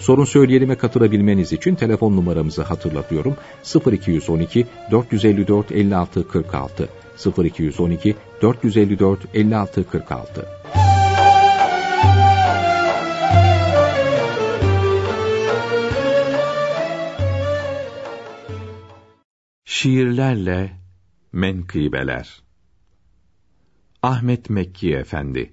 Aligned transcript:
Sorun 0.00 0.24
söyleyelime 0.24 0.74
katılabilmeniz 0.78 1.52
için 1.52 1.74
telefon 1.74 2.16
numaramızı 2.16 2.62
hatırlatıyorum. 2.62 3.36
0212 3.92 4.66
454 4.90 5.72
56 5.72 6.28
46 6.28 6.88
0212 7.44 8.16
454 8.42 9.20
56 9.34 9.84
46 9.90 10.48
Şiirlerle 19.64 20.72
Menkıbeler. 21.32 22.42
Ahmet 24.02 24.50
Mekki 24.50 24.94
Efendi 24.94 25.52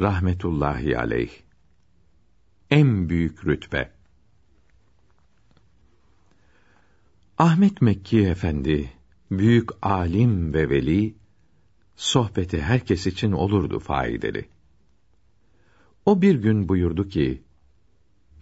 Rahmetullahi 0.00 0.98
Aleyh 0.98 1.45
En 2.70 3.08
büyük 3.08 3.46
rütbe 3.46 3.92
Ahmet 7.38 7.82
Mekki 7.82 8.26
Efendi, 8.26 8.92
büyük 9.30 9.70
alim 9.82 10.54
ve 10.54 10.70
veli, 10.70 11.14
sohbeti 11.96 12.62
herkes 12.62 13.06
için 13.06 13.32
olurdu 13.32 13.78
faydalı. 13.78 14.44
O 16.06 16.22
bir 16.22 16.34
gün 16.34 16.68
buyurdu 16.68 17.08
ki, 17.08 17.42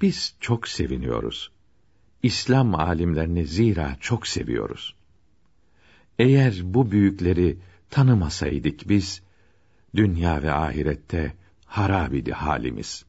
biz 0.00 0.36
çok 0.40 0.68
seviniyoruz. 0.68 1.52
İslam 2.22 2.74
alimlerini 2.74 3.46
zira 3.46 3.96
çok 4.00 4.26
seviyoruz. 4.26 4.94
Eğer 6.18 6.60
bu 6.64 6.90
büyükleri 6.90 7.58
tanımasaydık 7.90 8.88
biz, 8.88 9.22
dünya 9.94 10.42
ve 10.42 10.52
ahirette 10.52 11.34
harab 11.66 12.12
idi 12.12 12.32
halimiz. 12.32 13.04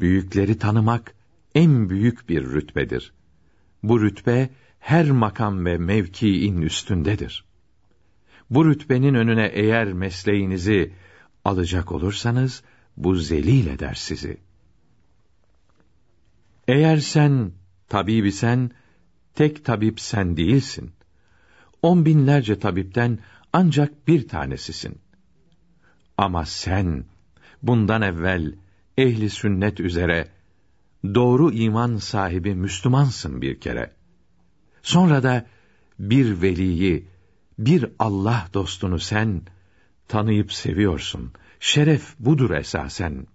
Büyükleri 0.00 0.58
tanımak 0.58 1.14
en 1.54 1.90
büyük 1.90 2.28
bir 2.28 2.44
rütbedir. 2.44 3.12
Bu 3.82 4.00
rütbe 4.00 4.50
her 4.80 5.10
makam 5.10 5.64
ve 5.64 5.78
mevkiin 5.78 6.62
üstündedir. 6.62 7.44
Bu 8.50 8.66
rütbenin 8.66 9.14
önüne 9.14 9.46
eğer 9.46 9.92
mesleğinizi 9.92 10.92
alacak 11.44 11.92
olursanız 11.92 12.62
bu 12.96 13.14
zelil 13.14 13.66
eder 13.66 13.94
sizi. 13.94 14.36
Eğer 16.68 16.96
sen 16.96 17.52
tabibi 17.88 18.32
sen, 18.32 18.70
tek 19.34 19.64
tabip 19.64 20.00
sen 20.00 20.36
değilsin. 20.36 20.90
On 21.82 22.04
binlerce 22.04 22.58
tabipten 22.58 23.18
ancak 23.52 24.08
bir 24.08 24.28
tanesisin. 24.28 24.98
Ama 26.18 26.46
sen 26.46 27.04
bundan 27.62 28.02
evvel 28.02 28.54
ehli 28.98 29.30
sünnet 29.30 29.80
üzere 29.80 30.28
doğru 31.04 31.52
iman 31.52 31.96
sahibi 31.96 32.54
Müslümansın 32.54 33.42
bir 33.42 33.60
kere. 33.60 33.92
Sonra 34.82 35.22
da 35.22 35.46
bir 35.98 36.42
veliyi, 36.42 37.08
bir 37.58 37.86
Allah 37.98 38.48
dostunu 38.54 38.98
sen 38.98 39.42
tanıyıp 40.08 40.52
seviyorsun. 40.52 41.32
Şeref 41.60 42.18
budur 42.18 42.50
esasen. 42.50 43.26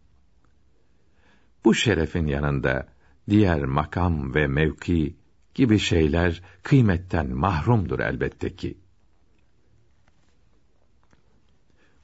Bu 1.66 1.74
şerefin 1.76 2.28
yanında 2.28 2.88
diğer 3.30 3.64
makam 3.64 4.36
ve 4.36 4.48
mevki 4.48 5.16
gibi 5.56 5.80
şeyler 5.80 6.42
kıymetten 6.64 7.30
mahrumdur 7.30 8.00
elbette 8.00 8.56
ki. 8.56 8.78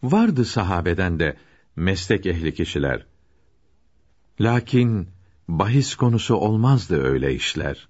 Vardı 0.03 0.45
sahabeden 0.45 1.19
de 1.19 1.37
meslek 1.75 2.25
ehli 2.25 2.53
kişiler. 2.53 3.05
Lakin 4.41 5.07
bahis 5.47 5.95
konusu 5.95 6.35
olmazdı 6.35 7.03
öyle 7.03 7.33
işler. 7.33 7.87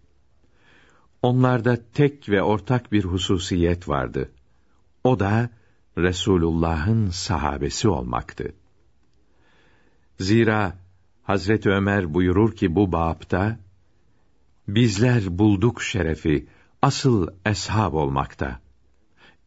Onlarda 1.21 1.77
tek 1.93 2.29
ve 2.29 2.41
ortak 2.43 2.91
bir 2.91 3.03
hususiyet 3.03 3.89
vardı. 3.89 4.31
O 5.03 5.19
da 5.19 5.49
Resulullah'ın 5.97 7.09
sahabesi 7.09 7.89
olmaktı. 7.89 8.53
Zira 10.19 10.77
Hazreti 11.23 11.69
Ömer 11.69 12.13
buyurur 12.13 12.55
ki 12.55 12.75
bu 12.75 12.91
bapta 12.91 13.59
bizler 14.67 15.37
bulduk 15.37 15.81
şerefi 15.81 16.47
asıl 16.81 17.27
eshab 17.45 17.93
olmakta. 17.93 18.59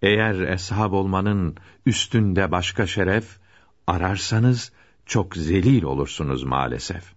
Eğer 0.03 0.35
eshab 0.35 0.93
olmanın 0.93 1.57
üstünde 1.87 2.51
başka 2.51 2.87
şeref 2.87 3.39
ararsanız 3.87 4.73
çok 5.07 5.37
zelil 5.37 5.83
olursunuz 5.83 6.45
maalesef. 6.45 7.15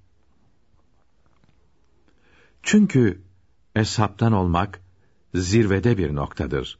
Çünkü 2.63 3.21
eshabtan 3.75 4.31
olmak 4.31 4.81
zirvede 5.33 5.97
bir 5.97 6.15
noktadır. 6.15 6.79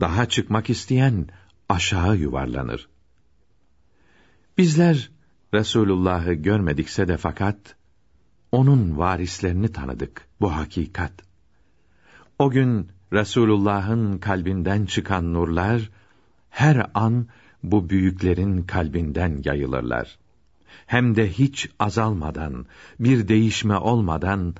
Daha 0.00 0.28
çıkmak 0.28 0.70
isteyen 0.70 1.28
aşağı 1.68 2.16
yuvarlanır. 2.16 2.88
Bizler 4.58 5.10
Resulullah'ı 5.54 6.32
görmedikse 6.32 7.08
de 7.08 7.16
fakat 7.16 7.76
onun 8.52 8.98
varislerini 8.98 9.72
tanıdık 9.72 10.28
bu 10.40 10.56
hakikat. 10.56 11.12
O 12.38 12.50
gün 12.50 12.88
Resulullah'ın 13.12 14.18
kalbinden 14.18 14.86
çıkan 14.86 15.34
nurlar 15.34 15.90
her 16.50 16.90
an 16.94 17.26
bu 17.62 17.90
büyüklerin 17.90 18.62
kalbinden 18.62 19.42
yayılırlar. 19.44 20.18
Hem 20.86 21.16
de 21.16 21.30
hiç 21.30 21.70
azalmadan, 21.78 22.66
bir 23.00 23.28
değişme 23.28 23.76
olmadan 23.76 24.54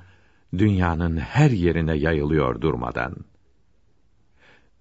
dünyanın 0.57 1.17
her 1.17 1.49
yerine 1.49 1.97
yayılıyor 1.97 2.61
durmadan. 2.61 3.15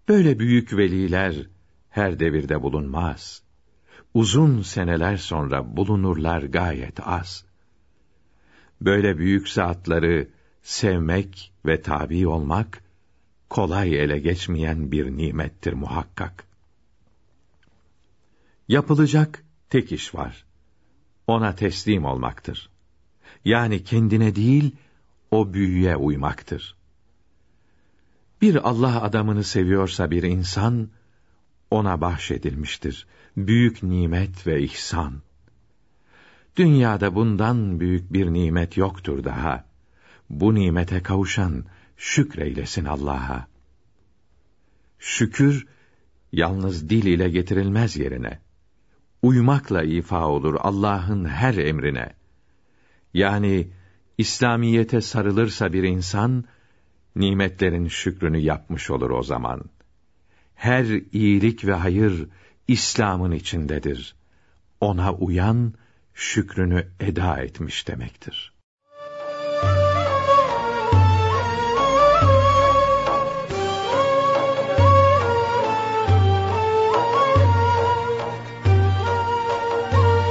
Böyle 0.09 0.39
büyük 0.39 0.77
veliler 0.77 1.47
her 1.91 2.21
devirde 2.21 2.63
bulunmaz. 2.63 3.43
Uzun 4.15 4.63
seneler 4.63 5.17
sonra 5.17 5.77
bulunurlar 5.77 6.43
gayet 6.43 7.07
az. 7.07 7.45
Böyle 8.81 9.19
büyük 9.19 9.49
zatları 9.49 10.29
sevmek 10.63 11.53
ve 11.67 11.83
tabi 11.83 12.27
olmak 12.27 12.83
kolay 13.51 13.97
ele 14.03 14.19
geçmeyen 14.19 14.93
bir 14.93 15.17
nimettir 15.17 15.73
muhakkak. 15.73 16.48
Yapılacak 18.69 19.45
tek 19.71 19.93
iş 19.93 20.15
var. 20.15 20.45
Ona 21.27 21.55
teslim 21.55 22.05
olmaktır. 22.05 22.71
Yani 23.45 23.85
kendine 23.85 24.35
değil, 24.35 24.77
o 25.31 25.53
büyüye 25.53 25.97
uymaktır. 25.97 26.77
Bir 28.43 28.69
Allah 28.69 29.03
adamını 29.03 29.45
seviyorsa 29.45 30.11
bir 30.11 30.23
insan, 30.23 30.89
ona 31.71 32.01
bahşedilmiştir. 32.01 33.07
Büyük 33.37 33.83
nimet 33.83 34.47
ve 34.47 34.63
ihsan. 34.63 35.23
Dünyada 36.57 37.15
bundan 37.15 37.81
büyük 37.81 38.13
bir 38.13 38.33
nimet 38.33 38.77
yoktur 38.77 39.25
daha. 39.25 39.65
Bu 40.31 40.55
nimete 40.55 41.03
kavuşan 41.03 41.65
şükreylesin 41.97 42.85
Allah'a. 42.85 43.49
Şükür, 44.99 45.67
yalnız 46.33 46.91
dil 46.91 47.07
ile 47.07 47.29
getirilmez 47.29 47.97
yerine. 47.97 48.48
Uymakla 49.23 49.83
ifa 49.83 50.27
olur 50.27 50.57
Allah'ın 50.61 51.25
her 51.25 51.55
emrine. 51.55 52.13
Yani, 53.15 53.69
İslamiyete 54.19 55.01
sarılırsa 55.01 55.73
bir 55.73 55.83
insan, 55.83 56.45
nimetlerin 57.17 57.89
şükrünü 57.89 58.39
yapmış 58.39 58.91
olur 58.91 59.11
o 59.11 59.23
zaman. 59.23 59.65
Her 60.55 60.85
iyilik 61.13 61.65
ve 61.65 61.73
hayır, 61.73 62.29
İslam'ın 62.69 63.33
içindedir. 63.33 64.15
Ona 64.81 65.15
uyan, 65.15 65.75
şükrünü 66.15 66.87
eda 67.01 67.41
etmiş 67.41 67.89
demektir. 67.89 68.58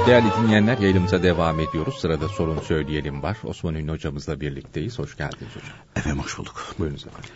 Değerli 0.08 0.28
dinleyenler 0.42 0.78
yayınımıza 0.78 1.22
devam 1.22 1.60
ediyoruz. 1.60 1.94
Sırada 2.00 2.28
sorun 2.28 2.60
söyleyelim 2.60 3.22
var. 3.22 3.38
Osman 3.44 3.74
Ünlü 3.74 3.92
hocamızla 3.92 4.40
birlikteyiz. 4.40 4.98
Hoş 4.98 5.16
geldiniz 5.16 5.50
hocam. 5.56 5.76
Efendim 5.96 6.22
hoş 6.22 6.38
bulduk. 6.38 6.74
Buyurunuz 6.78 7.06
efendim. 7.06 7.30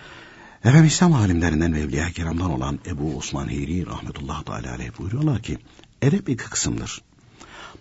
Efendim 0.65 0.85
İslam 0.85 1.13
alimlerinden 1.13 1.75
ve 1.75 1.81
Evliya 1.81 2.11
Kiram'dan 2.11 2.51
olan 2.51 2.79
Ebu 2.87 3.17
Osman 3.17 3.49
Hiri 3.49 3.87
rahmetullah 3.87 4.43
teala 4.43 4.73
aleyh 4.75 4.99
buyuruyorlar 4.99 5.43
ki 5.43 5.59
edep 6.03 6.29
iki 6.29 6.45
kısımdır. 6.51 7.03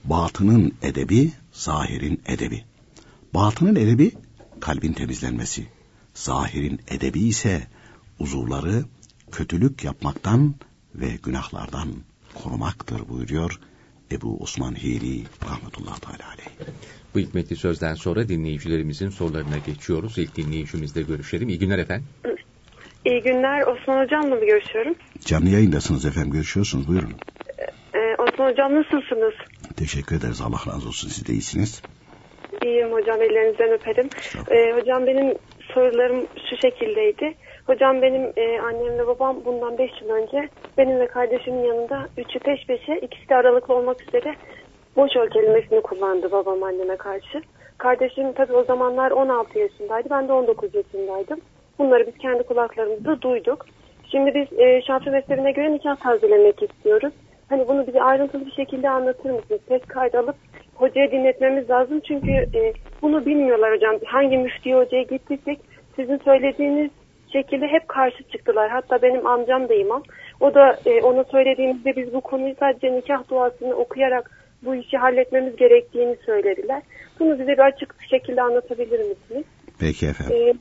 Batının 0.04 0.74
edebi, 0.82 1.32
zahirin 1.52 2.22
edebi. 2.26 2.64
Batının 3.34 3.76
edebi 3.76 4.12
kalbin 4.60 4.94
temizlenmesi. 4.94 5.68
Zahirin 6.14 6.82
edebi 6.88 7.20
ise 7.20 7.68
uzuvları 8.20 8.86
kötülük 9.32 9.84
yapmaktan 9.84 10.56
ve 10.96 11.16
günahlardan 11.24 11.90
korumaktır 12.34 13.10
buyuruyor 13.10 13.60
Ebu 14.12 14.38
Osman 14.44 14.76
Hiri 14.76 15.24
rahmetullah 15.50 16.00
teala 16.00 16.30
aleyh. 16.34 16.50
Bu 17.16 17.20
hikmetli 17.20 17.56
sözden 17.56 17.94
sonra 17.94 18.28
dinleyicilerimizin 18.30 19.10
sorularına 19.10 19.58
geçiyoruz. 19.58 20.18
İlk 20.18 20.36
dinleyicimizle 20.38 21.02
görüşelim. 21.02 21.50
İyi 21.50 21.60
günler 21.60 21.78
efendim. 21.80 22.08
İyi 23.06 23.22
günler. 23.22 23.62
Osman 23.68 24.04
Hocam'la 24.04 24.36
mı 24.36 24.46
görüşüyorum? 24.46 24.96
Canlı 25.26 25.50
yayındasınız 25.50 26.06
efendim 26.06 26.32
görüşüyorsunuz 26.32 26.88
buyurun. 26.88 27.14
Ee, 27.96 28.16
Osman 28.24 28.52
Hocam 28.52 28.76
nasılsınız? 28.76 29.34
Teşekkür 29.78 30.16
ederiz 30.16 30.42
Allah 30.42 30.60
razı 30.68 30.88
olsun 30.88 31.10
siz 31.10 31.28
de 31.28 31.34
iyisiniz. 31.34 31.82
İyiyim 32.66 32.92
hocam 32.92 33.22
ellerinizden 33.22 33.72
öperim. 33.72 34.10
Ee, 34.52 34.80
hocam 34.80 35.08
benim 35.08 35.38
sorularım 35.74 36.28
şu 36.50 36.58
şekildeydi. 36.58 37.34
Hocam 37.68 38.02
benim 38.02 38.34
e, 38.38 38.60
annemle 38.60 39.08
babam 39.08 39.46
bundan 39.46 39.78
5 39.78 40.02
yıl 40.02 40.10
önce 40.10 40.50
benim 40.78 41.00
ve 41.00 41.08
kardeşimin 41.08 41.64
yanında 41.64 42.08
üçü 42.18 42.40
peş 42.40 42.66
peşe 42.66 42.98
ikisi 42.98 43.30
de 43.30 43.36
aralıklı 43.36 43.76
olmak 43.76 44.02
üzere 44.02 44.36
boş 44.96 45.18
ol 45.18 45.28
kelimesini 45.28 45.82
kullandı 45.82 46.32
babam 46.32 46.64
anneme 46.64 46.96
karşı. 46.96 47.42
Kardeşim 47.78 48.34
tabii 48.34 48.54
o 48.54 48.64
zamanlar 48.64 49.12
16 49.12 49.60
yaşındaydı 49.60 50.10
ben 50.10 50.28
de 50.28 50.34
19 50.34 50.76
yaşındaydım. 50.76 51.40
Bunları 51.80 52.08
biz 52.08 52.18
kendi 52.18 52.44
kulaklarımızda 52.44 53.22
duyduk. 53.22 53.66
Şimdi 54.12 54.34
biz 54.36 54.60
e, 54.60 54.82
Şafii 54.82 55.10
mezhebine 55.10 55.52
göre 55.52 55.74
nikah 55.74 55.96
tazelemek 55.96 56.64
istiyoruz. 56.64 57.14
Hani 57.50 57.68
bunu 57.68 57.88
bize 57.88 58.02
ayrıntılı 58.02 58.46
bir 58.46 58.52
şekilde 58.52 58.90
anlatır 58.90 59.30
mısınız? 59.30 59.62
Ses 59.68 59.82
kaydı 59.82 60.20
alıp 60.20 60.36
hocaya 60.76 61.12
dinletmemiz 61.12 61.70
lazım. 61.70 62.00
Çünkü 62.08 62.32
e, 62.32 62.74
bunu 63.02 63.26
bilmiyorlar 63.26 63.76
hocam. 63.76 63.96
Hangi 64.06 64.38
müfti 64.38 64.76
hocaya 64.76 65.04
gittiysek 65.04 65.60
sizin 65.96 66.18
söylediğiniz 66.18 66.90
şekilde 67.34 67.68
hep 67.68 67.88
karşı 67.88 68.24
çıktılar. 68.24 68.70
Hatta 68.70 69.02
benim 69.02 69.28
amcam 69.28 69.70
da 69.70 69.74
imam. 69.74 70.04
O 70.40 70.54
da 70.54 70.80
e, 70.86 71.02
ona 71.02 71.24
söylediğimizde 71.24 71.96
biz 71.96 72.14
bu 72.14 72.22
konuyu 72.22 72.56
sadece 72.60 72.94
nikah 72.94 73.30
duasını 73.30 73.76
okuyarak 73.76 74.32
bu 74.66 74.76
işi 74.76 74.98
halletmemiz 74.98 75.56
gerektiğini 75.56 76.16
söylediler. 76.26 76.82
Bunu 77.20 77.40
bize 77.40 77.52
bir 77.52 77.66
açık 77.66 78.00
bir 78.02 78.08
şekilde 78.08 78.42
anlatabilir 78.42 79.00
misiniz? 79.00 79.44
Peki 79.80 80.08
efendim. 80.08 80.36
E, 80.38 80.54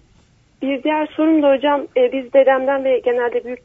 bir 0.63 0.83
diğer 0.83 1.07
sorum 1.07 1.43
da 1.43 1.53
hocam 1.55 1.87
e, 1.97 2.13
biz 2.13 2.33
dedemden 2.33 2.85
ve 2.85 2.99
genelde 2.99 3.45
büyük 3.45 3.61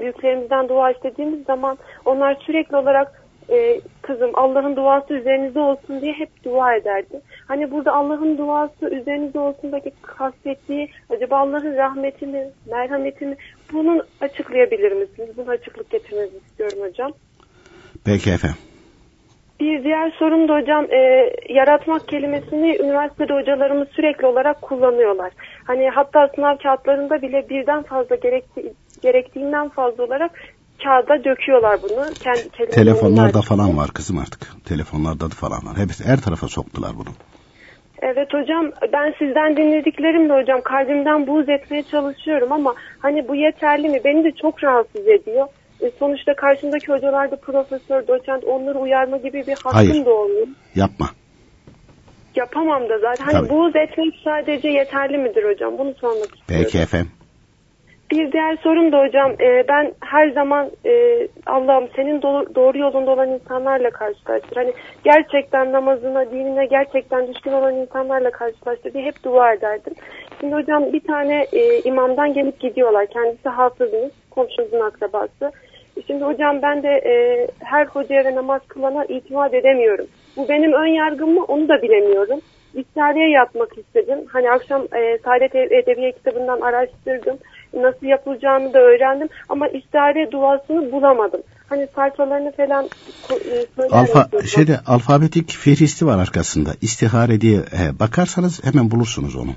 büyüklerimizden 0.00 0.68
dua 0.68 0.90
istediğimiz 0.90 1.44
zaman 1.44 1.78
onlar 2.04 2.34
sürekli 2.34 2.76
olarak 2.76 3.22
e, 3.50 3.80
kızım 4.02 4.30
Allah'ın 4.34 4.76
duası 4.76 5.14
üzerinizde 5.14 5.60
olsun 5.60 6.00
diye 6.00 6.12
hep 6.12 6.44
dua 6.44 6.74
ederdi. 6.74 7.20
Hani 7.48 7.70
burada 7.70 7.92
Allah'ın 7.92 8.38
duası 8.38 8.86
üzerinizde 8.86 9.38
olsundaki 9.38 9.92
kastettiği 10.02 10.88
acaba 11.10 11.38
Allah'ın 11.38 11.76
rahmeti 11.76 12.26
mi, 12.26 12.46
merhameti 12.70 13.26
mi? 13.26 13.36
Bunu 13.72 14.02
açıklayabilir 14.20 14.92
misiniz? 14.92 15.30
Bunu 15.36 15.50
açıklık 15.50 15.90
getirmenizi 15.90 16.36
istiyorum 16.36 16.78
hocam. 16.80 17.12
Peki 18.04 18.30
efendim. 18.30 18.58
Bir 19.60 19.84
diğer 19.84 20.10
sorum 20.18 20.48
da 20.48 20.54
hocam 20.54 20.84
e, 20.84 21.30
yaratmak 21.48 22.08
kelimesini 22.08 22.76
üniversitede 22.76 23.32
hocalarımız 23.32 23.88
sürekli 23.88 24.26
olarak 24.26 24.62
kullanıyorlar. 24.62 25.32
Hani 25.64 25.88
hatta 25.88 26.28
sınav 26.34 26.56
kağıtlarında 26.56 27.22
bile 27.22 27.48
birden 27.50 27.82
fazla 27.82 28.16
gerekti, 28.16 28.72
gerektiğinden 29.02 29.68
fazla 29.68 30.04
olarak 30.04 30.30
kağıda 30.84 31.24
döküyorlar 31.24 31.78
bunu. 31.82 32.14
Kendi 32.14 32.70
Telefonlarda 32.70 33.42
falan 33.42 33.76
var 33.76 33.90
kızım 33.90 34.18
artık. 34.18 34.64
Telefonlarda 34.64 35.30
da 35.30 35.34
falan 35.34 35.66
var. 35.66 35.76
Hepsi 35.76 36.04
her 36.04 36.20
tarafa 36.20 36.48
soktular 36.48 36.90
bunu. 36.96 37.08
Evet 38.02 38.34
hocam 38.34 38.70
ben 38.92 39.14
sizden 39.18 39.56
dinlediklerimle 39.56 40.32
hocam 40.42 40.60
kalbimden 40.60 41.26
buğz 41.26 41.48
etmeye 41.48 41.82
çalışıyorum 41.82 42.52
ama 42.52 42.74
hani 42.98 43.28
bu 43.28 43.34
yeterli 43.34 43.88
mi? 43.88 44.00
Beni 44.04 44.24
de 44.24 44.32
çok 44.32 44.64
rahatsız 44.64 45.08
ediyor. 45.08 45.46
E, 45.80 45.90
sonuçta 45.98 46.34
karşımdaki 46.34 46.92
hocalar 46.92 47.30
da 47.30 47.36
profesör, 47.36 48.06
doçent 48.06 48.44
onları 48.44 48.78
uyarma 48.78 49.16
gibi 49.16 49.46
bir 49.46 49.54
hakkım 49.54 49.72
Hayır. 49.72 50.04
da 50.04 50.10
olmuyor. 50.10 50.46
Yapma. 50.74 51.06
Yapamam 52.36 52.88
da 52.88 52.98
zaten. 52.98 53.24
Hani 53.24 53.32
Tabii. 53.32 53.48
buğz 53.48 53.76
etmek 53.76 54.14
sadece 54.24 54.68
yeterli 54.68 55.18
midir 55.18 55.44
hocam? 55.44 55.78
Bunu 55.78 55.94
sormak 55.94 56.36
istiyorum. 56.36 56.44
Peki 56.46 56.78
efendim. 56.78 57.10
Bir 58.10 58.32
diğer 58.32 58.56
sorum 58.56 58.92
da 58.92 59.00
hocam 59.00 59.32
e, 59.40 59.68
ben 59.68 59.92
her 60.00 60.30
zaman 60.30 60.70
e, 60.86 60.92
Allah'ım 61.46 61.88
senin 61.96 62.20
do- 62.20 62.54
doğru 62.54 62.78
yolunda 62.78 63.10
olan 63.10 63.28
insanlarla 63.28 63.90
karşılaştır. 63.90 64.56
Hani 64.56 64.72
gerçekten 65.04 65.72
namazına, 65.72 66.30
dinine 66.30 66.66
gerçekten 66.66 67.34
düşkün 67.34 67.52
olan 67.52 67.74
insanlarla 67.74 68.30
karşılaştır 68.30 68.92
diye 68.92 69.04
hep 69.04 69.24
dua 69.24 69.52
ederdim. 69.52 69.94
Şimdi 70.40 70.54
hocam 70.54 70.92
bir 70.92 71.00
tane 71.00 71.46
e, 71.52 71.80
imamdan 71.80 72.34
gelip 72.34 72.60
gidiyorlar. 72.60 73.06
Kendisi 73.06 73.48
hafızımız, 73.48 74.12
komşumuzun 74.30 74.80
akrabası. 74.80 75.52
Şimdi 76.06 76.24
hocam 76.24 76.62
ben 76.62 76.82
de 76.82 76.88
e, 76.88 77.46
her 77.60 77.86
hocaya 77.86 78.24
ve 78.24 78.34
namaz 78.34 78.62
kılana 78.68 79.04
itimat 79.04 79.54
edemiyorum. 79.54 80.06
Bu 80.36 80.48
benim 80.48 80.72
ön 80.72 80.86
yargım 80.86 81.34
mı 81.34 81.44
onu 81.44 81.68
da 81.68 81.82
bilemiyorum. 81.82 82.40
İstihariye 82.74 83.30
yapmak 83.30 83.78
istedim. 83.78 84.18
Hani 84.32 84.50
akşam 84.50 84.82
e, 84.82 85.18
Saadet 85.24 85.54
Edebiye 85.54 86.12
kitabından 86.12 86.60
araştırdım. 86.60 87.38
Nasıl 87.74 88.06
yapılacağını 88.06 88.74
da 88.74 88.78
öğrendim. 88.78 89.28
Ama 89.48 89.68
istihare 89.68 90.32
duasını 90.32 90.92
bulamadım. 90.92 91.40
Hani 91.68 91.88
sayfalarını 91.94 92.52
falan 92.52 92.88
e, 93.30 93.82
Alfa 93.90 94.28
şeyde 94.46 94.78
alfabetik 94.86 95.50
fihristi 95.50 96.06
var 96.06 96.18
arkasında. 96.18 96.70
İstihare 96.80 97.40
diye 97.40 97.56
he, 97.56 97.98
bakarsanız 98.00 98.64
hemen 98.64 98.90
bulursunuz 98.90 99.36
onu. 99.36 99.50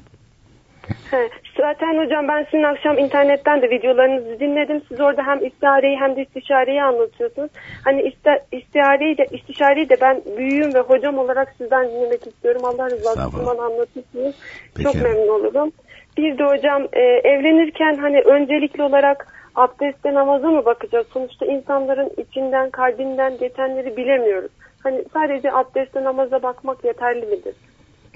He, 1.12 1.30
zaten 1.58 2.06
hocam 2.06 2.28
ben 2.28 2.44
sizin 2.52 2.64
akşam 2.64 2.98
internetten 2.98 3.62
de 3.62 3.70
videolarınızı 3.70 4.40
dinledim. 4.40 4.82
Siz 4.90 5.00
orada 5.00 5.24
hem 5.28 5.46
istihareyi 5.46 5.98
hem 5.98 6.16
de 6.16 6.22
istişareyi 6.22 6.84
anlatıyorsunuz. 6.84 7.52
Hani 7.84 8.02
iste, 8.02 8.46
istihareyi 8.52 9.18
de 9.18 9.26
istişareyi 9.32 9.90
de 9.90 9.98
ben 10.02 10.22
büyüğüm 10.38 10.74
ve 10.74 10.80
hocam 10.80 11.18
olarak 11.18 11.56
sizden 11.58 11.90
dinlemek 11.90 12.28
istiyorum. 12.28 12.62
Allah 12.66 12.90
rızası 12.90 13.30
için 13.30 13.46
bana 13.46 13.66
anlatırsınız. 13.66 14.36
Peki. 14.76 14.84
Çok 14.84 14.96
memnun 14.96 15.40
olurum. 15.40 15.72
Bir 16.18 16.38
de 16.38 16.44
hocam 16.44 16.88
e, 16.94 17.02
evlenirken 17.02 17.96
hani 17.96 18.22
öncelikli 18.22 18.84
olarak 18.84 19.28
abdeste 19.56 20.14
namaza 20.14 20.52
mı 20.52 20.66
bakacağız? 20.66 21.08
Sonuçta 21.14 21.46
insanların 21.46 22.10
içinden 22.18 22.70
kalbinden 22.70 23.38
geçenleri 23.38 23.98
bilemiyoruz. 23.98 24.52
Hani 24.84 25.04
sadece 25.14 25.52
abdeste 25.52 26.04
namaza 26.04 26.44
bakmak 26.44 26.84
yeterli 26.84 27.26
midir? 27.26 27.56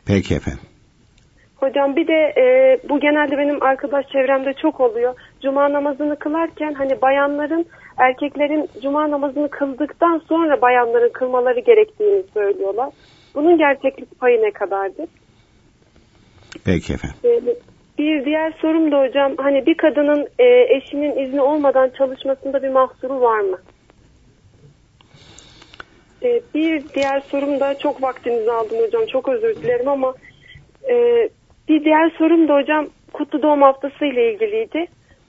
Peki 0.07 0.35
efendim. 0.35 0.63
Hocam 1.55 1.95
bir 1.95 2.07
de 2.07 2.33
e, 2.37 2.77
bu 2.89 2.99
genelde 2.99 3.37
benim 3.37 3.63
arkadaş 3.63 4.05
çevremde 4.07 4.53
çok 4.53 4.79
oluyor. 4.79 5.15
Cuma 5.41 5.73
namazını 5.73 6.19
kılarken 6.19 6.73
hani 6.73 7.01
bayanların 7.01 7.65
erkeklerin 7.97 8.69
cuma 8.81 9.11
namazını 9.11 9.49
kıldıktan 9.49 10.21
sonra 10.27 10.61
bayanların 10.61 11.09
kılmaları 11.13 11.59
gerektiğini 11.59 12.23
söylüyorlar. 12.33 12.89
Bunun 13.35 13.57
gerçeklik 13.57 14.19
payı 14.19 14.41
ne 14.41 14.51
kadardır? 14.51 15.05
Peki 16.65 16.93
efendim. 16.93 17.17
E, 17.23 17.74
bir 17.97 18.25
diğer 18.25 18.51
sorum 18.61 18.91
da 18.91 19.01
hocam 19.01 19.33
hani 19.37 19.65
bir 19.65 19.77
kadının 19.77 20.27
e, 20.39 20.75
eşinin 20.75 21.25
izni 21.25 21.41
olmadan 21.41 21.91
çalışmasında 21.97 22.63
bir 22.63 22.69
mahsuru 22.69 23.21
var 23.21 23.39
mı? 23.39 23.57
E, 26.23 26.41
bir 26.55 26.83
diğer 26.95 27.19
sorum 27.19 27.59
da 27.59 27.77
çok 27.77 28.03
vaktinizi 28.03 28.51
aldım 28.51 28.77
hocam 28.77 29.05
çok 29.05 29.29
özür 29.29 29.55
dilerim 29.55 29.87
ama 29.87 30.13
e, 30.89 31.29
bir 31.69 31.85
diğer 31.85 32.09
sorum 32.09 32.47
da 32.47 32.55
hocam 32.55 32.87
kutlu 33.13 33.41
doğum 33.41 33.61
haftası 33.61 34.05
ile 34.05 34.33
ilgiliydi. 34.33 34.85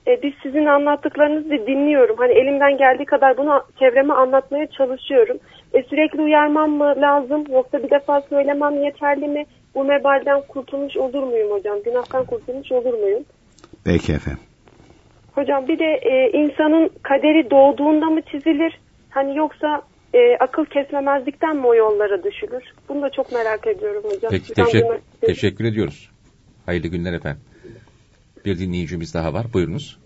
E, 0.07 0.21
biz 0.23 0.33
sizin 0.43 0.65
anlattıklarınızı 0.65 1.49
dinliyorum. 1.49 2.15
Hani 2.17 2.33
elimden 2.33 2.77
geldiği 2.77 3.05
kadar 3.05 3.37
bunu 3.37 3.63
çevreme 3.79 4.13
anlatmaya 4.13 4.67
çalışıyorum. 4.67 5.37
E, 5.73 5.83
sürekli 5.83 6.21
uyarmam 6.21 6.71
mı 6.71 6.93
lazım 6.97 7.45
yoksa 7.51 7.83
bir 7.83 7.89
defa 7.89 8.21
söylemem 8.21 8.83
yeterli 8.83 9.27
mi? 9.27 9.45
Bu 9.77 9.83
mebalden 9.83 10.41
kurtulmuş 10.47 10.97
olur 10.97 11.23
muyum 11.23 11.51
hocam? 11.51 11.83
Günahtan 11.85 12.25
kurtulmuş 12.25 12.71
olur 12.71 12.93
muyum? 12.93 13.23
Peki 13.83 14.13
efendim. 14.13 14.43
Hocam 15.35 15.67
bir 15.67 15.79
de 15.79 15.85
e, 15.85 16.31
insanın 16.31 16.89
kaderi 17.03 17.51
doğduğunda 17.51 18.05
mı 18.05 18.21
çizilir? 18.21 18.79
Hani 19.09 19.37
yoksa 19.37 19.81
e, 20.13 20.37
akıl 20.39 20.65
kesmemezlikten 20.65 21.55
mi 21.55 21.67
o 21.67 21.75
yollara 21.75 22.23
düşülür? 22.23 22.63
Bunu 22.89 23.01
da 23.01 23.09
çok 23.09 23.31
merak 23.31 23.67
ediyorum 23.67 24.03
hocam. 24.03 24.29
Peki 24.31 24.53
teşekkür, 24.53 24.97
teşekkür 25.21 25.65
ediyoruz. 25.65 26.11
Hayırlı 26.65 26.87
günler 26.87 27.13
efendim. 27.13 27.41
Bir 28.45 28.59
dinleyicimiz 28.59 29.13
daha 29.13 29.33
var. 29.33 29.45
Buyurunuz. 29.53 29.99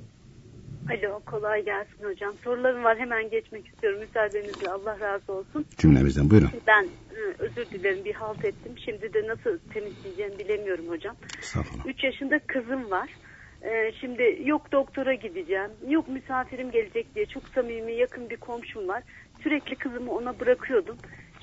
Alo 0.90 1.20
Kolay 1.26 1.66
gelsin 1.66 2.04
hocam. 2.04 2.34
Sorularım 2.44 2.84
var 2.84 2.98
hemen 3.00 3.30
geçmek 3.30 3.68
istiyorum 3.68 4.00
müsaadenizle 4.00 4.70
Allah 4.70 5.00
razı 5.00 5.34
olsun. 5.34 5.66
Cümlemizden 5.78 6.30
buyurun. 6.30 6.50
Ben 6.68 6.84
e, 6.84 7.20
özür 7.40 7.66
dilerim 7.66 8.06
bir 8.06 8.14
halt 8.14 8.46
ettim. 8.46 8.76
Şimdi 8.86 9.14
de 9.14 9.28
nasıl 9.28 9.58
temizleyeceğimi 9.74 10.40
bilemiyorum 10.40 10.88
hocam. 10.90 11.16
Estağfurullah. 11.40 11.86
3 11.86 12.04
yaşında 12.04 12.40
kızım 12.40 12.92
var. 12.92 13.10
E, 13.62 13.92
şimdi 14.02 14.42
yok 14.46 14.72
doktora 14.72 15.14
gideceğim, 15.14 15.72
yok 15.88 16.08
misafirim 16.08 16.72
gelecek 16.72 17.16
diye 17.16 17.26
çok 17.26 17.48
samimi 17.48 17.94
yakın 17.94 18.30
bir 18.30 18.38
komşum 18.38 18.88
var. 18.88 19.04
Sürekli 19.44 19.76
kızımı 19.76 20.12
ona 20.12 20.40
bırakıyordum. 20.40 20.98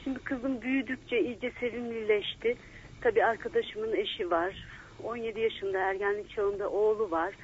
Şimdi 0.05 0.19
kızım 0.19 0.63
büyüdükçe 0.63 1.21
iyice 1.21 1.53
sevimlileşti. 1.61 2.55
Tabii 3.01 3.25
arkadaşımın 3.25 3.93
eşi 3.93 4.31
var. 4.31 4.65
17 5.05 5.41
yaşında 5.41 5.79
ergenlik 5.79 6.31
çağında 6.31 6.71
oğlu 6.71 7.11
var. 7.11 7.35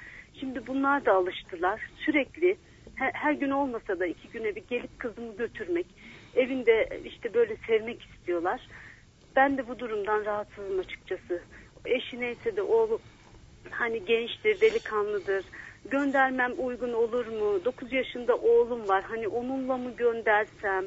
Şimdi 0.41 0.67
bunlar 0.67 1.05
da 1.05 1.13
alıştılar. 1.13 1.81
Sürekli 1.97 2.57
her, 2.95 3.11
her 3.13 3.33
gün 3.33 3.51
olmasa 3.51 3.99
da 4.01 4.07
iki 4.07 4.29
güne 4.29 4.57
bir 4.57 4.65
gelip 4.71 4.99
kızımı 4.99 5.37
götürmek. 5.37 5.87
Evinde 6.37 7.01
işte 7.05 7.35
böyle 7.35 7.57
sevmek 7.67 8.03
istiyorlar. 8.03 8.61
Ben 9.37 9.59
de 9.59 9.69
bu 9.69 9.79
durumdan 9.79 10.25
rahatsızım 10.25 10.79
açıkçası. 10.79 11.43
Eşi 11.85 12.21
neyse 12.21 12.57
de 12.57 12.63
oğlu 12.63 13.01
hani 13.71 14.05
gençtir, 14.05 14.61
delikanlıdır. 14.61 15.45
Göndermem 15.91 16.53
uygun 16.59 16.93
olur 16.93 17.27
mu? 17.27 17.65
9 17.65 17.93
yaşında 17.93 18.37
oğlum 18.37 18.89
var. 18.89 19.05
Hani 19.09 19.29
onunla 19.29 19.77
mı 19.77 19.97
göndersem? 19.97 20.85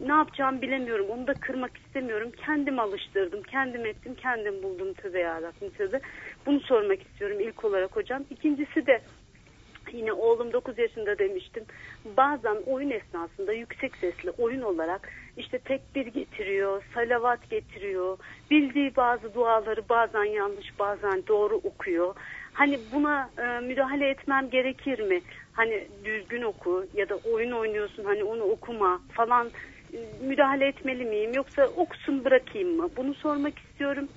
Ne 0.00 0.12
yapacağım 0.12 0.62
bilemiyorum. 0.62 1.06
Onu 1.10 1.26
da 1.26 1.34
kırmak 1.34 1.76
istemiyorum. 1.78 2.32
Kendim 2.46 2.78
alıştırdım. 2.78 3.42
Kendim 3.42 3.86
ettim. 3.86 4.14
Kendim 4.14 4.62
buldum. 4.62 4.94
Tövbe 4.94 5.18
yarabbim 5.18 5.70
tövbe. 5.70 6.00
Bunu 6.48 6.60
sormak 6.60 7.02
istiyorum 7.02 7.40
ilk 7.40 7.64
olarak 7.64 7.96
hocam. 7.96 8.24
İkincisi 8.30 8.86
de 8.86 9.00
yine 9.92 10.12
oğlum 10.12 10.52
9 10.52 10.78
yaşında 10.78 11.18
demiştim. 11.18 11.64
Bazen 12.16 12.56
oyun 12.66 12.90
esnasında 12.90 13.52
yüksek 13.52 13.96
sesli 13.96 14.30
oyun 14.30 14.62
olarak 14.62 15.08
işte 15.36 15.58
tekbir 15.58 16.06
getiriyor, 16.06 16.82
salavat 16.94 17.50
getiriyor. 17.50 18.18
Bildiği 18.50 18.96
bazı 18.96 19.34
duaları 19.34 19.88
bazen 19.88 20.24
yanlış 20.24 20.78
bazen 20.78 21.22
doğru 21.28 21.54
okuyor. 21.54 22.14
Hani 22.52 22.80
buna 22.92 23.30
e, 23.38 23.60
müdahale 23.60 24.08
etmem 24.08 24.50
gerekir 24.50 24.98
mi? 25.00 25.20
Hani 25.52 25.88
düzgün 26.04 26.42
oku 26.42 26.86
ya 26.94 27.08
da 27.08 27.16
oyun 27.16 27.52
oynuyorsun 27.52 28.04
hani 28.04 28.24
onu 28.24 28.42
okuma 28.42 29.00
falan 29.12 29.50
e, 29.94 29.98
müdahale 30.22 30.66
etmeli 30.66 31.04
miyim 31.04 31.32
yoksa 31.34 31.66
okusun 31.66 32.24
bırakayım 32.24 32.76
mı? 32.76 32.88
Bunu 32.96 33.14
sormak 33.14 33.58
istiyorum. 33.58 34.08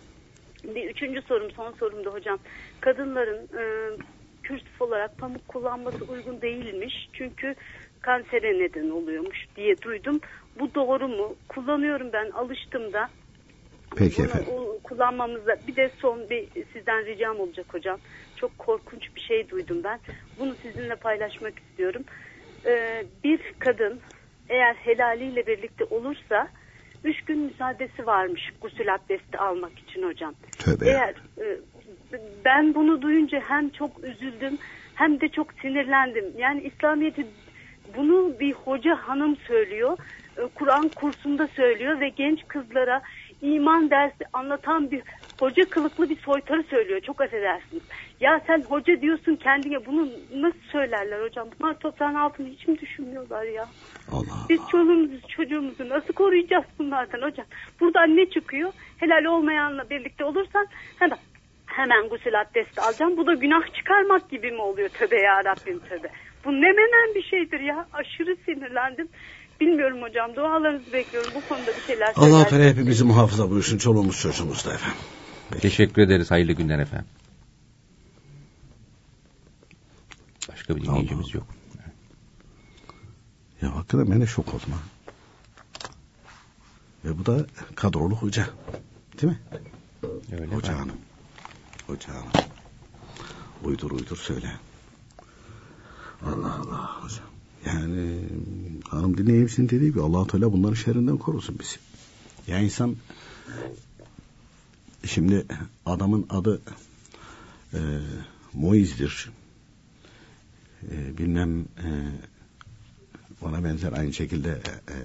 Bir 0.63 0.89
üçüncü 0.89 1.21
sorum 1.21 1.51
son 1.51 1.71
sorum 1.71 2.05
da 2.05 2.09
hocam. 2.09 2.39
Kadınların 2.81 3.49
e, 3.57 3.63
kürsüf 4.43 4.81
olarak 4.81 5.17
pamuk 5.17 5.47
kullanması 5.47 6.05
uygun 6.05 6.41
değilmiş. 6.41 7.09
Çünkü 7.13 7.55
kansere 8.01 8.59
neden 8.59 8.89
oluyormuş 8.89 9.45
diye 9.55 9.81
duydum. 9.81 10.19
Bu 10.59 10.75
doğru 10.75 11.07
mu? 11.07 11.35
Kullanıyorum 11.49 12.09
ben 12.13 12.29
alıştım 12.29 12.93
da. 12.93 13.09
Peki 13.97 14.17
Bunu 14.21 14.27
efendim. 14.27 14.53
kullanmamızda 14.83 15.55
bir 15.67 15.75
de 15.75 15.91
son 15.99 16.29
bir 16.29 16.47
sizden 16.73 17.05
ricam 17.05 17.39
olacak 17.39 17.65
hocam. 17.73 17.99
Çok 18.35 18.57
korkunç 18.57 19.15
bir 19.15 19.21
şey 19.21 19.49
duydum 19.49 19.81
ben. 19.83 19.99
Bunu 20.39 20.55
sizinle 20.61 20.95
paylaşmak 20.95 21.53
istiyorum. 21.59 22.03
Ee, 22.65 23.03
bir 23.23 23.39
kadın 23.59 23.99
eğer 24.49 24.73
helaliyle 24.73 25.47
birlikte 25.47 25.85
olursa 25.85 26.47
üç 27.03 27.21
gün 27.21 27.39
müsaadesi 27.39 28.05
varmış 28.05 28.49
gusül 28.61 28.93
abdesti 28.93 29.37
almak 29.37 29.79
için 29.79 30.03
hocam. 30.03 30.33
Tövbe 30.59 30.89
Eğer 30.89 31.15
e, 31.41 31.57
ben 32.45 32.75
bunu 32.75 33.01
duyunca 33.01 33.39
hem 33.39 33.69
çok 33.69 34.03
üzüldüm 34.03 34.57
hem 34.95 35.21
de 35.21 35.29
çok 35.29 35.53
sinirlendim. 35.61 36.25
Yani 36.37 36.61
İslamiyet'i 36.61 37.25
bunu 37.95 38.39
bir 38.39 38.53
hoca 38.53 38.95
hanım 38.95 39.37
söylüyor. 39.47 39.97
E, 40.37 40.41
Kur'an 40.55 40.89
kursunda 40.89 41.47
söylüyor 41.47 41.99
ve 41.99 42.09
genç 42.09 42.47
kızlara 42.47 43.01
iman 43.41 43.89
dersi 43.89 44.23
anlatan 44.33 44.91
bir 44.91 45.01
hoca 45.39 45.69
kılıklı 45.69 46.09
bir 46.09 46.17
soytarı 46.17 46.63
söylüyor. 46.63 47.01
Çok 47.01 47.21
affedersiniz. 47.21 47.83
Ya 48.19 48.41
sen 48.47 48.61
hoca 48.61 49.01
diyorsun 49.01 49.35
kendine 49.35 49.85
bunu 49.85 50.09
nasıl 50.33 50.61
söylerler 50.71 51.21
hocam? 51.21 51.47
Bunlar 51.59 51.79
toprağın 51.79 52.15
altını 52.15 52.47
hiç 52.47 52.67
mi 52.67 52.79
düşünmüyorlar 52.79 53.43
ya? 53.43 53.67
Allah 54.11 54.45
Biz 54.49 54.59
çoluğumuzu 54.71 55.27
çocuğumuzu 55.27 55.89
nasıl 55.89 56.13
koruyacağız 56.13 56.65
bunlardan 56.79 57.21
hocam? 57.21 57.45
Buradan 57.79 58.17
ne 58.17 58.29
çıkıyor? 58.29 58.73
Helal 58.97 59.25
olmayanla 59.25 59.89
birlikte 59.89 60.25
olursan 60.25 60.67
hemen 60.99 61.17
hemen 61.65 62.09
gusül 62.09 62.41
abdesti 62.41 62.81
alacağım. 62.81 63.17
Bu 63.17 63.27
da 63.27 63.33
günah 63.33 63.75
çıkarmak 63.75 64.29
gibi 64.29 64.51
mi 64.51 64.61
oluyor? 64.61 64.89
Tövbe 64.89 65.21
ya 65.21 65.45
Rabbim 65.45 65.79
tövbe. 65.79 66.09
Bu 66.45 66.51
ne 66.51 66.71
menen 66.71 67.15
bir 67.15 67.23
şeydir 67.23 67.59
ya. 67.59 67.87
Aşırı 67.93 68.35
sinirlendim. 68.45 69.07
Bilmiyorum 69.61 70.01
hocam. 70.01 70.35
Dualarınızı 70.35 70.93
bekliyorum. 70.93 71.31
Bu 71.35 71.49
konuda 71.49 71.67
bir 71.67 71.81
şeyler 71.87 72.13
Allah. 72.15 72.47
Teala 72.47 72.63
hepimizi 72.63 73.03
muhafaza 73.03 73.49
buyursun. 73.49 73.77
Çoluğumuz 73.77 74.21
çocuğumuz 74.21 74.65
da 74.65 74.73
efendim. 74.73 74.99
Teşekkür 75.61 76.01
ederiz. 76.01 76.31
Hayırlı 76.31 76.53
günler 76.53 76.79
efendim. 76.79 77.07
Başka 80.51 80.75
bir 80.75 80.81
dinleyicimiz 80.81 81.33
yok. 81.33 81.47
Ya 83.61 83.75
hakikaten 83.75 84.11
ben 84.11 84.21
de 84.21 84.27
şok 84.27 84.47
oldum 84.47 84.71
ha. 84.71 84.79
Ve 87.05 87.17
bu 87.17 87.25
da 87.25 87.45
kadrolu 87.75 88.15
hoca. 88.15 88.49
Değil 89.21 89.33
mi? 89.33 89.39
Öyle 90.31 90.55
Hoca 90.55 90.79
hanım. 90.79 90.97
Hoca 91.87 92.13
hanım. 92.13 92.31
Uydur 93.63 93.91
uydur 93.91 94.17
söyle. 94.17 94.51
Allah 96.25 96.55
Allah 96.55 97.03
hocam. 97.03 97.25
Yani 97.65 98.19
hanım 98.89 99.17
dinleyicimizin 99.17 99.69
dediği 99.69 99.89
gibi 99.89 100.01
allah 100.01 100.27
Teala 100.27 100.53
bunların 100.53 100.73
şerrinden 100.73 101.17
korusun 101.17 101.59
bizi. 101.59 101.77
Ya 102.47 102.59
insan 102.59 102.95
şimdi 105.05 105.45
adamın 105.85 106.25
adı 106.29 106.61
e, 107.73 107.79
Moiz'dir. 108.53 109.31
E, 110.91 111.17
bilmem 111.17 111.61
e, 111.61 111.87
ona 113.41 113.63
benzer 113.63 113.91
aynı 113.91 114.13
şekilde 114.13 114.49
e, 114.49 114.93
e, 114.93 114.97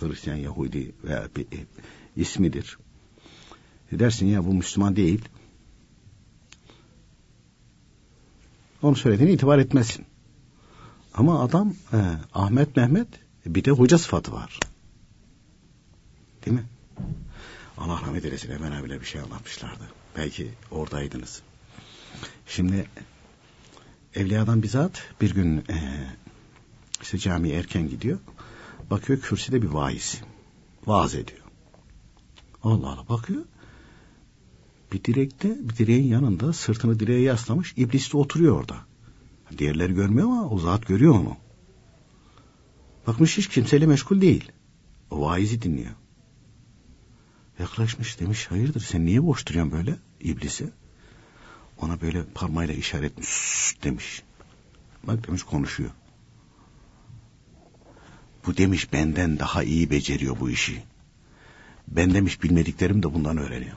Hristiyan, 0.00 0.36
Yahudi 0.36 0.92
veya 1.04 1.28
bir 1.36 1.42
e, 1.42 1.66
ismidir. 2.16 2.78
E 3.92 3.98
dersin 3.98 4.26
ya 4.26 4.44
bu 4.44 4.54
Müslüman 4.54 4.96
değil. 4.96 5.24
Onu 8.82 8.96
söylediğine 8.96 9.32
itibar 9.32 9.58
etmezsin. 9.58 10.06
Ama 11.14 11.40
adam 11.40 11.74
e, 11.92 11.98
Ahmet 12.34 12.76
Mehmet 12.76 13.08
bir 13.46 13.64
de 13.64 13.70
hoca 13.70 13.98
sıfatı 13.98 14.32
var. 14.32 14.60
Değil 16.46 16.56
mi? 16.56 16.64
Allah 17.78 18.00
rahmet 18.00 18.24
eylesin 18.24 18.52
hemen 18.52 18.72
abiyle 18.72 19.00
bir 19.00 19.06
şey 19.06 19.20
anlatmışlardı. 19.20 19.84
Belki 20.16 20.50
oradaydınız. 20.70 21.42
Şimdi 22.46 22.86
Evliyadan 24.14 24.62
bizzat 24.62 25.02
bir 25.20 25.34
gün 25.34 25.58
e, 25.58 26.06
işte 27.02 27.18
camiye 27.18 27.56
erken 27.56 27.88
gidiyor. 27.88 28.18
Bakıyor 28.90 29.20
kürsüde 29.20 29.62
bir 29.62 29.68
vaiz. 29.68 30.20
Vaaz 30.86 31.14
ediyor. 31.14 31.40
Allah 32.62 32.88
Allah 32.88 33.08
bakıyor. 33.08 33.44
Bir 34.92 35.04
direkte, 35.04 35.68
bir 35.68 35.76
direğin 35.76 36.06
yanında 36.06 36.52
sırtını 36.52 37.00
direğe 37.00 37.20
yaslamış. 37.20 37.74
İblis 37.76 38.12
de 38.12 38.16
oturuyor 38.16 38.60
orada. 38.60 38.76
Diğerleri 39.58 39.94
görmüyor 39.94 40.26
ama 40.26 40.48
o 40.48 40.58
zat 40.58 40.86
görüyor 40.86 41.14
onu. 41.14 41.36
Bakmış 43.06 43.38
hiç 43.38 43.48
kimseyle 43.48 43.86
meşgul 43.86 44.20
değil. 44.20 44.52
O 45.10 45.20
vaizi 45.20 45.62
dinliyor. 45.62 45.94
Yaklaşmış 47.58 48.20
demiş 48.20 48.46
hayırdır 48.46 48.80
sen 48.80 49.06
niye 49.06 49.26
boş 49.26 49.48
duruyorsun 49.48 49.72
böyle 49.72 49.96
iblisi? 50.20 50.70
Ona 51.80 52.00
böyle 52.00 52.24
parmağıyla 52.24 52.74
işaret 52.74 53.12
etmiş 53.12 53.76
demiş. 53.82 54.22
Bak 55.02 55.26
demiş 55.28 55.42
konuşuyor. 55.42 55.90
Bu 58.46 58.56
demiş 58.56 58.92
benden 58.92 59.38
daha 59.38 59.62
iyi 59.62 59.90
beceriyor 59.90 60.40
bu 60.40 60.50
işi. 60.50 60.82
Ben 61.88 62.14
demiş 62.14 62.42
bilmediklerim 62.42 63.02
de 63.02 63.14
bundan 63.14 63.38
öğreniyor. 63.38 63.76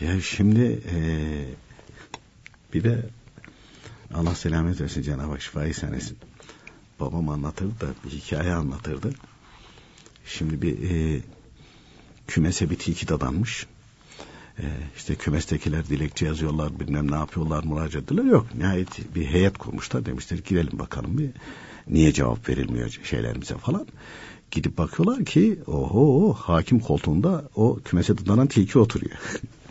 Ya 0.00 0.20
şimdi 0.20 0.60
eee, 0.60 1.44
bir 2.74 2.84
de 2.84 3.06
Allah 4.14 4.34
selamet 4.34 4.80
versin 4.80 5.02
Cenab-ı 5.02 5.30
Hak 5.30 5.42
şifayı 5.42 5.74
senesin. 5.74 6.18
Babam 7.00 7.28
anlatırdı 7.28 7.80
da 7.80 7.86
bir 8.04 8.10
hikaye 8.10 8.52
anlatırdı. 8.52 9.10
Şimdi 10.26 10.62
bir 10.62 10.78
eee, 10.78 11.20
kümese 12.26 12.70
bir 12.70 12.78
tilki 12.78 13.08
dadanmış. 13.08 13.66
Ee, 14.58 14.62
işte 14.96 15.14
kümestekiler 15.14 15.86
dilekçe 15.86 16.26
yazıyorlar 16.26 16.80
bilmem 16.80 17.10
ne 17.10 17.14
yapıyorlar 17.14 17.64
müracaat 17.64 18.04
ediyorlar 18.04 18.32
yok 18.32 18.46
nihayet 18.58 19.14
bir 19.14 19.26
heyet 19.26 19.58
kurmuşlar 19.58 20.06
demişler 20.06 20.38
girelim 20.38 20.78
bakalım 20.78 21.18
bir 21.18 21.30
niye 21.88 22.12
cevap 22.12 22.48
verilmiyor 22.48 23.00
şeylerimize 23.04 23.54
falan 23.54 23.86
gidip 24.50 24.78
bakıyorlar 24.78 25.24
ki 25.24 25.58
oho 25.66 26.32
hakim 26.32 26.80
koltuğunda 26.80 27.48
o 27.54 27.78
kümese 27.84 28.18
dadan 28.18 28.46
tilki 28.46 28.78
oturuyor 28.78 29.16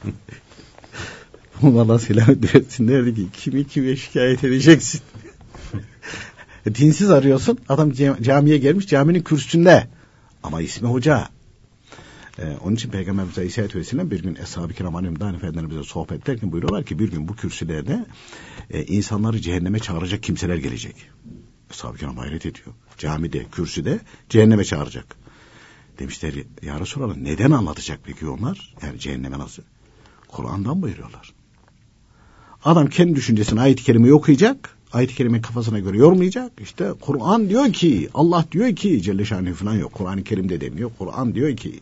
Valla 1.62 2.00
Selahattin 2.00 2.44
Dersin 2.44 2.88
derdi 2.88 3.16
ki 3.16 3.28
kimi 3.34 3.68
kime 3.68 3.96
şikayet 3.96 4.44
edeceksin? 4.44 5.02
Dinsiz 6.75 7.10
arıyorsun. 7.10 7.60
Adam 7.70 7.92
camiye 8.22 8.58
gelmiş 8.58 8.88
caminin 8.88 9.22
kürsüsünde. 9.22 9.88
Ama 10.44 10.62
ismi 10.62 10.88
hoca. 10.88 11.30
Ee, 12.40 12.58
onun 12.63 12.75
için 12.75 12.90
Peygamberimiz 12.90 13.38
Aleyhisselatü 13.38 13.80
Vesselam 13.80 14.12
bir 14.12 14.24
gün 14.24 14.36
Eshab-ı 14.36 14.74
Kiram 14.74 14.94
Hanım'dan 14.94 15.36
Efendimiz'e 15.36 15.84
sohbet 15.84 16.24
ederken 16.24 16.52
buyuruyorlar 16.52 16.86
ki 16.86 17.00
bir 17.00 17.12
gün 17.12 17.28
bu 17.28 17.36
kürsülerde 17.36 18.06
e, 18.70 18.84
insanları 18.84 19.42
cehenneme 19.42 19.80
çağıracak 19.80 20.24
kimseler 20.24 20.58
gelecek. 20.58 20.96
Eshab-ı 21.72 21.98
Kiram 21.98 22.18
hayret 22.18 22.46
ediyor. 22.46 22.68
Camide, 22.98 23.46
kürsüde 23.52 24.00
cehenneme 24.30 24.63
çağıracak. 24.63 25.16
Demişler 26.00 26.34
ya 26.62 26.80
Resulallah 26.80 27.16
neden 27.16 27.52
anlatacak 27.52 28.00
peki 28.04 28.28
onlar? 28.28 28.75
Yani 28.82 29.00
cehenneme 29.00 29.40
nasıl? 29.40 29.63
Kur'an'dan 30.28 30.82
buyuruyorlar. 30.82 31.34
Adam 32.66 32.88
kendi 32.88 33.16
düşüncesini 33.16 33.62
ayet-i 33.62 33.84
kerimeyi 33.84 34.13
okuyacak. 34.13 34.78
Ayet-i 34.94 35.16
kerimeyi 35.16 35.42
kafasına 35.42 35.80
göre 35.80 35.98
yormayacak. 35.98 36.52
İşte 36.62 36.92
Kur'an 37.02 37.50
diyor 37.50 37.74
ki, 37.74 38.10
Allah 38.13 38.46
diyor 38.52 38.75
ki, 38.75 39.02
Celle 39.02 39.25
Şanlı 39.25 39.54
falan 39.54 39.74
yok. 39.74 39.94
Kur'an-ı 39.94 40.24
Kerim'de 40.24 40.62
demiyor. 40.62 40.92
Kur'an 40.98 41.36
diyor 41.36 41.58
ki. 41.58 41.80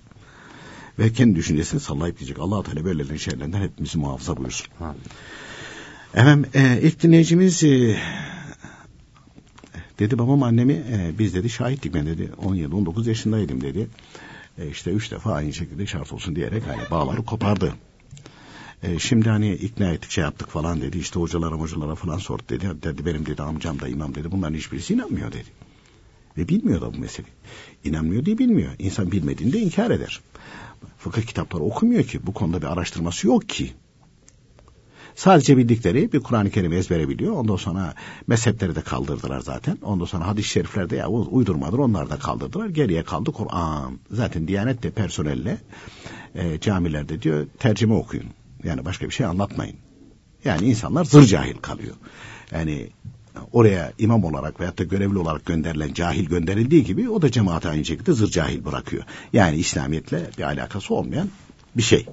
Ve 1.01 1.13
kendi 1.13 1.35
düşüncesini 1.35 1.79
sallayıp 1.79 2.19
diyecek. 2.19 2.39
allah 2.39 2.63
Teala 2.63 2.85
böylelerin 2.85 3.17
şeylerden 3.17 3.61
hepimizi 3.61 3.97
muhafaza 3.97 4.37
buyursun. 4.37 4.67
Amin. 4.79 5.01
Efendim 6.13 6.49
e, 6.53 6.81
ilk 6.81 7.03
dinleyicimiz 7.03 7.63
e, 7.63 7.97
dedi 9.99 10.19
babam 10.19 10.43
annemi 10.43 10.73
e, 10.73 11.11
biz 11.19 11.35
dedi 11.35 11.49
şahittik 11.49 11.93
ben 11.93 12.05
dedi 12.05 12.29
17-19 12.45 13.07
yaşındaydım 13.07 13.61
dedi. 13.61 13.87
E, 14.57 14.69
işte 14.69 14.91
üç 14.91 15.11
defa 15.11 15.33
aynı 15.33 15.53
şekilde 15.53 15.85
şart 15.85 16.13
olsun 16.13 16.35
diyerek 16.35 16.63
hani 16.67 16.91
bağları 16.91 17.25
kopardı. 17.25 17.73
E, 18.83 18.99
şimdi 18.99 19.29
hani 19.29 19.53
ikna 19.53 19.91
ettik 19.91 20.11
şey 20.11 20.23
yaptık 20.23 20.49
falan 20.49 20.81
dedi. 20.81 20.97
İşte 20.97 21.19
hocalara 21.19 21.55
hocalara 21.55 21.95
falan 21.95 22.17
sordu 22.17 22.43
dedi. 22.49 22.65
Dedi 22.83 23.05
benim 23.05 23.25
dedi 23.25 23.41
amcam 23.41 23.79
da 23.79 23.87
imam 23.87 24.15
dedi. 24.15 24.31
Bunların 24.31 24.55
hiçbirisi 24.55 24.93
inanmıyor 24.93 25.31
dedi. 25.31 25.49
Ve 26.37 26.47
bilmiyor 26.47 26.81
da 26.81 26.93
bu 26.93 26.97
mesele. 26.97 27.27
İnanmıyor 27.83 28.25
diye 28.25 28.37
bilmiyor. 28.37 28.71
İnsan 28.79 29.11
bilmediğinde 29.11 29.59
inkar 29.59 29.91
eder. 29.91 30.21
Fıkıh 31.03 31.21
kitapları 31.21 31.63
okumuyor 31.63 32.03
ki. 32.03 32.27
Bu 32.27 32.33
konuda 32.33 32.61
bir 32.61 32.67
araştırması 32.67 33.27
yok 33.27 33.49
ki. 33.49 33.73
Sadece 35.15 35.57
bildikleri 35.57 36.13
bir 36.13 36.19
Kur'an-ı 36.19 36.49
Kerim 36.49 36.73
ezbere 36.73 37.09
biliyor. 37.09 37.33
Ondan 37.33 37.55
sonra 37.55 37.93
mezhepleri 38.27 38.75
de 38.75 38.81
kaldırdılar 38.81 39.39
zaten. 39.39 39.77
Ondan 39.81 40.05
sonra 40.05 40.27
hadis-i 40.27 40.49
şeriflerde 40.49 40.95
ya 40.95 41.07
uydurmadır 41.07 41.77
onlar 41.77 42.09
da 42.09 42.19
kaldırdılar. 42.19 42.69
Geriye 42.69 43.03
kaldı 43.03 43.31
Kur'an. 43.31 43.99
Zaten 44.11 44.47
Diyanet 44.47 44.83
de 44.83 44.91
personelle 44.91 45.57
e, 46.35 46.59
camilerde 46.59 47.21
diyor 47.21 47.47
tercüme 47.59 47.93
okuyun. 47.93 48.25
Yani 48.63 48.85
başka 48.85 49.05
bir 49.05 49.13
şey 49.13 49.25
anlatmayın. 49.25 49.75
Yani 50.45 50.65
insanlar 50.65 51.05
zır 51.05 51.25
cahil 51.25 51.55
kalıyor. 51.55 51.95
Yani 52.51 52.89
oraya 53.51 53.93
imam 53.97 54.23
olarak 54.23 54.59
veyahut 54.59 54.79
da 54.79 54.83
görevli 54.83 55.17
olarak 55.17 55.45
gönderilen 55.45 55.93
cahil 55.93 56.25
gönderildiği 56.25 56.83
gibi 56.83 57.09
o 57.09 57.21
da 57.21 57.31
cemaate 57.31 57.69
aynı 57.69 57.85
şekilde 57.85 58.13
zır 58.13 58.31
cahil 58.31 58.65
bırakıyor. 58.65 59.03
Yani 59.33 59.57
İslamiyetle 59.57 60.29
bir 60.37 60.43
alakası 60.43 60.93
olmayan 60.93 61.29
bir 61.77 61.83
şey. 61.83 62.05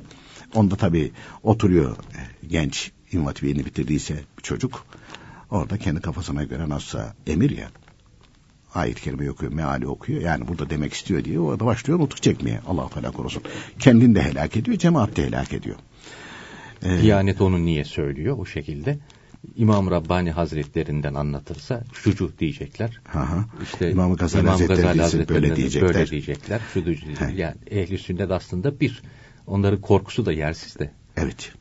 Onda 0.54 0.76
tabii 0.76 1.12
oturuyor 1.42 1.96
e, 1.96 2.46
genç 2.46 2.92
İmam 3.12 3.34
yeni 3.42 3.66
bitirdiyse 3.66 4.14
bir 4.38 4.42
çocuk 4.42 4.86
orada 5.50 5.78
kendi 5.78 6.00
kafasına 6.00 6.44
göre 6.44 6.68
nasılsa 6.68 7.14
emir 7.26 7.50
ya 7.58 7.68
ayet-i 8.74 9.02
kerime 9.02 9.30
okuyor, 9.30 9.52
meali 9.52 9.86
okuyor. 9.86 10.20
Yani 10.20 10.48
burada 10.48 10.70
demek 10.70 10.92
istiyor 10.92 11.24
diye 11.24 11.40
orada 11.40 11.66
başlıyor 11.66 11.98
nutuk 11.98 12.22
çekmeye. 12.22 12.60
Allah 12.66 12.88
Teala 12.88 13.10
korusun. 13.10 13.42
Kendini 13.78 14.14
de 14.14 14.22
helak 14.22 14.56
ediyor, 14.56 14.78
cemaat 14.78 15.16
de 15.16 15.26
helak 15.26 15.52
ediyor. 15.52 15.76
Ee, 16.82 17.02
Diyanet 17.02 17.40
onu 17.40 17.64
niye 17.64 17.84
söylüyor 17.84 18.38
o 18.38 18.46
şekilde? 18.46 18.98
İmam 19.56 19.90
Rabbani 19.90 20.30
Hazretlerinden 20.30 21.14
anlatırsa 21.14 21.84
şucu 21.92 22.32
diyecekler. 22.38 23.00
Aha. 23.14 23.44
İşte 23.62 23.90
İmam 23.90 24.16
Gazali, 24.16 24.42
İmam 24.42 24.52
Hazretleri, 24.52 24.76
Gazali 24.82 25.02
Hazretleri 25.02 25.42
böyle 25.42 25.56
diyecekler. 25.56 25.94
Böyle 25.94 26.10
diyecekler. 26.10 26.60
Şucu 26.74 26.94
Yani 27.36 27.54
ehli 27.70 27.98
sünnet 27.98 28.30
aslında 28.30 28.80
bir. 28.80 29.02
Onların 29.46 29.80
korkusu 29.80 30.26
da 30.26 30.32
yersizde. 30.32 30.90
Evet. 31.16 31.52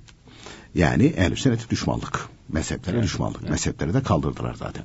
Yani 0.76 1.06
ehl 1.06 1.36
sünneti 1.36 1.70
düşmanlık. 1.70 2.30
Mezheplere 2.50 2.96
evet. 2.96 3.06
düşmanlık. 3.06 3.40
Evet. 3.42 3.50
Mezhepleri 3.52 3.94
de 3.94 4.04
kaldırdılar 4.04 4.54
zaten. 4.54 4.84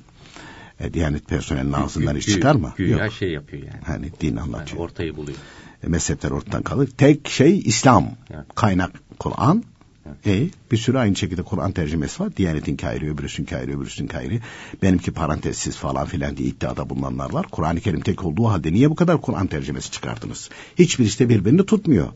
E, 0.79 0.93
Diyanet 0.93 1.27
personelinin 1.27 1.73
ağzından 1.73 2.15
iş 2.15 2.25
çıkar 2.25 2.55
mı? 2.55 2.73
Güya 2.77 3.03
Yok. 3.05 3.13
şey 3.13 3.31
yapıyor 3.31 3.63
yani. 3.63 3.83
Hani 3.85 4.11
din 4.21 4.35
anlatıyor. 4.35 4.67
Yani 4.67 4.79
ortayı 4.79 5.15
buluyor. 5.15 5.37
E, 5.83 5.87
mezhepler 5.87 6.31
ortadan 6.31 6.63
kalır. 6.63 6.89
Tek 6.97 7.29
şey 7.29 7.59
İslam. 7.59 8.11
Evet. 8.33 8.45
Kaynak 8.55 8.91
Kur'an. 9.19 9.63
Evet. 10.05 10.27
E, 10.27 10.49
bir 10.71 10.77
sürü 10.77 10.97
aynı 10.97 11.15
şekilde 11.15 11.43
Kur'an 11.43 11.71
tercümesi 11.71 12.23
var. 12.23 12.37
Diyanetin 12.37 12.77
kayri, 12.77 13.11
öbürüsün 13.11 13.45
kayri, 13.45 13.77
öbürüsün 13.77 14.07
kayri. 14.07 14.39
Benimki 14.81 15.11
parantezsiz 15.11 15.75
falan 15.77 16.05
filan 16.05 16.37
diye 16.37 16.49
iddiada 16.49 16.89
bulunanlar 16.89 17.33
var. 17.33 17.45
Kur'an-ı 17.51 17.79
Kerim 17.79 18.01
tek 18.01 18.25
olduğu 18.25 18.47
halde 18.47 18.73
niye 18.73 18.89
bu 18.89 18.95
kadar 18.95 19.21
Kur'an 19.21 19.47
tercümesi 19.47 19.91
çıkardınız? 19.91 20.49
Hiçbirisi 20.79 21.19
de 21.19 21.29
birbirini 21.29 21.65
tutmuyor. 21.65 22.07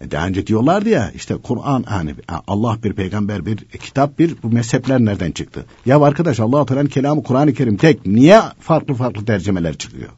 E, 0.00 0.10
daha 0.10 0.26
önce 0.26 0.46
diyorlardı 0.46 0.88
ya 0.88 1.10
işte 1.14 1.36
Kur'an 1.36 1.82
hani 1.82 2.14
Allah 2.46 2.78
bir 2.84 2.92
peygamber 2.92 3.46
bir 3.46 3.56
kitap 3.56 4.18
bir 4.18 4.42
bu 4.42 4.50
mezhepler 4.50 5.00
nereden 5.00 5.30
çıktı? 5.30 5.66
Ya 5.86 6.00
arkadaş 6.00 6.40
Allah 6.40 6.66
Teala'nın 6.66 6.88
kelamı 6.88 7.22
Kur'an-ı 7.22 7.54
Kerim 7.54 7.76
tek 7.76 8.06
niye 8.06 8.40
farklı 8.60 8.94
farklı 8.94 9.24
tercümeler 9.24 9.78
çıkıyor? 9.78 10.10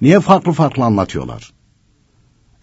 Niye 0.00 0.20
farklı 0.20 0.52
farklı 0.52 0.84
anlatıyorlar? 0.84 1.57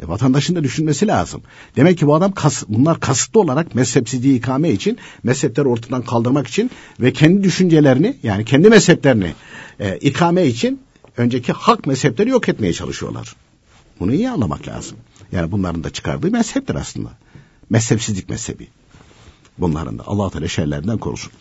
E, 0.04 0.08
vatandaşın 0.08 0.56
da 0.56 0.64
düşünmesi 0.64 1.08
lazım. 1.08 1.42
Demek 1.76 1.98
ki 1.98 2.08
bu 2.08 2.16
adam 2.16 2.32
kas, 2.32 2.64
bunlar 2.68 3.00
kasıtlı 3.00 3.40
olarak 3.40 3.76
mezhepsizliği 3.76 4.38
ikame 4.38 4.72
için, 4.72 4.98
mezhepleri 5.24 5.68
ortadan 5.68 6.02
kaldırmak 6.02 6.48
için 6.48 6.72
ve 7.00 7.14
kendi 7.14 7.44
düşüncelerini 7.44 8.18
yani 8.24 8.46
kendi 8.46 8.70
mezheplerini 8.70 9.34
e, 9.80 9.98
ikame 9.98 10.46
için 10.46 10.82
önceki 11.18 11.54
hak 11.54 11.88
mezhepleri 11.88 12.30
yok 12.30 12.50
etmeye 12.50 12.74
çalışıyorlar. 12.74 13.36
Bunu 14.00 14.14
iyi 14.14 14.30
anlamak 14.30 14.68
lazım. 14.68 14.98
Yani 15.32 15.52
bunların 15.52 15.84
da 15.84 15.90
çıkardığı 15.90 16.32
mezheptir 16.32 16.76
aslında. 16.76 17.10
Mezhepsizlik 17.70 18.30
mezhebi. 18.30 18.68
Bunların 19.58 20.00
da 20.00 20.04
Allah 20.08 20.30
Teala 20.30 20.48
şerlerinden 20.48 20.98
korusun. 20.98 21.32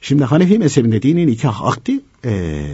Şimdi 0.00 0.24
Hanefi 0.24 0.58
mezhebinde 0.58 1.02
dini 1.02 1.26
nikah 1.26 1.62
akdi 1.62 2.00
e, 2.24 2.64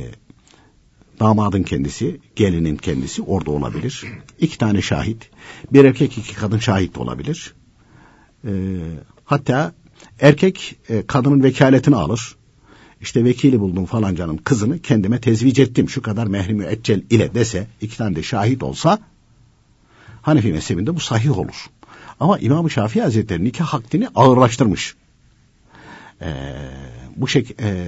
damadın 1.20 1.62
kendisi, 1.62 2.20
gelinin 2.36 2.76
kendisi 2.76 3.22
orada 3.22 3.50
olabilir. 3.50 4.04
İki 4.38 4.58
tane 4.58 4.82
şahit, 4.82 5.30
bir 5.72 5.84
erkek 5.84 6.18
iki 6.18 6.34
kadın 6.34 6.58
şahit 6.58 6.98
olabilir. 6.98 7.54
E, 8.44 8.52
hatta 9.24 9.72
erkek 10.20 10.76
e, 10.88 11.06
kadının 11.06 11.42
vekaletini 11.42 11.96
alır. 11.96 12.36
İşte 13.00 13.24
vekili 13.24 13.60
buldum 13.60 13.84
falancanın 13.84 14.36
kızını 14.36 14.78
kendime 14.78 15.20
tezvic 15.20 15.62
ettim 15.62 15.88
şu 15.88 16.02
kadar 16.02 16.26
mehri 16.26 16.54
müeccel 16.54 17.02
ile 17.10 17.34
dese 17.34 17.66
iki 17.80 17.96
tane 17.96 18.16
de 18.16 18.22
şahit 18.22 18.62
olsa 18.62 18.98
Hanefi 20.22 20.52
mezhebinde 20.52 20.96
bu 20.96 21.00
sahih 21.00 21.38
olur. 21.38 21.66
Ama 22.20 22.38
İmam-ı 22.38 22.70
Şafii 22.70 23.02
Hazretleri 23.02 23.44
nikah 23.44 23.66
hakkını 23.66 24.10
ağırlaştırmış. 24.14 24.94
Ee, 26.22 26.54
bu 27.16 27.28
şey 27.28 27.46
e, 27.60 27.86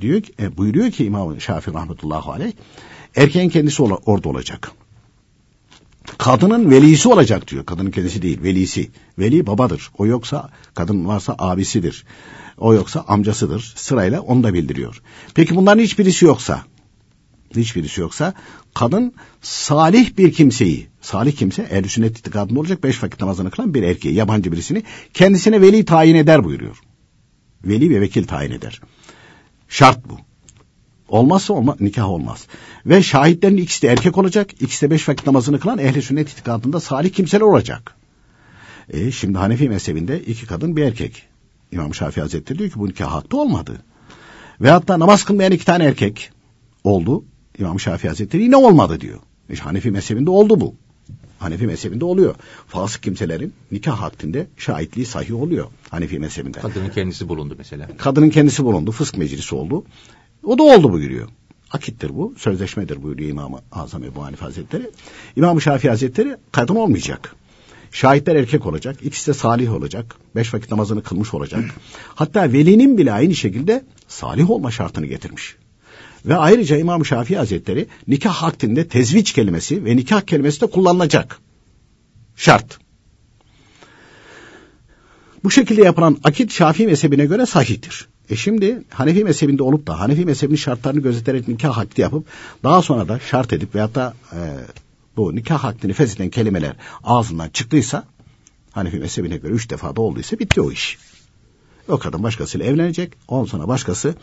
diyor 0.00 0.22
e, 0.40 0.56
buyuruyor 0.56 0.90
ki 0.90 1.04
İmam 1.04 1.40
Şafii 1.40 1.74
rahmetullahi 1.74 2.30
aleyh 2.30 2.52
erkeğin 3.16 3.48
kendisi 3.48 3.82
ola, 3.82 3.94
orada 3.94 4.28
olacak. 4.28 4.72
Kadının 6.18 6.70
velisi 6.70 7.08
olacak 7.08 7.48
diyor. 7.48 7.66
Kadının 7.66 7.90
kendisi 7.90 8.22
değil, 8.22 8.42
velisi. 8.42 8.90
Veli 9.18 9.46
babadır. 9.46 9.90
O 9.98 10.06
yoksa 10.06 10.50
kadın 10.74 11.06
varsa 11.06 11.34
abisidir. 11.38 12.04
O 12.58 12.74
yoksa 12.74 13.04
amcasıdır. 13.08 13.72
Sırayla 13.76 14.20
onu 14.20 14.42
da 14.42 14.54
bildiriyor. 14.54 15.02
Peki 15.34 15.56
bunların 15.56 15.82
hiçbirisi 15.82 16.24
yoksa 16.24 16.64
hiçbirisi 17.56 18.00
yoksa 18.00 18.34
kadın 18.74 19.12
salih 19.42 20.16
bir 20.18 20.32
kimseyi 20.32 20.86
salih 21.00 21.36
kimse 21.36 21.62
ehl 21.62 21.88
sünnet 21.88 22.18
itikadında 22.18 22.60
olacak 22.60 22.82
beş 22.84 23.02
vakit 23.02 23.20
namazını 23.20 23.50
kılan 23.50 23.74
bir 23.74 23.82
erkeği 23.82 24.14
yabancı 24.14 24.52
birisini 24.52 24.82
kendisine 25.14 25.60
veli 25.60 25.84
tayin 25.84 26.14
eder 26.14 26.44
buyuruyor. 26.44 26.80
Veli 27.68 27.90
ve 27.90 28.00
vekil 28.00 28.26
tayin 28.26 28.50
eder. 28.50 28.80
Şart 29.68 30.08
bu. 30.08 30.18
Olmazsa 31.08 31.52
olma, 31.52 31.76
nikah 31.80 32.08
olmaz. 32.08 32.46
Ve 32.86 33.02
şahitlerin 33.02 33.56
ikisi 33.56 33.82
de 33.82 33.88
erkek 33.88 34.18
olacak. 34.18 34.62
ikisi 34.62 34.86
de 34.86 34.90
beş 34.90 35.08
vakit 35.08 35.26
namazını 35.26 35.60
kılan 35.60 35.78
ehli 35.78 36.02
sünnet 36.02 36.28
itikadında 36.28 36.80
salih 36.80 37.12
kimseler 37.12 37.40
olacak. 37.40 37.94
E, 38.88 39.10
şimdi 39.10 39.38
Hanefi 39.38 39.68
mezhebinde 39.68 40.20
iki 40.20 40.46
kadın 40.46 40.76
bir 40.76 40.82
erkek. 40.82 41.22
İmam 41.72 41.94
Şafii 41.94 42.20
Hazretleri 42.20 42.58
diyor 42.58 42.70
ki 42.70 42.78
bu 42.78 42.88
nikah 42.88 43.12
haklı 43.12 43.40
olmadı. 43.40 43.82
Ve 44.60 44.70
hatta 44.70 44.98
namaz 44.98 45.24
kılmayan 45.24 45.52
iki 45.52 45.64
tane 45.64 45.84
erkek 45.84 46.30
oldu. 46.84 47.24
İmam 47.58 47.80
Şafii 47.80 48.08
Hazretleri 48.08 48.42
yine 48.42 48.56
olmadı 48.56 49.00
diyor. 49.00 49.18
İşte 49.50 49.64
Hanefi 49.64 49.90
mezhebinde 49.90 50.30
oldu 50.30 50.60
bu. 50.60 50.74
Hanefi 51.38 51.66
mezhebinde 51.66 52.04
oluyor. 52.04 52.34
Fasık 52.66 53.02
kimselerin 53.02 53.52
nikah 53.72 54.00
hakkında 54.00 54.38
şahitliği 54.56 55.06
sahih 55.06 55.42
oluyor 55.42 55.66
Hanefi 55.90 56.18
mezhebinde. 56.18 56.60
Kadının 56.60 56.90
kendisi 56.90 57.28
bulundu 57.28 57.54
mesela. 57.58 57.88
Kadının 57.98 58.30
kendisi 58.30 58.64
bulundu. 58.64 58.90
Fısk 58.92 59.16
meclisi 59.16 59.54
oldu. 59.54 59.84
O 60.44 60.58
da 60.58 60.62
oldu 60.62 60.92
buyuruyor. 60.92 61.28
Akittir 61.72 62.16
bu. 62.16 62.34
Sözleşmedir 62.38 63.02
buyuruyor 63.02 63.30
İmam-ı 63.30 63.60
Azam 63.72 64.04
Ebu 64.04 64.24
Hanife 64.24 64.44
Hazretleri. 64.44 64.90
İmam-ı 65.36 65.60
Şafii 65.60 65.88
Hazretleri 65.88 66.36
kadın 66.52 66.74
olmayacak. 66.74 67.36
Şahitler 67.92 68.36
erkek 68.36 68.66
olacak. 68.66 68.96
ikisi 69.02 69.26
de 69.26 69.34
salih 69.34 69.72
olacak. 69.72 70.14
Beş 70.36 70.54
vakit 70.54 70.70
namazını 70.70 71.02
kılmış 71.02 71.34
olacak. 71.34 71.64
Hatta 72.14 72.52
velinin 72.52 72.98
bile 72.98 73.12
aynı 73.12 73.34
şekilde 73.34 73.84
salih 74.08 74.50
olma 74.50 74.70
şartını 74.70 75.06
getirmiş. 75.06 75.56
Ve 76.26 76.36
ayrıca 76.36 76.76
İmam 76.76 77.04
Şafii 77.04 77.36
Hazretleri 77.36 77.86
nikah 78.08 78.44
akdinde 78.44 78.88
tezviç 78.88 79.32
kelimesi 79.32 79.84
ve 79.84 79.96
nikah 79.96 80.20
kelimesi 80.20 80.60
de 80.60 80.66
kullanılacak. 80.66 81.40
Şart. 82.36 82.78
Bu 85.44 85.50
şekilde 85.50 85.82
yapılan 85.82 86.18
akit 86.24 86.52
Şafii 86.52 86.86
mezhebine 86.86 87.26
göre 87.26 87.46
sahihtir. 87.46 88.08
E 88.30 88.36
şimdi 88.36 88.82
Hanefi 88.90 89.24
mezhebinde 89.24 89.62
olup 89.62 89.86
da 89.86 90.00
Hanefi 90.00 90.24
mezhebinin 90.24 90.56
şartlarını 90.56 91.00
gözeterek 91.00 91.48
nikah 91.48 91.78
akdi 91.78 92.00
yapıp 92.00 92.26
daha 92.62 92.82
sonra 92.82 93.08
da 93.08 93.18
şart 93.18 93.52
edip 93.52 93.74
veyahut 93.74 93.94
da 93.94 94.14
e, 94.32 94.38
bu 95.16 95.36
nikah 95.36 95.64
akdini 95.64 95.92
fesheden 95.92 96.30
kelimeler 96.30 96.76
ağzından 97.04 97.48
çıktıysa 97.48 98.04
Hanefi 98.72 98.98
mezhebine 98.98 99.36
göre 99.36 99.52
üç 99.52 99.70
defa 99.70 99.96
da 99.96 100.00
olduysa 100.00 100.38
bitti 100.38 100.60
o 100.60 100.72
iş. 100.72 100.98
O 101.88 101.98
kadın 101.98 102.22
başkasıyla 102.22 102.66
evlenecek. 102.66 103.12
Ondan 103.28 103.44
sonra 103.44 103.68
başkası 103.68 104.14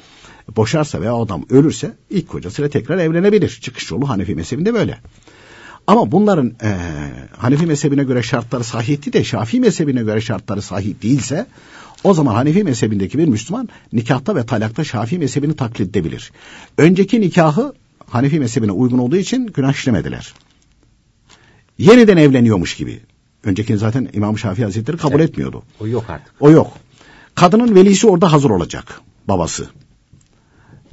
boşarsa 0.56 1.02
veya 1.02 1.16
adam 1.16 1.46
ölürse 1.50 1.94
ilk 2.10 2.30
kocasıyla 2.30 2.70
tekrar 2.70 2.98
evlenebilir. 2.98 3.60
Çıkış 3.62 3.92
yolu 3.92 4.10
Hanefi 4.10 4.36
mezhebinde 4.36 4.74
böyle. 4.74 5.00
Ama 5.88 6.12
bunların 6.12 6.54
e, 6.64 6.78
Hanefi 7.38 7.66
mezhebine 7.66 8.04
göre 8.04 8.24
şartları 8.24 8.64
sahihti 8.64 9.14
de 9.14 9.24
Şafii 9.24 9.60
mezhebine 9.60 10.04
göre 10.04 10.22
şartları 10.22 10.62
sahih 10.62 10.94
değilse 11.04 11.46
o 12.04 12.14
zaman 12.14 12.34
Hanefi 12.34 12.64
mezhebindeki 12.64 13.18
bir 13.18 13.28
Müslüman 13.28 13.70
nikahta 13.94 14.36
ve 14.36 14.46
talakta 14.46 14.84
Şafii 14.84 15.20
mezhebini 15.20 15.56
taklit 15.56 15.90
edebilir. 15.90 16.32
Önceki 16.78 17.22
nikahı 17.22 17.74
Hanefi 18.10 18.40
mezhebine 18.40 18.72
uygun 18.72 18.98
olduğu 18.98 19.18
için 19.18 19.48
günah 19.48 19.74
işlemediler. 19.74 20.34
Yeniden 21.78 22.18
evleniyormuş 22.18 22.76
gibi. 22.76 23.00
Öncekini 23.44 23.78
zaten 23.78 24.10
İmam 24.14 24.38
Şafii 24.38 24.64
Hazretleri 24.64 24.98
kabul 24.98 25.20
evet. 25.20 25.30
etmiyordu. 25.30 25.64
O 25.80 25.88
yok 25.88 26.10
artık. 26.10 26.34
O 26.40 26.52
yok. 26.52 26.74
Kadının 27.36 27.76
velisi 27.76 28.08
orada 28.08 28.32
hazır 28.32 28.50
olacak. 28.50 29.02
Babası. 29.28 29.70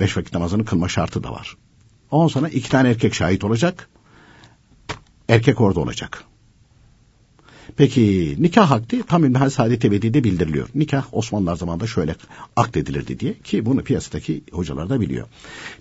Beş 0.01 0.17
vakit 0.17 0.35
namazını 0.35 0.65
kılma 0.65 0.89
şartı 0.89 1.23
da 1.23 1.33
var. 1.33 1.57
Ondan 2.11 2.29
sonra 2.29 2.49
iki 2.49 2.71
tane 2.71 2.91
erkek 2.91 3.15
şahit 3.15 3.45
olacak. 3.45 3.89
Erkek 5.29 5.61
orada 5.61 5.81
olacak. 5.81 6.25
Peki 7.81 8.37
nikah 8.39 8.73
akdi 8.73 9.03
tam 9.03 9.25
İlmihal 9.25 9.51
Saadet 9.51 9.85
Ebedi'de 9.85 10.25
bildiriliyor. 10.25 10.69
Nikah 10.75 11.05
Osmanlılar 11.13 11.57
zamanında 11.57 11.87
şöyle 11.87 12.15
akdedilirdi 12.57 13.21
diye 13.21 13.35
ki 13.35 13.67
bunu 13.67 13.83
piyasadaki 13.83 14.43
hocalar 14.53 14.89
da 14.89 15.01
biliyor. 15.01 15.27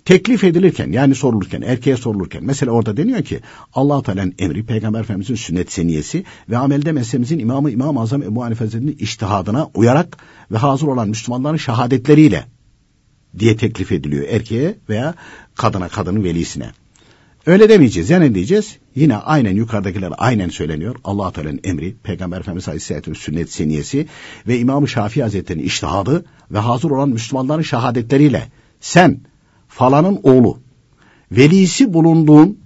Teklif 0.04 0.44
edilirken 0.44 0.92
yani 0.92 1.14
sorulurken 1.14 1.62
erkeğe 1.62 1.96
sorulurken 1.96 2.44
mesela 2.44 2.72
orada 2.72 2.96
deniyor 2.96 3.22
ki 3.22 3.40
allah 3.74 4.02
Teala'nın 4.02 4.34
emri 4.38 4.66
Peygamber 4.66 5.00
Efendimizin 5.00 5.34
sünnet 5.34 5.72
seniyesi 5.72 6.24
ve 6.50 6.56
amelde 6.56 6.92
mezhebimizin 6.92 7.38
imamı 7.38 7.70
İmam-ı 7.70 8.00
Azam 8.00 8.22
Ebu 8.22 8.44
Hanife 8.44 8.64
Hazretleri'nin 8.64 8.96
iştihadına 8.96 9.70
uyarak 9.74 10.16
ve 10.50 10.56
hazır 10.56 10.86
olan 10.86 11.08
Müslümanların 11.08 11.56
şehadetleriyle 11.56 12.46
diye 13.38 13.56
teklif 13.56 13.92
ediliyor 13.92 14.28
erkeğe 14.28 14.78
veya 14.88 15.14
kadına 15.54 15.88
kadının 15.88 16.24
velisine. 16.24 16.70
Öyle 17.46 17.68
demeyeceğiz. 17.68 18.10
Yani 18.10 18.34
diyeceğiz? 18.34 18.76
Yine 18.94 19.16
aynen 19.16 19.54
yukarıdakiler 19.54 20.12
aynen 20.18 20.48
söyleniyor. 20.48 20.96
allah 21.04 21.32
Teala'nın 21.32 21.60
emri, 21.64 21.96
Peygamber 22.02 22.40
Efendimiz 22.40 22.68
Aleyhisselatü'nün 22.68 23.14
sünnet 23.14 23.52
seniyesi 23.52 24.06
ve 24.46 24.58
İmam-ı 24.58 24.88
Şafii 24.88 25.22
Hazretleri'nin 25.22 25.64
iştihadı 25.64 26.24
ve 26.50 26.58
hazır 26.58 26.90
olan 26.90 27.08
Müslümanların 27.08 27.62
şehadetleriyle 27.62 28.48
sen 28.80 29.20
falanın 29.68 30.20
oğlu, 30.22 30.58
velisi 31.32 31.92
bulunduğun, 31.92 32.58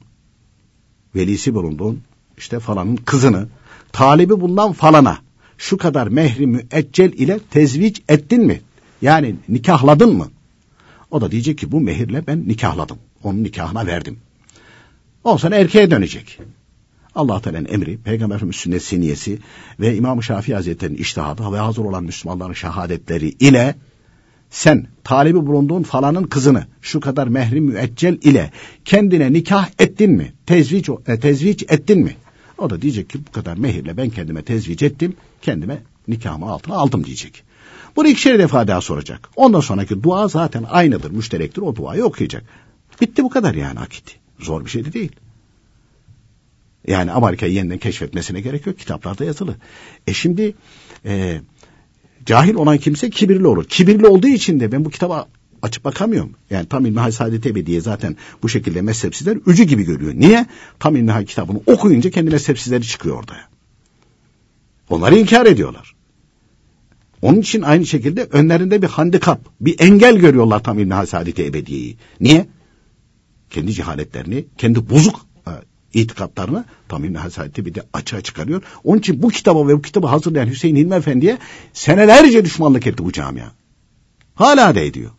velisi 1.14 1.54
bulunduğun 1.54 2.00
işte 2.38 2.60
falanın 2.60 2.96
kızını, 2.96 3.48
talibi 3.92 4.40
bundan 4.40 4.72
falana 4.72 5.18
şu 5.58 5.76
kadar 5.76 6.06
mehri 6.06 6.46
müeccel 6.46 7.12
ile 7.12 7.38
tezvic 7.50 7.94
ettin 8.08 8.46
mi? 8.46 8.60
Yani 9.02 9.34
nikahladın 9.48 10.16
mı? 10.16 10.28
O 11.10 11.20
da 11.20 11.30
diyecek 11.30 11.58
ki 11.58 11.72
bu 11.72 11.80
mehirle 11.80 12.26
ben 12.26 12.48
nikahladım. 12.48 12.98
Onun 13.24 13.44
nikahına 13.44 13.86
verdim. 13.86 14.18
O 15.24 15.38
sonra 15.38 15.56
erkeğe 15.56 15.90
dönecek. 15.90 16.38
Allah 17.14 17.40
Teala'nın 17.40 17.64
emri, 17.64 17.98
Peygamber 17.98 18.36
Efendimiz 18.36 18.56
sünnet 18.56 18.82
siniyesi 18.82 19.38
ve 19.80 19.96
İmam-ı 19.96 20.22
Şafii 20.22 20.54
Hazretleri'nin 20.54 20.98
iştihadı 20.98 21.52
ve 21.52 21.58
hazır 21.58 21.84
olan 21.84 22.04
Müslümanların 22.04 22.52
şehadetleri 22.52 23.28
ile 23.28 23.74
sen 24.50 24.86
talibi 25.04 25.46
bulunduğun 25.46 25.82
falanın 25.82 26.24
kızını 26.24 26.66
şu 26.82 27.00
kadar 27.00 27.26
mehri 27.26 27.60
müeccel 27.60 28.18
ile 28.22 28.50
kendine 28.84 29.32
nikah 29.32 29.68
ettin 29.78 30.10
mi? 30.10 30.32
Tezvic, 30.46 30.92
e, 31.06 31.20
tezvic 31.20 31.64
ettin 31.68 32.00
mi? 32.00 32.16
O 32.58 32.70
da 32.70 32.82
diyecek 32.82 33.10
ki 33.10 33.18
bu 33.28 33.32
kadar 33.32 33.56
mehirle 33.56 33.96
ben 33.96 34.10
kendime 34.10 34.42
tezvic 34.42 34.86
ettim, 34.86 35.16
kendime 35.42 35.82
nikahımı 36.08 36.50
altına 36.50 36.74
aldım 36.74 37.04
diyecek. 37.04 37.42
Bunu 37.96 38.08
ikişer 38.08 38.38
defa 38.38 38.68
daha 38.68 38.80
soracak. 38.80 39.28
Ondan 39.36 39.60
sonraki 39.60 40.02
dua 40.02 40.28
zaten 40.28 40.64
aynıdır, 40.70 41.10
müşterektir. 41.10 41.62
O 41.62 41.76
duayı 41.76 42.04
okuyacak. 42.04 42.44
Bitti 43.00 43.24
bu 43.24 43.28
kadar 43.28 43.54
yani 43.54 43.80
akit. 43.80 44.23
Zor 44.44 44.64
bir 44.64 44.70
şey 44.70 44.84
de 44.84 44.92
değil. 44.92 45.12
Yani 46.86 47.12
Amerika'yı 47.12 47.52
yeniden 47.52 47.78
keşfetmesine 47.78 48.40
gerek 48.40 48.66
yok. 48.66 48.78
Kitaplarda 48.78 49.24
yazılı. 49.24 49.56
E 50.06 50.14
şimdi 50.14 50.54
e, 51.04 51.40
cahil 52.26 52.54
olan 52.54 52.78
kimse 52.78 53.10
kibirli 53.10 53.46
olur. 53.46 53.64
Kibirli 53.64 54.06
olduğu 54.06 54.28
için 54.28 54.60
de 54.60 54.72
ben 54.72 54.84
bu 54.84 54.90
kitaba 54.90 55.28
açıp 55.62 55.84
bakamıyorum. 55.84 56.32
Yani 56.50 56.66
tam 56.66 56.86
İlmihal 56.86 57.10
Saadet 57.10 57.46
Ebediye 57.46 57.80
zaten 57.80 58.16
bu 58.42 58.48
şekilde 58.48 58.82
mezhepsizler 58.82 59.38
ücü 59.46 59.64
gibi 59.64 59.82
görüyor. 59.84 60.14
Niye? 60.14 60.46
Tam 60.78 60.96
İlmihal 60.96 61.24
kitabını 61.24 61.60
okuyunca 61.66 62.10
kendi 62.10 62.30
mezhepsizleri 62.30 62.82
çıkıyor 62.82 63.18
orada. 63.18 63.36
Onları 64.90 65.18
inkar 65.18 65.46
ediyorlar. 65.46 65.94
Onun 67.22 67.40
için 67.40 67.62
aynı 67.62 67.86
şekilde 67.86 68.24
önlerinde 68.24 68.82
bir 68.82 68.86
handikap, 68.86 69.40
bir 69.60 69.80
engel 69.80 70.16
görüyorlar 70.16 70.62
tam 70.62 70.78
İlmihal 70.78 71.06
Saadet 71.06 71.38
Ebediye'yi. 71.38 71.96
Niye? 72.20 72.46
Kendi 73.54 73.72
cehaletlerini, 73.72 74.44
kendi 74.58 74.90
bozuk 74.90 75.26
e, 75.46 75.50
itikatlarını 76.00 76.64
tam 76.88 77.04
İbn 77.04 77.14
Hazreti 77.14 77.66
bir 77.66 77.74
de 77.74 77.82
açığa 77.92 78.20
çıkarıyor. 78.20 78.62
Onun 78.84 78.98
için 78.98 79.22
bu 79.22 79.28
kitabı 79.28 79.68
ve 79.68 79.76
bu 79.76 79.82
kitabı 79.82 80.06
hazırlayan 80.06 80.46
Hüseyin 80.46 80.76
Hilmi 80.76 80.94
Efendi'ye 80.94 81.38
senelerce 81.72 82.44
düşmanlık 82.44 82.86
etti 82.86 83.04
bu 83.04 83.12
camia. 83.12 83.46
Hala 84.34 84.74
da 84.74 84.80
ediyor. 84.80 85.10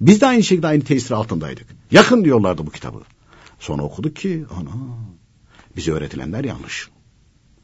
Biz 0.00 0.20
de 0.20 0.26
aynı 0.26 0.42
şekilde 0.42 0.66
aynı 0.66 0.84
tesir 0.84 1.10
altındaydık. 1.10 1.66
Yakın 1.90 2.24
diyorlardı 2.24 2.66
bu 2.66 2.70
kitabı. 2.70 2.98
Sonra 3.60 3.82
okuduk 3.82 4.16
ki 4.16 4.44
ana 4.50 4.70
bize 5.76 5.92
öğretilenler 5.92 6.44
yanlış. 6.44 6.88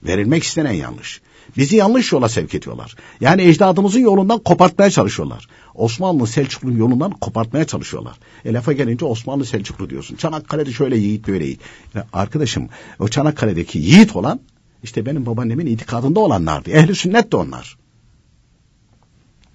Verilmek 0.03 0.43
istenen 0.43 0.73
yanlış. 0.73 1.21
Bizi 1.57 1.77
yanlış 1.77 2.13
yola 2.13 2.29
sevk 2.29 2.55
ediyorlar. 2.55 2.95
Yani 3.21 3.43
ecdadımızın 3.43 4.01
yolundan 4.01 4.39
kopartmaya 4.39 4.91
çalışıyorlar. 4.91 5.49
Osmanlı 5.75 6.27
Selçuklu 6.27 6.73
yolundan 6.73 7.11
kopartmaya 7.11 7.67
çalışıyorlar. 7.67 8.19
E 8.45 8.53
lafa 8.53 8.73
gelince 8.73 9.05
Osmanlı 9.05 9.45
Selçuklu 9.45 9.91
diyorsun. 9.91 10.17
Çanakkale'de 10.17 10.73
şöyle 10.73 10.97
yiğit 10.97 11.29
böyle 11.29 11.45
yiğit. 11.45 11.61
Ya 11.95 12.07
arkadaşım 12.13 12.69
o 12.99 13.09
Çanakkale'deki 13.09 13.79
yiğit 13.79 14.17
olan 14.17 14.41
işte 14.83 15.07
benim 15.07 15.27
babaannemin 15.27 15.67
itikadında 15.67 16.21
olanlardı. 16.21 16.71
Ehli 16.71 16.95
sünnet 16.95 17.33
de 17.33 17.37
onlar. 17.37 17.79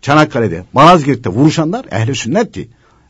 Çanakkale'de, 0.02 0.66
Malazgirt'te 0.74 1.30
vuruşanlar 1.30 1.86
ehli 1.92 2.16
sünnetti 2.16 2.70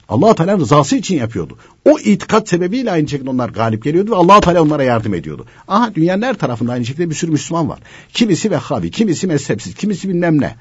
allah 0.09 0.35
Teala 0.35 0.57
rızası 0.57 0.95
için 0.95 1.17
yapıyordu. 1.17 1.57
O 1.85 1.99
itikat 1.99 2.49
sebebiyle 2.49 2.91
aynı 2.91 3.07
şekilde 3.07 3.29
onlar 3.29 3.49
galip 3.49 3.83
geliyordu 3.83 4.11
ve 4.11 4.15
allah 4.15 4.39
Teala 4.39 4.61
onlara 4.61 4.83
yardım 4.83 5.13
ediyordu. 5.13 5.45
Aha 5.67 5.95
dünyanın 5.95 6.21
her 6.21 6.33
tarafında 6.33 6.71
aynı 6.71 6.85
şekilde 6.85 7.09
bir 7.09 7.15
sürü 7.15 7.31
Müslüman 7.31 7.69
var. 7.69 7.79
Kimisi 8.13 8.51
Vehhabi, 8.51 8.91
kimisi 8.91 9.27
mezhepsiz, 9.27 9.75
kimisi 9.75 10.09
bilmem 10.09 10.41
ne. 10.41 10.55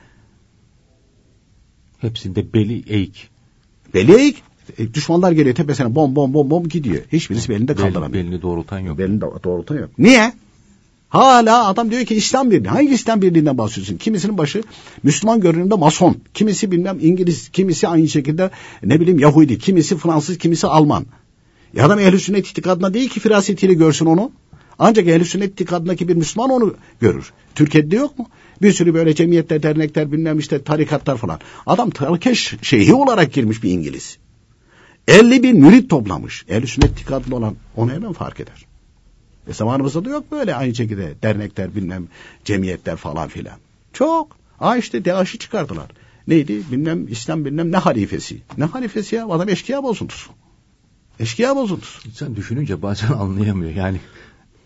Hepsinde 1.99 2.53
beli 2.55 2.83
eğik. 2.87 3.29
Beli 3.95 4.17
eğik. 4.17 4.43
E, 4.79 4.95
düşmanlar 4.95 5.33
geliyor 5.33 5.55
tepesine 5.55 5.95
bom 5.95 6.17
bom 6.17 6.35
bom 6.35 6.51
bom 6.51 6.69
gidiyor. 6.69 7.03
Hiçbirisi 7.13 7.49
belini 7.49 7.69
de 7.69 7.75
kaldıramıyor. 7.75 8.13
Belini 8.13 8.43
doğrultan 8.43 8.79
yok. 8.79 8.99
Belini 8.99 9.21
doğrultan 9.21 9.79
yok. 9.79 9.91
Niye? 9.99 10.33
Hala 11.13 11.69
adam 11.69 11.91
diyor 11.91 12.05
ki 12.05 12.15
İslam 12.15 12.51
Birliği. 12.51 12.69
Hangi 12.69 12.95
İslam 12.95 13.23
Birliği'nden 13.23 13.59
bahsediyorsun? 13.59 13.97
Kimisinin 13.97 14.39
başı 14.39 14.63
Müslüman 15.03 15.41
görünümde 15.41 15.75
mason. 15.75 16.17
Kimisi 16.35 16.71
bilmem 16.71 16.99
İngiliz. 17.01 17.49
Kimisi 17.49 17.89
aynı 17.89 18.09
şekilde 18.09 18.51
ne 18.83 19.01
bileyim 19.01 19.19
Yahudi. 19.19 19.59
Kimisi 19.59 19.97
Fransız. 19.97 20.39
Kimisi 20.39 20.67
Alman. 20.67 21.07
Ya 21.75 21.87
adam 21.87 21.99
ehl-i 21.99 22.21
sünnet 22.21 22.47
itikadına 22.47 22.95
değil 22.95 23.09
ki 23.09 23.21
firasetiyle 23.21 23.75
görsün 23.75 24.07
onu. 24.07 24.33
Ancak 24.79 25.09
ehl-i 25.09 25.25
sünnet 25.25 25.53
itikadındaki 25.53 26.09
bir 26.09 26.15
Müslüman 26.15 26.51
onu 26.51 26.75
görür. 27.01 27.33
Türkiye'de 27.55 27.97
yok 27.97 28.19
mu? 28.19 28.29
Bir 28.63 28.73
sürü 28.73 28.95
böyle 28.95 29.15
cemiyetler, 29.15 29.63
dernekler, 29.63 30.13
bilmem 30.13 30.39
işte 30.39 30.63
tarikatlar 30.63 31.17
falan. 31.17 31.41
Adam 31.67 31.91
Tarkeş 31.91 32.55
şeyhi 32.63 32.95
olarak 32.95 33.33
girmiş 33.33 33.63
bir 33.63 33.71
İngiliz. 33.71 34.19
50 35.09 35.43
bin 35.43 35.61
mürit 35.61 35.91
toplamış. 35.91 36.45
Ehl-i 36.49 36.67
sünnet 36.67 36.91
itikadında 36.91 37.37
olan 37.37 37.57
onu 37.77 37.93
hemen 37.93 38.13
fark 38.13 38.41
eder. 38.41 38.72
E 39.47 39.53
zamanımızda 39.53 40.05
da 40.05 40.11
yok 40.11 40.33
böyle 40.33 40.55
aynı 40.55 40.75
şekilde 40.75 41.15
dernekler 41.23 41.75
bilmem 41.75 42.09
cemiyetler 42.45 42.97
falan 42.97 43.29
filan. 43.29 43.59
Çok. 43.93 44.37
Aa 44.61 44.77
işte 44.77 45.05
DAEŞ'i 45.05 45.39
çıkardılar. 45.39 45.87
Neydi 46.29 46.63
bilmem 46.73 47.09
İslam 47.09 47.45
bilmem 47.45 47.73
ne 47.73 47.77
halifesi. 47.77 48.43
Ne 48.59 48.65
halifesi 48.65 49.15
ya 49.15 49.29
adam 49.29 49.49
eşkıya 49.49 49.83
bozuntusu. 49.83 50.31
Eşkıya 51.21 51.57
bozuntusu. 51.57 52.09
İnsan 52.09 52.37
düşününce 52.37 52.83
bazen 52.83 53.13
anlayamıyor 53.13 53.71
yani 53.71 54.01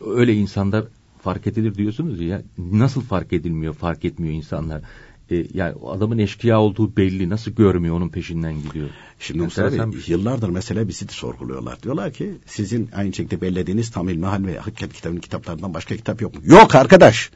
öyle 0.07 0.35
insanlar 0.35 0.85
fark 1.23 1.47
edilir 1.47 1.75
diyorsunuz 1.75 2.21
ya. 2.21 2.43
Nasıl 2.59 3.01
fark 3.01 3.33
edilmiyor, 3.33 3.75
fark 3.75 4.05
etmiyor 4.05 4.35
insanlar? 4.35 4.83
E, 5.31 5.47
yani 5.55 5.75
adamın 5.87 6.19
eşkıya 6.19 6.61
olduğu 6.61 6.97
belli. 6.97 7.29
Nasıl 7.29 7.51
görmüyor 7.51 7.97
onun 7.97 8.09
peşinden 8.09 8.63
gidiyor? 8.63 8.89
Şimdi 9.19 9.43
Mustafa 9.43 9.93
Bey, 9.93 10.01
yıllardır 10.07 10.49
mesela 10.49 10.89
bizi 10.89 11.09
de 11.09 11.13
sorguluyorlar. 11.13 11.83
Diyorlar 11.83 12.13
ki 12.13 12.35
sizin 12.47 12.91
aynı 12.97 13.13
şekilde 13.13 13.41
bellediğiniz 13.41 13.91
Tamil 13.91 14.19
Mahal 14.19 14.45
ve 14.45 14.59
Hakikat 14.59 14.93
kitabının 14.93 15.21
kitaplarından 15.21 15.75
başka 15.75 15.97
kitap 15.97 16.23
yok 16.23 16.35
mu? 16.35 16.41
Yok 16.45 16.75
arkadaş. 16.75 17.31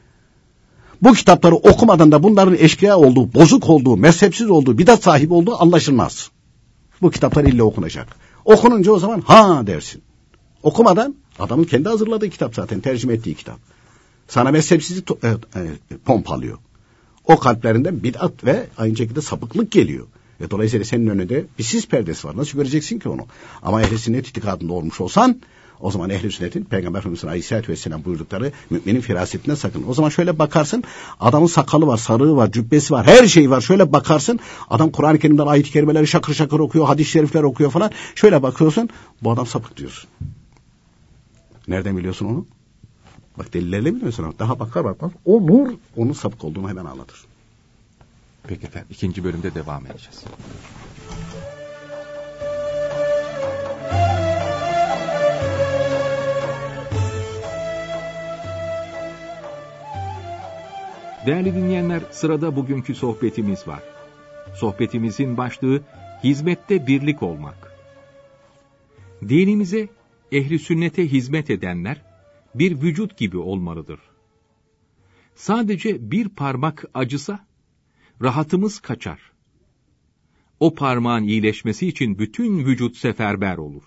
Bu 1.02 1.12
kitapları 1.12 1.54
okumadan 1.54 2.12
da 2.12 2.22
bunların 2.22 2.56
eşkıya 2.58 2.98
olduğu, 2.98 3.34
bozuk 3.34 3.70
olduğu, 3.70 3.96
mezhepsiz 3.96 4.50
olduğu, 4.50 4.78
bidat 4.78 5.02
sahibi 5.02 5.34
olduğu 5.34 5.62
anlaşılmaz. 5.62 6.30
Bu 7.02 7.10
kitaplar 7.10 7.44
illa 7.44 7.64
okunacak. 7.64 8.16
Okununca 8.44 8.92
o 8.92 8.98
zaman 8.98 9.20
ha 9.20 9.66
dersin. 9.66 10.02
Okumadan 10.62 11.14
adamın 11.38 11.64
kendi 11.64 11.88
hazırladığı 11.88 12.30
kitap 12.30 12.54
zaten 12.54 12.80
tercüme 12.80 13.14
ettiği 13.14 13.34
kitap. 13.34 13.58
Sana 14.28 14.50
mezhepsizlik 14.50 15.10
e, 15.10 15.28
e, 15.28 15.36
pompalıyor. 16.04 16.58
O 17.30 17.38
kalplerinden 17.38 18.02
bid'at 18.02 18.44
ve 18.44 18.66
aynı 18.78 18.96
şekilde 18.96 19.20
sapıklık 19.20 19.72
geliyor. 19.72 20.06
Ve 20.40 20.50
dolayısıyla 20.50 20.84
senin 20.84 21.06
önünde 21.06 21.44
bir 21.58 21.64
sis 21.64 21.88
perdesi 21.88 22.28
var. 22.28 22.36
Nasıl 22.36 22.58
göreceksin 22.58 22.98
ki 22.98 23.08
onu? 23.08 23.26
Ama 23.62 23.82
ehl-i 23.82 23.98
sünnet 23.98 24.28
itikadında 24.28 24.72
olmuş 24.72 25.00
olsan 25.00 25.40
o 25.80 25.90
zaman 25.90 26.10
ehl-i 26.10 26.32
sünnetin 26.32 26.64
Peygamber 26.64 26.98
Efendimiz'in 26.98 27.28
Aleyhisselatü 27.28 27.72
Vesselam 27.72 28.04
buyurdukları 28.04 28.52
müminin 28.70 29.00
firasetinden 29.00 29.54
sakın. 29.54 29.84
O 29.88 29.94
zaman 29.94 30.08
şöyle 30.08 30.38
bakarsın 30.38 30.84
adamın 31.20 31.46
sakalı 31.46 31.86
var, 31.86 31.96
sarığı 31.96 32.36
var, 32.36 32.52
cübbesi 32.52 32.94
var, 32.94 33.06
her 33.06 33.26
şey 33.26 33.50
var. 33.50 33.60
Şöyle 33.60 33.92
bakarsın 33.92 34.40
adam 34.70 34.90
Kur'an-ı 34.90 35.18
Kerim'den 35.18 35.46
ayet-i 35.46 35.70
kerimeleri 35.70 36.06
şakır 36.06 36.34
şakır 36.34 36.58
okuyor, 36.58 36.86
hadis-i 36.86 37.10
şerifler 37.10 37.42
okuyor 37.42 37.70
falan. 37.70 37.90
Şöyle 38.14 38.42
bakıyorsun 38.42 38.88
bu 39.22 39.30
adam 39.30 39.46
sapık 39.46 39.76
diyorsun. 39.76 40.10
Nereden 41.68 41.96
biliyorsun 41.96 42.26
onu? 42.26 42.46
Bak 43.40 43.52
delillerle 43.54 43.94
biliyorsun. 43.94 44.34
Daha 44.38 44.60
bakar 44.60 44.84
bakmaz 44.84 45.12
o 45.24 45.46
nur 45.46 45.72
onun 45.96 46.12
sapık 46.12 46.44
olduğunu 46.44 46.68
hemen 46.68 46.84
anlatır. 46.84 47.24
Peki 48.48 48.66
efendim 48.66 48.88
ikinci 48.90 49.24
bölümde 49.24 49.54
devam 49.54 49.86
edeceğiz. 49.86 50.24
Değerli 61.26 61.54
dinleyenler, 61.54 62.02
sırada 62.10 62.56
bugünkü 62.56 62.94
sohbetimiz 62.94 63.68
var. 63.68 63.82
Sohbetimizin 64.54 65.36
başlığı 65.36 65.82
hizmette 66.24 66.86
birlik 66.86 67.22
olmak. 67.22 67.72
Dinimize, 69.28 69.88
ehli 70.32 70.58
sünnete 70.58 71.12
hizmet 71.12 71.50
edenler 71.50 72.09
bir 72.54 72.82
vücut 72.82 73.18
gibi 73.18 73.38
olmalıdır. 73.38 74.00
Sadece 75.34 76.10
bir 76.10 76.28
parmak 76.28 76.84
acısa 76.94 77.46
rahatımız 78.22 78.80
kaçar. 78.80 79.20
O 80.60 80.74
parmağın 80.74 81.24
iyileşmesi 81.24 81.86
için 81.88 82.18
bütün 82.18 82.58
vücut 82.58 82.96
seferber 82.96 83.56
olur. 83.56 83.84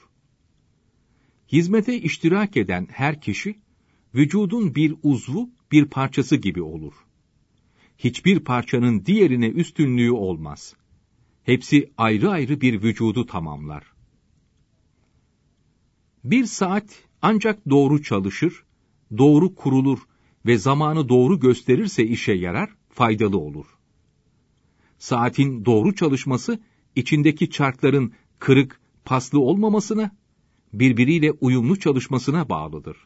Hizmete 1.51 2.01
iştirak 2.01 2.57
eden 2.57 2.87
her 2.91 3.21
kişi 3.21 3.59
vücudun 4.15 4.75
bir 4.75 4.95
uzvu, 5.03 5.49
bir 5.71 5.85
parçası 5.85 6.35
gibi 6.35 6.61
olur 6.61 6.93
hiçbir 7.97 8.39
parçanın 8.39 9.05
diğerine 9.05 9.47
üstünlüğü 9.47 10.11
olmaz. 10.11 10.75
Hepsi 11.43 11.91
ayrı 11.97 12.29
ayrı 12.29 12.61
bir 12.61 12.83
vücudu 12.83 13.25
tamamlar. 13.25 13.83
Bir 16.23 16.45
saat 16.45 17.03
ancak 17.23 17.69
doğru 17.69 18.03
çalışır, 18.03 18.63
doğru 19.17 19.55
kurulur 19.55 19.99
ve 20.45 20.57
zamanı 20.57 21.09
doğru 21.09 21.39
gösterirse 21.39 22.03
işe 22.03 22.33
yarar, 22.33 22.69
faydalı 22.89 23.37
olur. 23.37 23.65
Saatin 24.97 25.65
doğru 25.65 25.95
çalışması, 25.95 26.59
içindeki 26.95 27.49
çarkların 27.49 28.13
kırık, 28.39 28.79
paslı 29.05 29.39
olmamasına, 29.39 30.11
birbiriyle 30.73 31.31
uyumlu 31.31 31.79
çalışmasına 31.79 32.49
bağlıdır. 32.49 32.97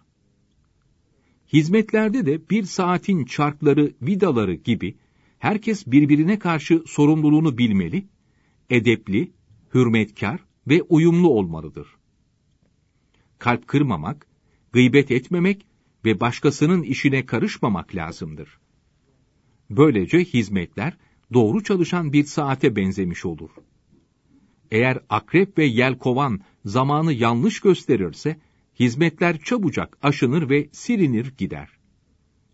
Hizmetlerde 1.54 2.26
de 2.26 2.50
bir 2.50 2.64
saatin 2.64 3.26
çarkları, 3.26 3.94
vidaları 4.02 4.54
gibi 4.54 4.98
herkes 5.40 5.88
birbirine 5.88 6.40
karşı 6.40 6.84
sorumluluğunu 6.88 7.58
bilmeli, 7.58 8.08
edepli, 8.70 9.32
hürmetkar 9.74 10.40
ve 10.68 10.82
uyumlu 10.82 11.30
olmalıdır. 11.30 11.97
Kalp 13.40 13.68
kırmamak, 13.68 14.28
gıybet 14.72 15.12
etmemek 15.12 15.66
ve 16.06 16.20
başkasının 16.20 16.84
işine 16.84 17.26
karışmamak 17.26 17.96
lazımdır. 17.96 18.60
Böylece 19.70 20.20
hizmetler 20.20 20.98
doğru 21.34 21.64
çalışan 21.64 22.14
bir 22.14 22.24
saate 22.24 22.76
benzemiş 22.76 23.26
olur. 23.26 23.50
Eğer 24.72 25.00
akrep 25.10 25.58
ve 25.58 25.66
yelkovan 25.66 26.42
zamanı 26.66 27.14
yanlış 27.14 27.60
gösterirse, 27.60 28.40
hizmetler 28.80 29.40
çabucak 29.42 29.98
aşınır 30.02 30.50
ve 30.50 30.70
silinir 30.72 31.34
gider. 31.38 31.70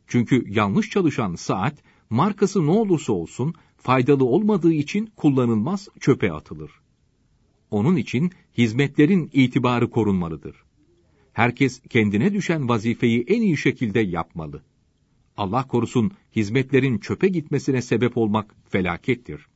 Çünkü 0.08 0.46
yanlış 0.48 0.90
çalışan 0.90 1.36
saat, 1.36 1.84
markası 2.10 2.66
ne 2.66 2.72
olursa 2.72 3.14
olsun 3.14 3.54
faydalı 3.78 4.26
olmadığı 4.26 4.74
için 4.74 5.06
kullanılmaz 5.16 5.88
çöpe 6.00 6.32
atılır. 6.32 6.72
Onun 7.72 7.96
için 7.96 8.32
hizmetlerin 8.58 9.30
itibarı 9.34 9.90
korunmalıdır. 9.90 10.56
Herkes 11.34 11.82
kendine 11.90 12.34
düşen 12.34 12.70
vazifeyi 12.70 13.24
en 13.28 13.42
iyi 13.42 13.58
şekilde 13.58 14.00
yapmalı. 14.00 14.64
Allah 15.38 15.68
korusun 15.68 16.12
hizmetlerin 16.36 16.98
çöpe 16.98 17.28
gitmesine 17.28 17.82
sebep 17.82 18.18
olmak 18.18 18.56
felakettir. 18.70 19.48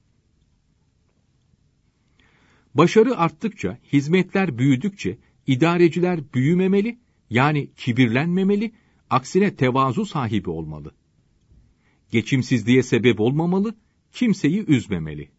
Başarı 2.76 3.18
arttıkça, 3.18 3.80
hizmetler 3.94 4.58
büyüdükçe 4.58 5.18
İdareciler 5.48 6.34
büyümemeli, 6.34 7.00
yani 7.30 7.70
kibirlenmemeli, 7.78 8.72
aksine 9.10 9.56
tevazu 9.56 10.06
sahibi 10.06 10.50
olmalı. 10.50 10.96
Geçimsizliğe 12.12 12.84
sebep 12.84 13.20
olmamalı, 13.20 13.76
kimseyi 14.12 14.66
üzmemeli. 14.66 15.30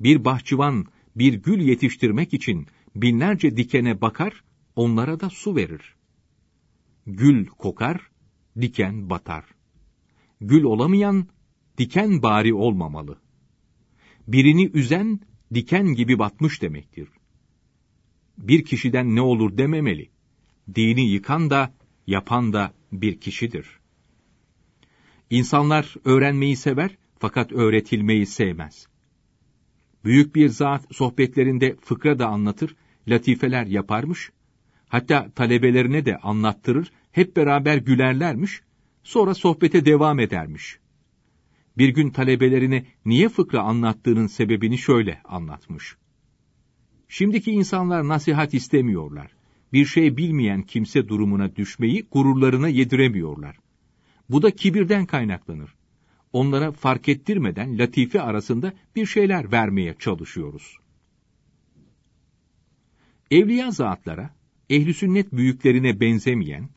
Bir 0.00 0.24
bahçıvan 0.24 0.86
bir 1.16 1.34
gül 1.34 1.60
yetiştirmek 1.60 2.34
için 2.34 2.66
binlerce 2.96 3.56
dikene 3.56 4.00
bakar, 4.00 4.44
onlara 4.76 5.20
da 5.20 5.30
su 5.30 5.56
verir. 5.56 5.94
Gül 7.06 7.46
kokar, 7.46 8.10
diken 8.60 9.10
batar. 9.10 9.44
Gül 10.40 10.62
olamayan, 10.62 11.26
diken 11.78 12.22
bari 12.22 12.54
olmamalı. 12.54 13.18
Birini 14.28 14.66
üzen, 14.66 15.20
diken 15.54 15.86
gibi 15.86 16.18
batmış 16.18 16.62
demektir 16.62 17.08
bir 18.40 18.64
kişiden 18.64 19.16
ne 19.16 19.20
olur 19.20 19.58
dememeli. 19.58 20.10
Dini 20.74 21.10
yıkan 21.10 21.50
da, 21.50 21.74
yapan 22.06 22.52
da 22.52 22.72
bir 22.92 23.20
kişidir. 23.20 23.66
İnsanlar 25.30 25.94
öğrenmeyi 26.04 26.56
sever 26.56 26.96
fakat 27.18 27.52
öğretilmeyi 27.52 28.26
sevmez. 28.26 28.86
Büyük 30.04 30.34
bir 30.34 30.48
zat 30.48 30.84
sohbetlerinde 30.90 31.76
fıkra 31.76 32.18
da 32.18 32.26
anlatır, 32.26 32.76
latifeler 33.08 33.66
yaparmış, 33.66 34.30
hatta 34.90 35.30
talebelerine 35.30 36.04
de 36.04 36.16
anlattırır, 36.16 36.92
hep 37.12 37.36
beraber 37.36 37.76
gülerlermiş, 37.76 38.62
sonra 39.02 39.34
sohbete 39.34 39.84
devam 39.84 40.20
edermiş. 40.20 40.78
Bir 41.78 41.88
gün 41.88 42.10
talebelerine 42.10 42.86
niye 43.04 43.28
fıkra 43.28 43.60
anlattığının 43.62 44.26
sebebini 44.26 44.78
şöyle 44.78 45.20
anlatmış. 45.24 45.96
Şimdiki 47.08 47.50
insanlar 47.50 48.08
nasihat 48.08 48.54
istemiyorlar. 48.54 49.30
Bir 49.72 49.86
şey 49.86 50.16
bilmeyen 50.16 50.62
kimse 50.62 51.08
durumuna 51.08 51.56
düşmeyi 51.56 52.06
gururlarına 52.10 52.68
yediremiyorlar. 52.68 53.56
Bu 54.28 54.42
da 54.42 54.50
kibirden 54.50 55.06
kaynaklanır. 55.06 55.74
Onlara 56.32 56.72
fark 56.72 57.08
ettirmeden 57.08 57.78
latife 57.78 58.20
arasında 58.20 58.72
bir 58.96 59.06
şeyler 59.06 59.52
vermeye 59.52 59.94
çalışıyoruz. 59.98 60.76
Evliya 63.30 63.70
zatlara, 63.70 64.30
ehli 64.70 64.94
sünnet 64.94 65.32
büyüklerine 65.32 66.00
benzemeyen, 66.00 66.68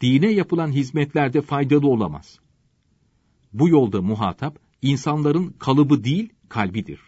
dine 0.00 0.32
yapılan 0.32 0.72
hizmetlerde 0.72 1.40
faydalı 1.42 1.88
olamaz. 1.88 2.38
Bu 3.52 3.68
yolda 3.68 4.02
muhatap, 4.02 4.58
insanların 4.82 5.54
kalıbı 5.58 6.04
değil, 6.04 6.28
kalbidir 6.48 7.00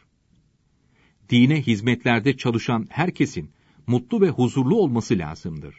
dine 1.32 1.62
hizmetlerde 1.62 2.36
çalışan 2.36 2.86
herkesin 2.90 3.50
mutlu 3.86 4.20
ve 4.20 4.28
huzurlu 4.28 4.76
olması 4.76 5.18
lazımdır. 5.18 5.74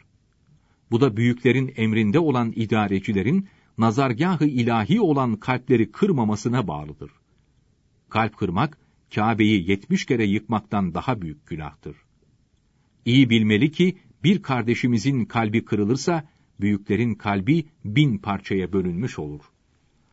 Bu 0.90 1.00
da 1.00 1.16
büyüklerin 1.16 1.72
emrinde 1.76 2.18
olan 2.18 2.52
idarecilerin 2.56 3.48
nazargahı 3.78 4.46
ilahi 4.46 5.00
olan 5.00 5.36
kalpleri 5.36 5.92
kırmamasına 5.92 6.68
bağlıdır. 6.68 7.10
Kalp 8.08 8.36
kırmak, 8.36 8.78
Kabe'yi 9.14 9.70
yetmiş 9.70 10.04
kere 10.06 10.26
yıkmaktan 10.26 10.94
daha 10.94 11.22
büyük 11.22 11.46
günahtır. 11.46 11.96
İyi 13.04 13.30
bilmeli 13.30 13.72
ki, 13.72 13.96
bir 14.24 14.42
kardeşimizin 14.42 15.24
kalbi 15.24 15.64
kırılırsa, 15.64 16.28
büyüklerin 16.60 17.14
kalbi 17.14 17.64
bin 17.84 18.18
parçaya 18.18 18.72
bölünmüş 18.72 19.18
olur. 19.18 19.40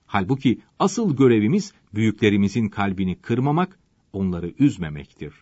Halbuki 0.06 0.60
asıl 0.80 1.18
görevimiz 1.18 1.74
büyüklerimizin 1.94 2.70
kalbini 2.70 3.16
kırmamak, 3.16 3.80
onları 4.14 4.54
üzmemektir. 4.60 5.34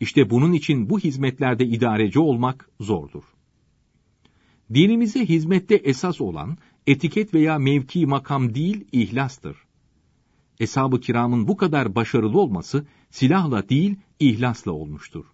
İşte 0.00 0.30
bunun 0.30 0.52
için 0.52 0.90
bu 0.90 0.98
hizmetlerde 0.98 1.66
idareci 1.66 2.18
olmak 2.18 2.70
zordur. 2.80 3.22
Dinimize 4.74 5.28
hizmette 5.28 5.74
esas 5.74 6.20
olan 6.20 6.58
etiket 6.86 7.34
veya 7.34 7.58
mevki 7.58 8.06
makam 8.06 8.54
değil 8.54 8.84
ihlastır. 8.92 9.56
Eshab-ı 10.60 11.00
kiramın 11.00 11.48
bu 11.48 11.56
kadar 11.56 11.94
başarılı 11.94 12.40
olması 12.40 12.86
silahla 13.10 13.68
değil 13.68 13.96
ihlasla 14.20 14.72
olmuştur. 14.72 15.33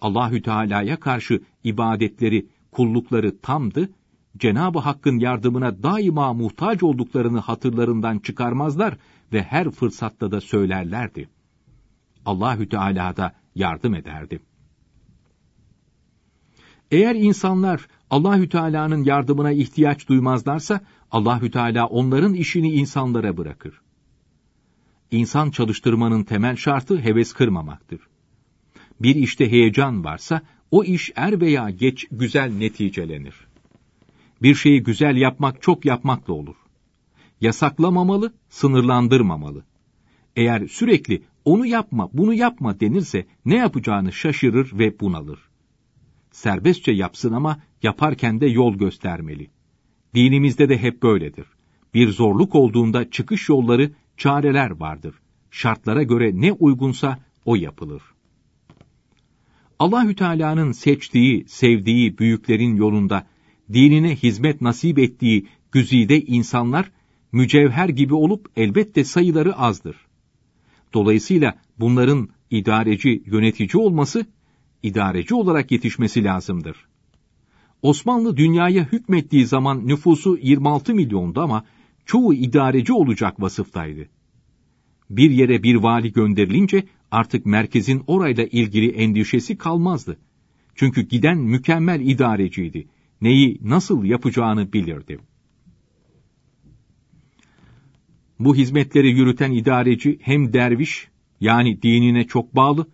Allahü 0.00 0.42
Teala'ya 0.42 1.00
karşı 1.00 1.42
ibadetleri, 1.64 2.46
kullukları 2.72 3.40
tamdı. 3.40 3.90
Cenab-ı 4.36 4.78
Hakk'ın 4.78 5.18
yardımına 5.18 5.82
daima 5.82 6.32
muhtaç 6.32 6.82
olduklarını 6.82 7.38
hatırlarından 7.38 8.18
çıkarmazlar 8.18 8.96
ve 9.32 9.42
her 9.42 9.70
fırsatta 9.70 10.30
da 10.30 10.40
söylerlerdi. 10.40 11.28
Allahü 12.26 12.68
Teala 12.68 13.16
da 13.16 13.34
yardım 13.54 13.94
ederdi. 13.94 14.40
Eğer 16.90 17.14
insanlar 17.14 17.86
Allahü 18.10 18.48
Teala'nın 18.48 19.04
yardımına 19.04 19.52
ihtiyaç 19.52 20.08
duymazlarsa 20.08 20.80
Allahü 21.10 21.50
Teala 21.50 21.86
onların 21.86 22.34
işini 22.34 22.72
insanlara 22.72 23.36
bırakır. 23.36 23.80
İnsan 25.10 25.50
çalıştırmanın 25.50 26.24
temel 26.24 26.56
şartı 26.56 26.98
heves 26.98 27.32
kırmamaktır. 27.32 28.00
Bir 29.00 29.14
işte 29.14 29.50
heyecan 29.50 30.04
varsa 30.04 30.42
o 30.70 30.84
iş 30.84 31.12
er 31.16 31.40
veya 31.40 31.70
geç 31.70 32.06
güzel 32.10 32.52
neticelenir. 32.52 33.34
Bir 34.42 34.54
şeyi 34.54 34.82
güzel 34.82 35.16
yapmak 35.16 35.62
çok 35.62 35.84
yapmakla 35.84 36.34
olur. 36.34 36.56
Yasaklamamalı, 37.40 38.32
sınırlandırmamalı. 38.48 39.64
Eğer 40.36 40.66
sürekli 40.66 41.22
onu 41.44 41.66
yapma, 41.66 42.10
bunu 42.12 42.34
yapma 42.34 42.80
denirse 42.80 43.26
ne 43.44 43.56
yapacağını 43.56 44.12
şaşırır 44.12 44.70
ve 44.78 45.00
bunalır. 45.00 45.38
Serbestçe 46.30 46.92
yapsın 46.92 47.32
ama 47.32 47.62
yaparken 47.82 48.40
de 48.40 48.46
yol 48.46 48.74
göstermeli. 48.74 49.50
Dinimizde 50.14 50.68
de 50.68 50.78
hep 50.78 51.02
böyledir. 51.02 51.46
Bir 51.94 52.08
zorluk 52.08 52.54
olduğunda 52.54 53.10
çıkış 53.10 53.48
yolları, 53.48 53.90
çareler 54.16 54.70
vardır. 54.70 55.14
Şartlara 55.50 56.02
göre 56.02 56.30
ne 56.34 56.52
uygunsa 56.52 57.18
o 57.44 57.56
yapılır. 57.56 58.02
Allahü 59.78 60.14
Teala'nın 60.14 60.72
seçtiği, 60.72 61.44
sevdiği 61.48 62.18
büyüklerin 62.18 62.76
yolunda 62.76 63.26
dinine 63.72 64.16
hizmet 64.16 64.60
nasip 64.60 64.98
ettiği 64.98 65.46
güzide 65.72 66.20
insanlar 66.20 66.90
mücevher 67.32 67.88
gibi 67.88 68.14
olup 68.14 68.50
elbette 68.56 69.04
sayıları 69.04 69.56
azdır. 69.56 69.96
Dolayısıyla 70.94 71.58
bunların 71.78 72.28
idareci, 72.50 73.22
yönetici 73.26 73.82
olması, 73.82 74.26
idareci 74.82 75.34
olarak 75.34 75.70
yetişmesi 75.70 76.24
lazımdır. 76.24 76.76
Osmanlı 77.82 78.36
dünyaya 78.36 78.84
hükmettiği 78.92 79.46
zaman 79.46 79.86
nüfusu 79.88 80.38
26 80.42 80.94
milyondu 80.94 81.40
ama 81.40 81.64
çoğu 82.06 82.34
idareci 82.34 82.92
olacak 82.92 83.42
vasıftaydı. 83.42 84.08
Bir 85.10 85.30
yere 85.30 85.62
bir 85.62 85.74
vali 85.74 86.12
gönderilince 86.12 86.84
artık 87.10 87.46
merkezin 87.46 88.02
orayla 88.06 88.44
ilgili 88.44 88.90
endişesi 88.90 89.58
kalmazdı. 89.58 90.18
Çünkü 90.74 91.02
giden 91.02 91.38
mükemmel 91.38 92.00
idareciydi. 92.00 92.88
Neyi 93.20 93.58
nasıl 93.62 94.04
yapacağını 94.04 94.72
bilirdi. 94.72 95.18
Bu 98.38 98.56
hizmetleri 98.56 99.08
yürüten 99.08 99.52
idareci 99.52 100.18
hem 100.22 100.52
derviş 100.52 101.08
yani 101.40 101.82
dinine 101.82 102.26
çok 102.26 102.56
bağlı 102.56 102.86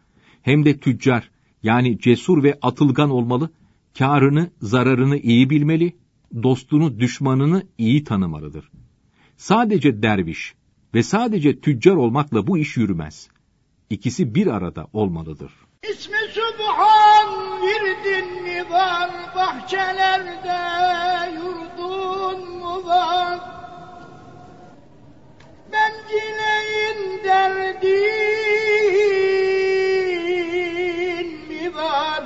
hem 0.43 0.65
de 0.65 0.79
tüccar 0.79 1.31
yani 1.63 1.99
cesur 1.99 2.43
ve 2.43 2.59
atılgan 2.63 3.11
olmalı, 3.11 3.51
karını, 3.99 4.51
zararını 4.61 5.19
iyi 5.19 5.51
bilmeli, 5.51 5.97
dostunu, 6.43 7.01
düşmanını 7.01 7.67
iyi 7.79 8.05
tanımalıdır. 8.05 8.71
Sadece 9.37 10.03
derviş 10.03 10.55
ve 10.95 11.03
sadece 11.03 11.61
tüccar 11.61 11.97
olmakla 11.97 12.47
bu 12.47 12.59
iş 12.59 12.77
yürümez. 12.77 13.29
İkisi 13.91 14.35
bir 14.35 14.47
arada 14.47 14.87
olmalıdır. 14.93 15.53
İsmi 15.91 16.17
Subhan 16.33 17.29
virdin 17.63 18.43
mi 18.43 18.71
var, 18.71 19.11
bahçelerde 19.37 20.61
yurdun 21.35 22.59
mu 22.59 22.87
var? 22.87 23.41
Ben 25.73 25.93
dileğin 26.09 27.25
derdin 27.25 27.79
mi 31.49 31.75
var? 31.75 32.23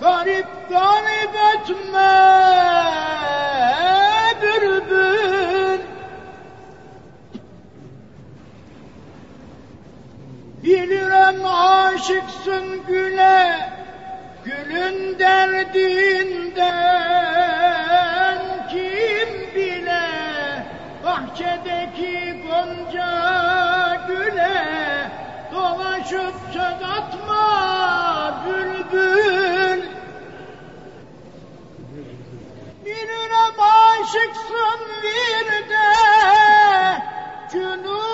Garip 0.00 0.46
garip 0.68 1.34
etme 1.54 2.67
Bilirim 11.28 11.46
aşıksın 11.46 12.86
güle, 12.86 13.70
gülün 14.44 15.18
derdinden 15.18 15.88
kim 18.70 19.54
bile 19.54 20.08
bahçedeki 21.04 22.42
gonca 22.42 24.06
güle 24.08 25.10
dolaşıp 25.52 26.34
söz 26.52 26.82
atma 26.98 28.44
bülbül. 28.46 29.82
Bilirim 32.84 33.60
aşıksın 33.60 34.80
bir 35.02 35.46
de 35.68 35.88
cünunun 37.52 38.07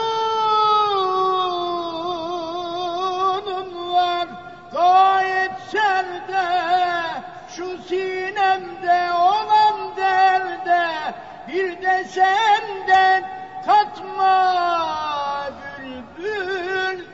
senden 12.09 13.25
katma 13.67 14.35
bülbül. 15.79 17.05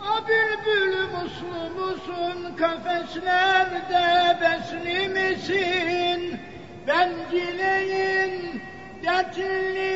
A 0.00 0.28
bülbül 0.28 1.06
muslu 1.08 1.70
musun 1.80 2.56
kafeslerde 2.56 4.38
besli 4.40 5.08
misin? 5.08 6.40
Ben 6.86 7.10
dileğin 7.30 8.62
dertli 9.02 9.91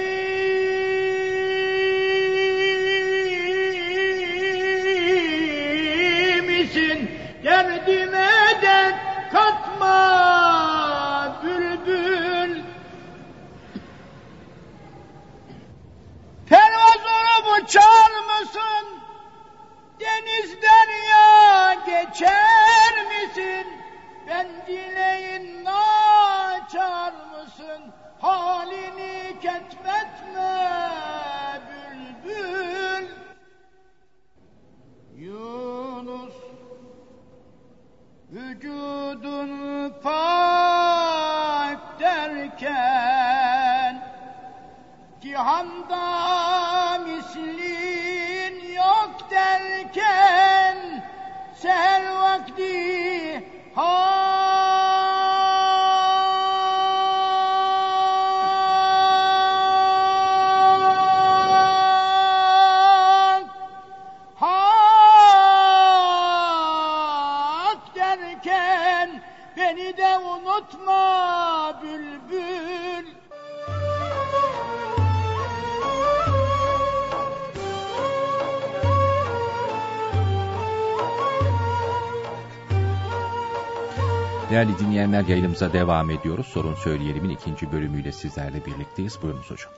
dinleyenler 85.17 85.29
yayınımıza 85.29 85.73
devam 85.73 86.11
ediyoruz. 86.11 86.47
Sorun 86.47 86.75
Söyleyelim'in 86.75 87.31
ikinci 87.31 87.73
bölümüyle 87.73 88.13
sizlerle 88.13 88.67
birlikteyiz. 88.67 89.19
Buyurunuz 89.23 89.51
hocam. 89.51 89.71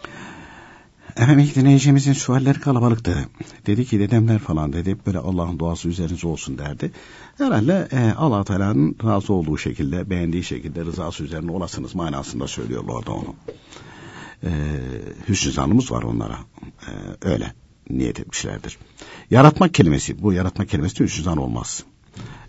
Efendim 1.16 1.38
ilk 1.38 1.56
dinleyicimizin 1.56 2.12
sualleri 2.12 2.60
kalabalıktı. 2.60 3.28
Dedi 3.66 3.84
ki 3.84 4.00
dedemler 4.00 4.38
falan 4.38 4.72
dedi 4.72 4.96
böyle 5.06 5.18
Allah'ın 5.18 5.58
duası 5.58 5.88
üzerinize 5.88 6.26
olsun 6.26 6.58
derdi. 6.58 6.92
Herhalde 7.38 7.88
e, 7.92 8.12
allah 8.16 8.44
Teala'nın 8.44 8.96
razı 9.04 9.32
olduğu 9.32 9.58
şekilde, 9.58 10.10
beğendiği 10.10 10.44
şekilde 10.44 10.84
rızası 10.84 11.24
üzerine 11.24 11.50
olasınız 11.50 11.94
manasında 11.94 12.46
söylüyorlar 12.46 12.94
orada 12.94 13.12
onu. 13.12 13.34
E, 14.42 14.50
hüsnü 15.28 15.52
zanımız 15.52 15.92
var 15.92 16.02
onlara. 16.02 16.38
E, 16.62 16.90
öyle 17.22 17.52
niyet 17.90 18.20
etmişlerdir. 18.20 18.78
Yaratmak 19.30 19.74
kelimesi, 19.74 20.22
bu 20.22 20.32
yaratmak 20.32 20.68
kelimesi 20.68 20.98
de 20.98 21.04
hüsnü 21.04 21.24
zan 21.24 21.38
olmaz. 21.38 21.84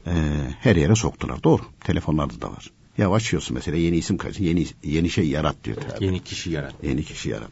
E, 0.08 0.14
her 0.60 0.76
yere 0.76 0.96
soktular. 0.96 1.44
Doğru. 1.44 1.62
Telefonlarda 1.80 2.42
da 2.42 2.52
var. 2.52 2.72
Ya 3.00 3.12
açıyorsun 3.12 3.54
mesela 3.54 3.78
yeni 3.78 3.98
isim 3.98 4.18
kaç, 4.18 4.40
yeni 4.40 4.68
yeni 4.84 5.10
şey 5.10 5.28
yarat 5.28 5.64
diyor. 5.64 5.78
Tabi. 5.78 6.06
Yeni 6.06 6.24
kişi 6.24 6.50
yarat. 6.52 6.74
Yeni 6.84 7.04
kişi 7.04 7.30
yarat. 7.30 7.52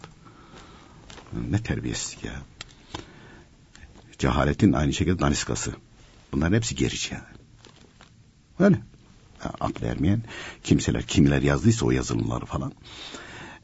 Ne 1.49 1.63
terbiyesizlik 1.63 2.25
ya. 2.25 2.33
Cehaletin 4.17 4.73
aynı 4.73 4.93
şekilde 4.93 5.19
daniskası. 5.19 5.71
Bunların 6.31 6.55
hepsi 6.55 6.75
gerici 6.75 7.13
yani. 7.13 7.23
Öyle. 8.59 8.81
Aklı 9.59 9.87
ermeyen 9.87 10.23
kimseler, 10.63 11.03
kimiler 11.03 11.41
yazdıysa 11.41 11.85
o 11.85 11.91
yazılımları 11.91 12.45
falan. 12.45 12.73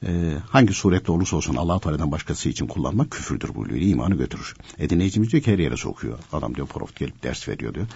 Ee, 0.05 0.37
hangi 0.49 0.73
surette 0.73 1.11
olursa 1.11 1.35
olsun 1.35 1.55
allah 1.55 1.79
Teala'dan 1.79 2.11
başkası 2.11 2.49
için 2.49 2.67
kullanmak 2.67 3.11
küfürdür 3.11 3.55
buyuruyor. 3.55 3.81
İmanı 3.81 4.15
götürür. 4.15 4.55
E 4.79 4.89
dinleyicimiz 4.89 5.31
diyor 5.31 5.43
ki 5.43 5.51
her 5.51 5.59
yere 5.59 5.77
sokuyor. 5.77 6.19
Adam 6.33 6.55
diyor 6.55 6.67
prof 6.67 6.95
gelip 6.95 7.23
ders 7.23 7.47
veriyor 7.47 7.73
diyor. 7.73 7.87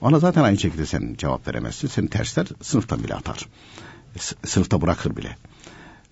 Ona 0.00 0.18
zaten 0.18 0.42
aynı 0.42 0.58
şekilde 0.58 0.86
sen 0.86 1.14
cevap 1.18 1.48
veremezsin. 1.48 1.88
Seni 1.88 2.08
tersler 2.08 2.46
sınıftan 2.62 3.04
bile 3.04 3.14
atar. 3.14 3.48
Sınıfta 4.44 4.82
bırakır 4.82 5.16
bile. 5.16 5.36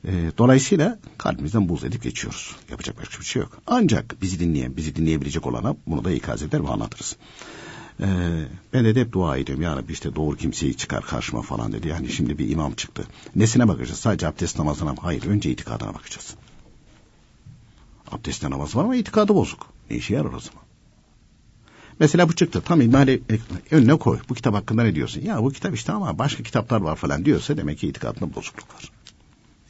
E, 0.05 0.13
dolayısıyla 0.39 0.99
kalbimizden 1.19 1.69
buz 1.69 1.85
edip 1.85 2.03
geçiyoruz. 2.03 2.57
Yapacak 2.71 2.99
başka 2.99 3.21
bir 3.21 3.25
şey 3.25 3.43
yok. 3.43 3.59
Ancak 3.67 4.23
bizi 4.23 4.41
dinleyen, 4.41 4.77
bizi 4.77 4.97
dinleyebilecek 4.97 5.47
olana 5.47 5.77
bunu 5.87 6.05
da 6.05 6.11
ikaz 6.11 6.43
eder 6.43 6.65
ve 6.65 6.69
anlatırız. 6.69 7.17
E, 8.01 8.07
ben 8.73 8.85
de 8.85 9.01
hep 9.01 9.13
dua 9.13 9.37
ediyorum. 9.37 9.63
Ya 9.63 9.77
Rabbi 9.77 9.93
işte 9.93 10.15
doğru 10.15 10.37
kimseyi 10.37 10.77
çıkar 10.77 11.05
karşıma 11.05 11.43
falan 11.43 11.73
dedi. 11.73 11.89
Yani 11.89 12.09
şimdi 12.09 12.39
bir 12.39 12.51
imam 12.51 12.75
çıktı. 12.75 13.07
Nesine 13.37 13.69
bakacağız? 13.69 14.01
Sadece 14.01 14.29
abdest 14.29 14.59
namazına 14.59 14.91
mı? 14.93 14.99
Hayır 15.01 15.27
önce 15.27 15.51
itikadına 15.51 15.95
bakacağız. 15.95 16.35
Abdestte 18.11 18.51
namaz 18.51 18.77
var 18.77 18.85
ama 18.85 18.97
itikadı 18.97 19.35
bozuk. 19.35 19.67
Ne 19.91 19.97
işe 19.97 20.15
yarar 20.15 20.33
o 20.33 20.41
zaman? 20.41 20.64
Mesela 21.99 22.29
bu 22.29 22.33
çıktı. 22.33 22.63
Tam 22.65 22.81
imali 22.81 23.23
önüne 23.71 23.97
koy. 23.97 24.19
Bu 24.29 24.35
kitap 24.35 24.55
hakkında 24.55 24.83
ne 24.83 24.95
diyorsun? 24.95 25.21
Ya 25.21 25.43
bu 25.43 25.51
kitap 25.51 25.75
işte 25.75 25.93
ama 25.93 26.19
başka 26.19 26.43
kitaplar 26.43 26.81
var 26.81 26.97
falan 26.97 27.25
diyorsa 27.25 27.57
demek 27.57 27.79
ki 27.79 27.89
itikadında 27.89 28.35
bozukluk 28.35 28.75
var 28.75 28.91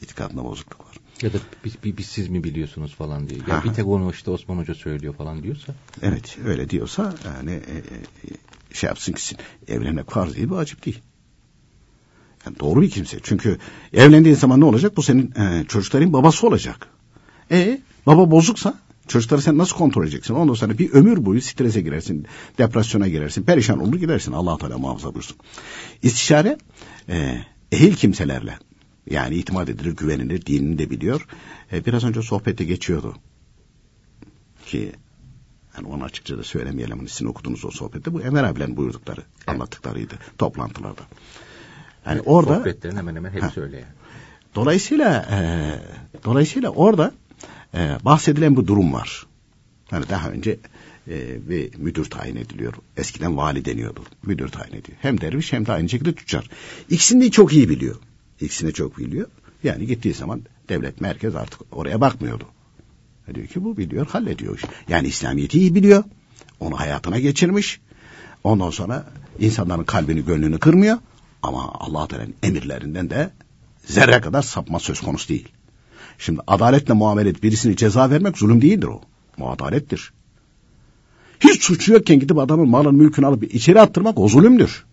itikadında 0.01 0.43
bozukluk 0.43 0.79
var. 0.79 0.95
Ya 1.21 1.33
da 1.33 1.37
biz, 1.65 1.97
biz 1.97 2.05
siz 2.05 2.29
mi 2.29 2.43
biliyorsunuz 2.43 2.95
falan 2.95 3.27
diye. 3.27 3.39
Ya 3.49 3.63
bir 3.63 3.73
tek 3.73 3.87
onu 3.87 4.11
işte 4.11 4.31
Osman 4.31 4.57
Hoca 4.57 4.75
söylüyor 4.75 5.15
falan 5.15 5.43
diyorsa. 5.43 5.73
Evet 6.01 6.37
öyle 6.45 6.69
diyorsa 6.69 7.13
yani 7.25 7.51
e, 7.51 7.75
e, 7.77 8.75
şey 8.75 8.87
yapsın 8.87 9.13
ki 9.13 9.35
evlenme 9.67 10.03
farz 10.03 10.35
değil 10.35 10.49
vacip 10.49 10.85
değil. 10.85 11.01
Yani 12.45 12.59
doğru 12.59 12.81
bir 12.81 12.89
kimse. 12.89 13.19
Çünkü 13.23 13.59
evlendiğin 13.93 14.35
zaman 14.35 14.59
ne 14.59 14.65
olacak? 14.65 14.97
Bu 14.97 15.03
senin 15.03 15.33
e, 15.35 15.65
çocukların 15.67 16.13
babası 16.13 16.47
olacak. 16.47 16.87
E 17.51 17.81
baba 18.05 18.31
bozuksa 18.31 18.79
çocukları 19.07 19.41
sen 19.41 19.57
nasıl 19.57 19.77
kontrol 19.77 20.03
edeceksin? 20.03 20.33
Ondan 20.33 20.53
sonra 20.53 20.77
bir 20.77 20.93
ömür 20.93 21.25
boyu 21.25 21.41
strese 21.41 21.81
girersin, 21.81 22.25
depresyona 22.57 23.07
girersin, 23.07 23.43
perişan 23.43 23.79
olur 23.79 23.95
gidersin. 23.95 24.31
Allah 24.31 24.57
Teala 24.57 24.77
muhafaza 24.77 25.13
buyursun. 25.13 25.37
İstişare 26.01 26.57
e, 27.09 27.37
ehil 27.71 27.93
kimselerle 27.93 28.57
yani 29.09 29.35
itimat 29.35 29.69
edilir, 29.69 29.95
güvenilir, 29.95 30.45
dinini 30.45 30.77
de 30.77 30.89
biliyor. 30.89 31.27
E, 31.71 31.85
biraz 31.85 32.03
önce 32.03 32.21
sohbette 32.21 32.63
geçiyordu. 32.63 33.15
Ki 34.65 34.91
yani 35.77 35.87
onu 35.87 36.03
açıkça 36.03 36.37
da 36.37 36.43
söylemeyelim. 36.43 36.97
Hani 36.97 37.09
sizin 37.09 37.25
okuduğunuz 37.25 37.65
o 37.65 37.71
sohbette 37.71 38.13
bu 38.13 38.21
Ömer 38.21 38.43
abilerin 38.43 38.77
buyurdukları, 38.77 39.21
evet. 39.37 39.49
anlattıklarıydı 39.49 40.13
toplantılarda. 40.37 41.01
Yani 42.05 42.21
orada 42.21 42.55
sohbetlerin 42.55 42.95
hemen 42.95 43.15
hemen 43.15 43.31
hepsi 43.31 43.61
öyle 43.61 43.75
yani. 43.75 43.93
Dolayısıyla 44.55 45.25
e, 45.31 45.37
dolayısıyla 46.25 46.69
orada 46.69 47.11
e, 47.75 47.97
bahsedilen 48.05 48.55
bu 48.55 48.67
durum 48.67 48.93
var. 48.93 49.25
Hani 49.89 50.09
daha 50.09 50.29
önce 50.29 50.59
e, 51.07 51.49
bir 51.49 51.77
müdür 51.77 52.05
tayin 52.05 52.35
ediliyor. 52.35 52.73
Eskiden 52.97 53.37
vali 53.37 53.65
deniyordu. 53.65 54.03
Müdür 54.23 54.47
tayin 54.47 54.73
ediyor. 54.73 54.97
Hem 55.01 55.21
derviş 55.21 55.53
hem 55.53 55.65
de 55.65 55.71
aynı 55.71 55.89
şekilde 55.89 56.15
tüccar. 56.15 56.49
İkisini 56.89 57.23
de 57.23 57.31
çok 57.31 57.53
iyi 57.53 57.69
biliyor. 57.69 57.95
İkisini 58.41 58.73
çok 58.73 58.97
biliyor. 58.97 59.27
Yani 59.63 59.87
gittiği 59.87 60.13
zaman 60.13 60.41
devlet 60.69 61.01
merkez 61.01 61.35
artık 61.35 61.61
oraya 61.71 62.01
bakmıyordu. 62.01 62.45
E 63.27 63.35
diyor 63.35 63.47
ki 63.47 63.63
bu 63.63 63.77
biliyor 63.77 64.07
hallediyor. 64.07 64.61
Yani 64.89 65.07
İslamiyet'i 65.07 65.59
iyi 65.59 65.75
biliyor. 65.75 66.03
Onu 66.59 66.79
hayatına 66.79 67.19
geçirmiş. 67.19 67.79
Ondan 68.43 68.69
sonra 68.69 69.05
insanların 69.39 69.83
kalbini 69.83 70.25
gönlünü 70.25 70.59
kırmıyor. 70.59 70.97
Ama 71.43 71.73
Allah 71.73 72.07
emirlerinden 72.43 73.09
de 73.09 73.31
zerre 73.85 74.21
kadar 74.21 74.41
sapma 74.41 74.79
söz 74.79 75.01
konusu 75.01 75.29
değil. 75.29 75.47
Şimdi 76.17 76.41
adaletle 76.47 76.93
muamele 76.93 77.29
edip 77.29 77.43
birisine 77.43 77.75
ceza 77.75 78.09
vermek 78.09 78.37
zulüm 78.37 78.61
değildir 78.61 78.87
o. 78.87 79.01
Adalettir. 79.45 80.13
Hiç 81.39 81.63
suçu 81.63 81.93
yokken 81.93 82.19
gidip 82.19 82.37
adamın 82.37 82.69
malını 82.69 82.97
mülkünü 82.97 83.25
alıp 83.25 83.55
içeri 83.55 83.81
attırmak 83.81 84.19
o 84.19 84.27
zulümdür. 84.27 84.85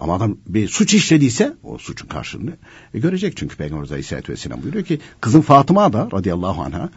Ama 0.00 0.14
adam 0.14 0.36
bir 0.46 0.68
suç 0.68 0.94
işlediyse 0.94 1.54
o 1.62 1.78
suçun 1.78 2.08
karşılığını 2.08 2.56
e, 2.94 2.98
görecek. 2.98 3.36
Çünkü 3.36 3.56
Peygamber 3.56 3.88
Aleyhisselatü 3.88 4.32
Vesselam 4.32 4.62
buyuruyor 4.62 4.84
ki 4.84 5.00
kızın 5.20 5.40
Fatıma 5.40 5.92
da 5.92 6.08
radıyallahu 6.12 6.62
anh'a 6.62 6.90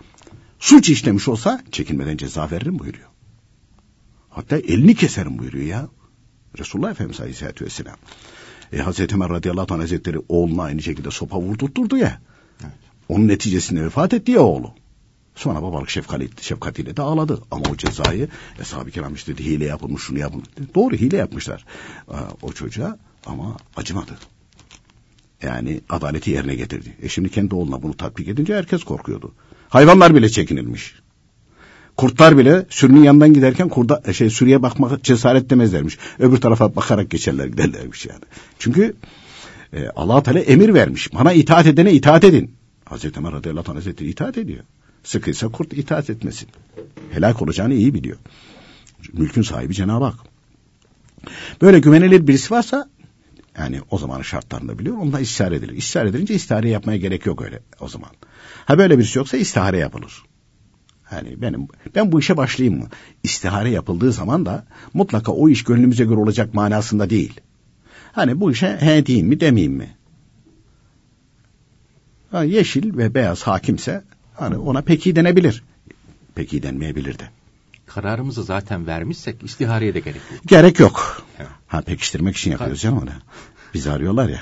suç 0.60 0.90
işlemiş 0.90 1.28
olsa 1.28 1.62
çekinmeden 1.72 2.18
ceza 2.18 2.52
veririm 2.52 2.80
buyuruyor. 2.80 3.08
Hatta 4.30 4.58
elini 4.58 4.96
keserim 4.96 5.38
buyuruyor 5.40 5.66
ya. 5.66 5.88
Resulullah 6.60 6.92
Efendimiz 6.92 7.20
Aleyhisselatü 7.20 7.66
Vesselam. 7.66 7.98
E, 8.74 8.78
Hazreti 8.78 9.16
Ömer 9.16 9.30
radıyallahu 9.30 9.74
anh 9.74 9.82
hazretleri 9.82 10.18
oğluna 10.30 10.64
aynı 10.64 10.82
şekilde 10.82 11.12
sopa 11.12 11.40
vurdurtturdu 11.40 11.98
ya. 11.98 12.22
Evet. 12.62 12.87
Onun 13.10 13.28
neticesinde 13.28 13.84
vefat 13.84 14.14
etti 14.14 14.32
ya 14.32 14.42
oğlu. 14.42 14.72
Sonra 15.36 15.64
babalık 15.64 15.90
şefkatiyle, 15.90 16.32
şefkatiyle 16.42 16.98
de 16.98 17.02
ağladı. 17.02 17.42
Ama 17.52 17.64
o 17.72 17.78
cezayı 17.78 18.28
Eshab-ı 18.62 18.92
Kiram 18.92 19.14
işte 19.14 19.36
hile 19.36 19.66
yapılmış 19.66 20.04
şunu 20.04 20.20
yapılmış. 20.20 20.48
Doğru 20.76 20.96
hile 20.96 21.18
yapmışlar 21.18 21.66
o 22.42 22.52
çocuğa 22.52 22.98
ama 23.26 23.58
acımadı. 23.76 24.12
Yani 25.42 25.82
adaleti 25.90 26.32
yerine 26.32 26.56
getirdi. 26.56 26.94
E 27.02 27.10
şimdi 27.10 27.30
kendi 27.30 27.56
oğluna 27.56 27.84
bunu 27.84 27.98
tatbik 27.98 28.28
edince 28.28 28.56
herkes 28.56 28.84
korkuyordu. 28.84 29.34
Hayvanlar 29.70 30.16
bile 30.16 30.30
çekinilmiş. 30.30 30.96
Kurtlar 31.98 32.38
bile 32.38 32.66
sürünün 32.70 33.04
yanından 33.04 33.34
giderken 33.34 33.70
kurda 33.70 34.02
e, 34.06 34.14
şey 34.14 34.30
sürüye 34.30 34.62
bakmak 34.62 35.04
cesaret 35.04 35.50
demezlermiş. 35.50 35.98
Öbür 36.20 36.38
tarafa 36.38 36.76
bakarak 36.76 37.10
geçerler 37.10 37.46
giderlermiş 37.48 38.06
yani. 38.06 38.22
Çünkü 38.60 38.96
e, 39.74 39.88
Allah 39.96 40.24
Teala 40.24 40.40
emir 40.40 40.74
vermiş. 40.74 41.14
Bana 41.14 41.34
itaat 41.34 41.66
edene 41.66 41.94
itaat 41.94 42.24
edin. 42.24 42.52
Hazreti 42.90 43.20
Ömer 43.20 43.32
radıyallahu 43.32 43.72
anh 43.72 43.76
hazretleri 43.76 44.10
itaat 44.10 44.38
ediyor. 44.38 44.64
Sıkıysa 45.04 45.48
kurt 45.48 45.74
itaat 45.74 46.10
etmesin. 46.10 46.50
Helak 47.12 47.42
olacağını 47.42 47.74
iyi 47.74 47.94
biliyor. 47.94 48.18
Mülkün 49.14 49.42
sahibi 49.42 49.74
Cenab-ı 49.74 50.06
Hak. 50.06 50.20
Böyle 51.62 51.80
güvenilir 51.80 52.28
birisi 52.28 52.54
varsa 52.54 52.90
yani 53.58 53.82
o 53.92 53.98
zamanın 53.98 54.22
şartlarında 54.22 54.80
biliyor. 54.80 54.98
Ondan 54.98 55.22
istihare 55.22 55.56
edilir. 55.56 55.74
İstihare 55.74 56.10
edilince 56.10 56.34
istihare 56.34 56.70
yapmaya 56.70 56.98
gerek 56.98 57.26
yok 57.26 57.42
öyle 57.42 57.60
o 57.80 57.88
zaman. 57.88 58.10
Ha 58.66 58.78
böyle 58.78 58.98
birisi 58.98 59.18
yoksa 59.18 59.38
istihare 59.38 59.78
yapılır. 59.78 60.24
Yani 61.12 61.42
benim 61.42 61.68
ben 61.96 62.12
bu 62.12 62.20
işe 62.20 62.38
başlayayım 62.38 62.80
mı? 62.80 62.90
İstihare 63.24 63.70
yapıldığı 63.70 64.12
zaman 64.12 64.46
da 64.46 64.66
mutlaka 64.94 65.32
o 65.32 65.50
iş 65.50 65.64
gönlümüze 65.64 66.06
göre 66.06 66.20
olacak 66.20 66.54
manasında 66.54 67.10
değil. 67.10 67.42
Hani 68.12 68.40
bu 68.40 68.52
işe 68.52 68.78
he 68.80 69.06
diyeyim 69.06 69.28
mi 69.28 69.40
demeyeyim 69.40 69.74
mi? 69.74 69.97
Ha, 72.38 72.44
yeşil 72.44 72.98
ve 72.98 73.14
beyaz 73.14 73.44
hakimse 73.44 74.04
Hani 74.36 74.58
ona 74.58 74.82
peki 74.82 75.16
denebilir. 75.16 75.64
Peki 76.36 76.64
denmeyebilir 76.64 77.20
de. 77.20 77.30
Kararımızı 77.86 78.44
zaten 78.44 78.88
vermişsek 78.88 79.44
istihareye 79.44 79.94
de 79.94 80.00
gerek 80.00 80.22
yok. 80.32 80.42
Gerek 80.48 80.80
yok. 80.80 81.26
Evet. 81.40 81.50
Ha 81.68 81.82
pekiştirmek 81.82 82.38
için 82.38 82.52
yapıyoruz 82.52 82.82
canım 82.82 82.98
onu. 82.98 83.10
Bizi 83.74 83.92
arıyorlar 83.92 84.30
ya. 84.30 84.42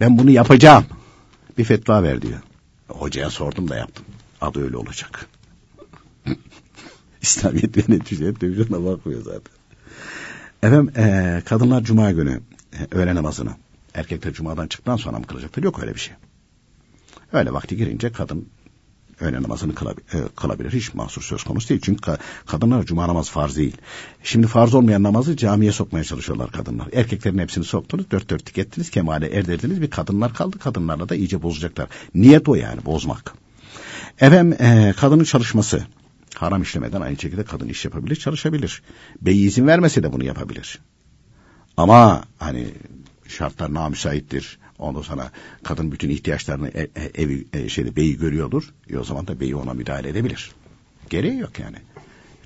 Ben 0.00 0.18
bunu 0.18 0.30
yapacağım. 0.30 0.84
Bir 1.58 1.64
fetva 1.64 2.02
ver 2.02 2.22
diyor. 2.22 2.40
Hocaya 2.88 3.30
sordum 3.30 3.68
da 3.68 3.76
yaptım. 3.76 4.04
Adı 4.40 4.64
öyle 4.64 4.76
olacak. 4.76 5.26
İslamiyet 7.22 7.76
ve 7.76 7.94
neticeye 7.94 8.34
televizyona 8.34 8.84
bakmıyor 8.84 9.22
zaten. 9.22 9.52
Efendim 10.62 10.92
e, 10.96 11.42
kadınlar 11.44 11.82
cuma 11.82 12.12
günü 12.12 12.40
e, 12.72 12.96
öğle 12.96 13.14
namazını 13.14 13.50
erkekler 13.94 14.32
cumadan 14.32 14.66
çıktıktan 14.66 14.96
sonra 14.96 15.18
mı 15.18 15.26
kılacaklar? 15.26 15.62
Yok 15.62 15.80
öyle 15.80 15.94
bir 15.94 16.00
şey. 16.00 16.14
Öyle 17.32 17.52
vakti 17.52 17.76
girince 17.76 18.12
kadın 18.12 18.48
öğle 19.20 19.42
namazını 19.42 19.72
e, 19.72 20.18
kılabilir. 20.36 20.72
Hiç 20.72 20.94
mahsur 20.94 21.22
söz 21.22 21.44
konusu 21.44 21.68
değil. 21.68 21.80
Çünkü 21.84 22.10
ka- 22.10 22.18
kadınlar 22.46 22.84
cuma 22.84 23.08
namazı 23.08 23.30
farz 23.30 23.56
değil. 23.56 23.76
Şimdi 24.22 24.46
farz 24.46 24.74
olmayan 24.74 25.02
namazı 25.02 25.36
camiye 25.36 25.72
sokmaya 25.72 26.04
çalışıyorlar 26.04 26.52
kadınlar. 26.52 26.88
Erkeklerin 26.92 27.38
hepsini 27.38 27.64
soktunuz, 27.64 28.10
dört 28.10 28.30
dörtlük 28.30 28.58
ettiniz, 28.58 28.90
kemale 28.90 29.36
erdirdiniz. 29.36 29.82
Bir 29.82 29.90
kadınlar 29.90 30.34
kaldı. 30.34 30.58
Kadınlarla 30.58 31.08
da 31.08 31.14
iyice 31.14 31.42
bozacaklar. 31.42 31.88
Niyet 32.14 32.48
o 32.48 32.54
yani, 32.54 32.84
bozmak. 32.84 33.34
Efendim 34.20 34.56
e, 34.60 34.94
kadının 34.96 35.24
çalışması. 35.24 35.84
Haram 36.34 36.62
işlemeden 36.62 37.00
aynı 37.00 37.16
şekilde 37.16 37.44
kadın 37.44 37.68
iş 37.68 37.84
yapabilir, 37.84 38.16
çalışabilir. 38.16 38.82
Bey 39.20 39.46
izin 39.46 39.66
vermese 39.66 40.02
de 40.02 40.12
bunu 40.12 40.24
yapabilir. 40.24 40.78
Ama 41.76 42.22
hani 42.38 42.68
şartlar 43.28 43.74
namüsaittir. 43.74 44.58
Ondan 44.80 45.02
sonra 45.02 45.30
kadın 45.64 45.92
bütün 45.92 46.10
ihtiyaçlarını 46.10 46.68
e, 46.68 46.80
e, 46.80 47.22
evi 47.22 47.46
e, 47.52 47.68
şeyde 47.68 47.96
beyi 47.96 48.18
görüyordur. 48.18 48.74
E 48.90 48.98
o 48.98 49.04
zaman 49.04 49.26
da 49.26 49.40
beyi 49.40 49.56
ona 49.56 49.74
müdahale 49.74 50.08
edebilir. 50.08 50.52
Gereği 51.10 51.38
yok 51.38 51.58
yani. 51.58 51.76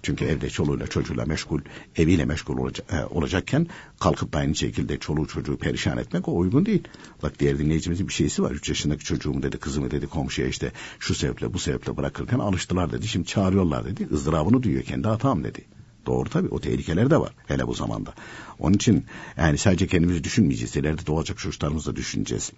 Çünkü 0.04 0.24
evde 0.24 0.50
çoluğuyla 0.50 0.86
çocuğuyla 0.86 1.24
meşgul, 1.26 1.60
eviyle 1.96 2.24
meşgul 2.24 2.58
olacak, 2.58 2.92
e, 2.92 3.04
olacakken 3.04 3.66
kalkıp 4.00 4.32
da 4.32 4.38
aynı 4.38 4.54
şekilde 4.54 4.98
çoluğu 4.98 5.26
çocuğu 5.26 5.56
perişan 5.56 5.98
etmek 5.98 6.28
o 6.28 6.36
uygun 6.36 6.66
değil. 6.66 6.82
Bak 7.22 7.38
diğer 7.38 7.58
dinleyicimizin 7.58 8.08
bir 8.08 8.12
şeysi 8.12 8.42
var. 8.42 8.50
Üç 8.50 8.68
yaşındaki 8.68 9.04
çocuğumu 9.04 9.42
dedi, 9.42 9.58
kızımı 9.58 9.90
dedi 9.90 10.06
komşuya 10.06 10.48
işte 10.48 10.72
şu 10.98 11.14
sebeple 11.14 11.54
bu 11.54 11.58
sebeple 11.58 11.96
bırakırken 11.96 12.38
alıştılar 12.38 12.92
dedi. 12.92 13.08
Şimdi 13.08 13.26
çağırıyorlar 13.26 13.84
dedi. 13.84 14.08
ızdırabını 14.12 14.62
duyuyor 14.62 14.82
kendi 14.82 15.08
hatam 15.08 15.44
dedi. 15.44 15.64
Doğru 16.06 16.28
tabii 16.28 16.48
o 16.48 16.60
tehlikeler 16.60 17.10
de 17.10 17.20
var 17.20 17.32
hele 17.46 17.66
bu 17.66 17.74
zamanda. 17.74 18.14
Onun 18.58 18.74
için 18.74 19.04
yani 19.36 19.58
sadece 19.58 19.86
kendimizi 19.86 20.24
düşünmeyeceğiz. 20.24 20.76
İleride 20.76 21.06
doğacak 21.06 21.38
çocuklarımızı 21.38 21.92
da 21.92 21.96
düşüneceğiz. 21.96 22.52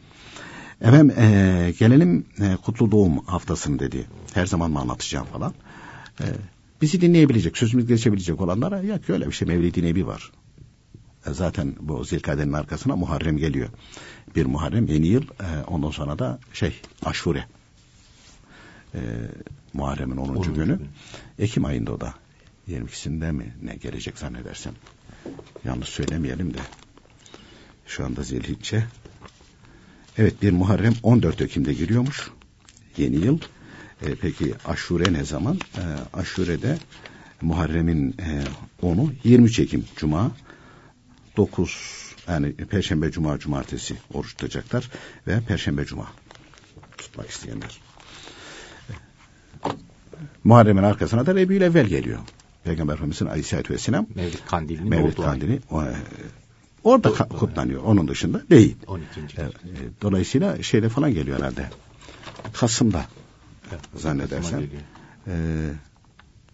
Efendim 0.81 1.19
e, 1.19 1.75
gelelim 1.79 2.27
e, 2.41 2.57
kutlu 2.57 2.91
doğum 2.91 3.19
haftasını 3.19 3.79
dedi. 3.79 4.07
Her 4.35 4.47
zaman 4.47 4.71
mı 4.71 4.81
anlatacağım 4.81 5.27
falan. 5.27 5.55
E, 6.21 6.25
bizi 6.83 7.01
dinleyebilecek, 7.01 7.59
sözümüz 7.59 7.87
geçebilecek 7.87 8.41
olanlara 8.41 8.81
ya 8.81 9.01
ki 9.01 9.13
öyle 9.13 9.27
bir 9.27 9.33
şey 9.33 9.49
Mevlid-i 9.49 9.83
Nebi 9.83 10.07
var. 10.07 10.33
E, 11.27 11.33
zaten 11.33 11.75
bu 11.81 12.05
Zilkade'nin 12.05 12.53
arkasına 12.53 12.97
Muharrem 12.97 13.37
geliyor. 13.37 13.69
Bir 14.37 14.47
Muharrem 14.47 14.87
yeni 14.87 15.07
yıl 15.07 15.23
e, 15.23 15.65
ondan 15.67 15.91
sonra 15.91 16.19
da 16.19 16.39
şey 16.53 16.81
Aşure. 17.05 17.45
E, 18.95 19.01
Muharrem'in 19.73 20.17
10. 20.17 20.43
günü. 20.43 20.55
günü. 20.55 20.79
Ekim 21.39 21.65
ayında 21.65 21.93
o 21.93 22.01
da. 22.01 22.15
22'sinde 22.69 23.33
mi 23.33 23.55
ne 23.63 23.77
gelecek 23.77 24.19
zannedersem. 24.19 24.73
Yanlış 25.65 25.89
söylemeyelim 25.89 26.55
de. 26.55 26.59
Şu 27.87 28.05
anda 28.05 28.23
Zilhicce. 28.23 28.85
Evet 30.19 30.43
bir 30.43 30.53
Muharrem 30.53 30.95
14 31.03 31.41
Ekim'de 31.41 31.73
giriyormuş. 31.73 32.31
Yeni 32.97 33.17
yıl. 33.17 33.39
E, 34.03 34.15
peki 34.15 34.55
Aşure 34.65 35.13
ne 35.13 35.25
zaman? 35.25 35.59
E, 35.77 35.83
Aşure'de 36.17 36.79
Muharrem'in 37.41 38.15
e, 38.19 38.43
10'u 38.83 39.13
23 39.25 39.59
Ekim 39.59 39.85
Cuma. 39.97 40.33
9 41.37 42.07
yani 42.29 42.55
Perşembe, 42.55 43.11
Cuma, 43.11 43.39
Cumartesi 43.39 43.97
oruç 44.15 44.31
tutacaklar 44.31 44.91
ve 45.27 45.41
Perşembe, 45.41 45.85
Cuma 45.85 46.07
tutmak 46.99 47.31
isteyenler. 47.31 47.81
Muharrem'in 50.45 50.83
arkasına 50.83 51.27
da 51.27 51.35
Rebiyül 51.35 51.63
Evvel 51.63 51.87
geliyor. 51.87 52.19
Peygamber 52.67 52.95
Efendimiz'in 52.95 53.27
Aleyhisselatü 53.27 53.75
Vesselam 53.75 54.07
Mevlid 54.15 54.39
Kandili'nin 54.47 54.89
Mevlid. 54.89 55.17
Kandili 55.17 55.61
o, 55.71 55.83
e, 55.83 55.95
orada 56.85 57.09
ka- 57.09 57.29
kutlanıyor. 57.39 57.83
Onun 57.83 58.09
dışında 58.09 58.43
değil. 58.51 58.77
12. 58.87 59.21
E, 59.21 59.43
e, 59.43 59.51
dolayısıyla 60.03 60.63
şeyde 60.63 60.89
falan 60.89 61.15
geliyor 61.15 61.39
herhalde. 61.39 61.71
Kasım'da 62.53 63.05
Evet, 63.71 63.81
geliyor. 64.51 64.83
E, 65.27 65.35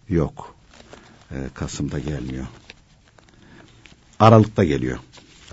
yok. 0.08 0.54
E, 1.30 1.36
Kasım'da 1.54 1.98
gelmiyor. 1.98 2.46
Aralık'ta 4.20 4.64
geliyor. 4.64 4.98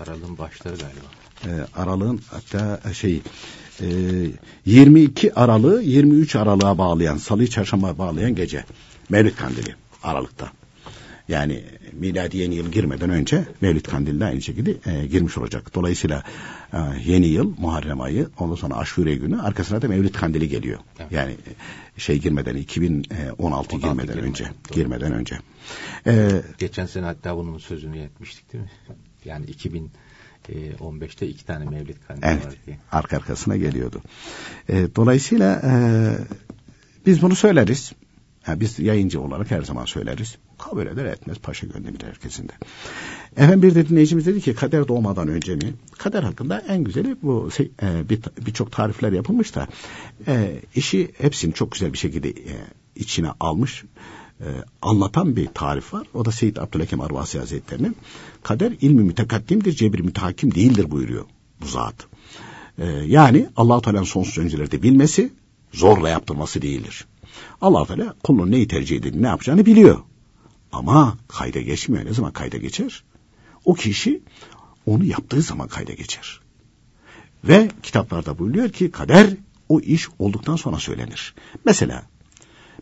Aralığın 0.00 0.38
başları 0.38 0.76
galiba. 0.76 1.06
E, 1.46 1.80
Aralık'ın 1.80 2.20
hatta 2.30 2.92
şey 2.92 3.22
e, 3.80 3.86
22 4.66 5.34
Aralık'ı 5.34 5.82
23 5.82 6.36
Aralık'a 6.36 6.78
bağlayan, 6.78 7.16
Salı 7.16 7.46
Çarşamba 7.46 7.98
bağlayan 7.98 8.34
gece. 8.34 8.64
Mevlid 9.08 9.36
Kandili 9.36 9.74
Aralık'ta. 10.02 10.52
Yani 11.28 11.64
miladi 11.92 12.36
yeni 12.36 12.54
yıl 12.54 12.72
girmeden 12.72 13.10
önce 13.10 13.44
Mevlid 13.60 13.84
Kandili 13.84 14.20
de 14.20 14.24
aynı 14.24 14.42
şekilde 14.42 14.74
e, 14.92 15.06
girmiş 15.06 15.38
olacak. 15.38 15.74
Dolayısıyla 15.74 16.22
e, 16.72 16.78
yeni 17.04 17.26
yıl 17.26 17.54
Muharrem 17.58 18.00
ayı 18.00 18.28
ondan 18.38 18.54
sonra 18.54 18.76
Aşure 18.76 19.14
günü 19.14 19.40
arkasına 19.42 19.82
da 19.82 19.88
Mevlid 19.88 20.14
Kandili 20.14 20.48
geliyor. 20.48 20.78
Evet. 21.00 21.12
Yani 21.12 21.32
e, 21.96 22.00
şey 22.00 22.18
girmeden 22.18 22.56
2016 22.56 23.76
girmeden 23.76 24.06
girmeden, 24.06 24.18
önce 24.24 24.44
doğru. 24.44 24.74
girmeden 24.74 25.12
önce. 25.12 25.38
E, 26.06 26.42
Geçen 26.58 26.86
sene 26.86 27.04
hatta 27.04 27.36
bunun 27.36 27.58
sözünü 27.58 27.98
etmiştik 27.98 28.52
değil 28.52 28.64
mi? 28.64 28.70
Yani 29.24 29.46
2015'te 29.46 31.26
iki 31.26 31.46
tane 31.46 31.64
Mevlid 31.64 31.96
Kandili 32.08 32.26
Evet. 32.26 32.46
var 32.46 32.54
diye. 32.66 32.78
Arka 32.92 33.16
arkasına 33.16 33.56
geliyordu. 33.56 34.02
E, 34.68 34.86
dolayısıyla 34.96 35.62
e, 35.64 35.72
biz 37.06 37.22
bunu 37.22 37.36
söyleriz. 37.36 37.92
Ha, 38.50 38.60
biz 38.60 38.78
yayıncı 38.78 39.20
olarak 39.20 39.50
her 39.50 39.62
zaman 39.62 39.84
söyleriz. 39.84 40.36
Kabul 40.58 40.86
eder 40.86 41.04
etmez 41.04 41.38
paşa 41.38 41.66
gönlümde 41.66 42.06
herkesin 42.06 42.48
de. 42.48 42.52
Efendim 43.36 43.62
bir 43.62 43.74
de 43.74 43.88
dinleyicimiz 43.88 44.26
dedi 44.26 44.40
ki 44.40 44.54
kader 44.54 44.88
doğmadan 44.88 45.28
önce 45.28 45.54
mi? 45.54 45.74
Kader 45.98 46.22
hakkında 46.22 46.60
en 46.68 46.84
güzeli 46.84 47.16
bu 47.22 47.48
e, 47.82 48.08
bir- 48.08 48.20
birçok 48.46 48.72
tarifler 48.72 49.12
yapılmış 49.12 49.54
da 49.54 49.66
e, 50.26 50.60
işi 50.74 51.10
hepsini 51.18 51.52
çok 51.54 51.72
güzel 51.72 51.92
bir 51.92 51.98
şekilde 51.98 52.28
e, 52.30 52.54
içine 52.96 53.28
almış 53.40 53.84
e, 54.40 54.46
anlatan 54.82 55.36
bir 55.36 55.46
tarif 55.46 55.94
var. 55.94 56.06
O 56.14 56.24
da 56.24 56.32
Seyyid 56.32 56.56
Abdülhakim 56.56 57.00
Arvasi 57.00 57.38
Hazretleri'nin 57.38 57.96
kader 58.42 58.72
ilmi 58.80 59.02
mütekaddimdir, 59.02 59.72
cebri 59.72 60.02
mütehakim 60.02 60.54
değildir 60.54 60.90
buyuruyor 60.90 61.24
bu 61.62 61.66
zat. 61.66 61.94
Ee, 62.78 62.86
yani 62.86 63.48
allah 63.56 63.80
Teala'nın 63.80 64.04
sonsuz 64.04 64.38
öncelerde 64.38 64.82
bilmesi 64.82 65.32
zorla 65.72 66.08
yaptırması 66.08 66.62
değildir. 66.62 67.06
Allah 67.60 67.86
Teala 67.86 68.14
kulun 68.24 68.50
neyi 68.50 68.68
tercih 68.68 68.96
edip 68.96 69.14
ne 69.14 69.26
yapacağını 69.26 69.66
biliyor. 69.66 70.00
Ama 70.72 71.16
kayda 71.28 71.60
geçmiyor. 71.60 72.04
Ne 72.04 72.12
zaman 72.12 72.32
kayda 72.32 72.56
geçer? 72.56 73.02
O 73.64 73.74
kişi 73.74 74.22
onu 74.86 75.04
yaptığı 75.04 75.42
zaman 75.42 75.68
kayda 75.68 75.92
geçer. 75.92 76.40
Ve 77.44 77.70
kitaplarda 77.82 78.38
buyuruyor 78.38 78.68
ki 78.68 78.90
kader 78.90 79.30
o 79.68 79.80
iş 79.80 80.08
olduktan 80.18 80.56
sonra 80.56 80.78
söylenir. 80.78 81.34
Mesela 81.64 82.02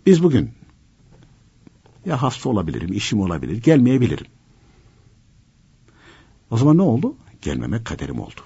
biz 0.06 0.22
bugün 0.22 0.50
ya 2.06 2.22
hasta 2.22 2.48
olabilirim, 2.48 2.92
işim 2.92 3.20
olabilir, 3.20 3.62
gelmeyebilirim. 3.62 4.26
O 6.50 6.56
zaman 6.56 6.78
ne 6.78 6.82
oldu? 6.82 7.16
Gelmemek 7.42 7.84
kaderim 7.84 8.20
oldu 8.20 8.40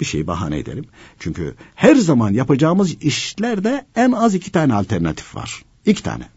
bir 0.00 0.04
şeyi 0.04 0.26
bahane 0.26 0.58
edelim. 0.58 0.84
Çünkü 1.18 1.54
her 1.74 1.94
zaman 1.94 2.32
yapacağımız 2.32 2.94
işlerde 3.00 3.86
en 3.96 4.12
az 4.12 4.34
iki 4.34 4.52
tane 4.52 4.74
alternatif 4.74 5.36
var. 5.36 5.62
İki 5.86 6.02
tane. 6.02 6.28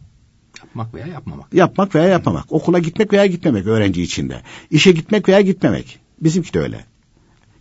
Yapmak 0.59 0.93
veya 0.93 1.07
yapmamak. 1.07 1.53
Yapmak 1.53 1.95
veya 1.95 2.07
yapmamak. 2.07 2.51
Okula 2.51 2.79
gitmek 2.79 3.13
veya 3.13 3.25
gitmemek 3.25 3.67
öğrenci 3.67 4.01
içinde. 4.01 4.41
İşe 4.71 4.91
gitmek 4.91 5.29
veya 5.29 5.41
gitmemek. 5.41 5.99
Bizimki 6.21 6.53
de 6.53 6.59
öyle. 6.59 6.85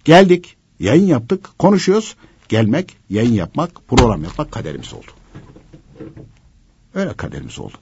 Geldik, 0.04 0.56
yayın 0.80 1.06
yaptık, 1.06 1.50
konuşuyoruz. 1.58 2.16
Gelmek, 2.48 2.96
yayın 3.10 3.32
yapmak, 3.32 3.88
program 3.88 4.24
yapmak 4.24 4.52
kaderimiz 4.52 4.94
oldu. 4.94 5.06
Öyle 6.94 7.12
kaderimiz 7.12 7.58
oldu. 7.58 7.74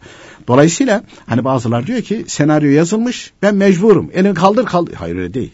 Dolayısıyla 0.49 1.05
hani 1.27 1.45
bazılar 1.45 1.87
diyor 1.87 2.03
ki 2.03 2.25
senaryo 2.27 2.71
yazılmış 2.71 3.33
ben 3.43 3.55
mecburum. 3.55 4.11
Elini 4.15 4.35
kaldır 4.35 4.67
kaldır. 4.67 4.95
Hayır 4.95 5.17
öyle 5.17 5.35
değil. 5.35 5.53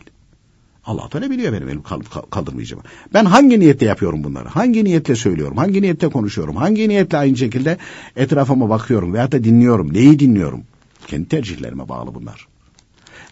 Allah 0.84 1.08
Teala 1.08 1.30
biliyor 1.30 1.52
benim 1.52 1.68
elimi 1.68 1.82
kaldır, 1.82 2.06
kaldırmayacağımı. 2.30 2.84
Ben 3.14 3.24
hangi 3.24 3.60
niyetle 3.60 3.86
yapıyorum 3.86 4.24
bunları? 4.24 4.48
Hangi 4.48 4.84
niyetle 4.84 5.16
söylüyorum? 5.16 5.56
Hangi 5.56 5.82
niyetle 5.82 6.08
konuşuyorum? 6.08 6.56
Hangi 6.56 6.88
niyetle 6.88 7.18
aynı 7.18 7.36
şekilde 7.36 7.78
etrafıma 8.16 8.68
bakıyorum 8.68 9.12
veyahut 9.12 9.32
da 9.32 9.44
dinliyorum? 9.44 9.94
Neyi 9.94 10.18
dinliyorum? 10.18 10.64
Kendi 11.06 11.28
tercihlerime 11.28 11.88
bağlı 11.88 12.14
bunlar. 12.14 12.48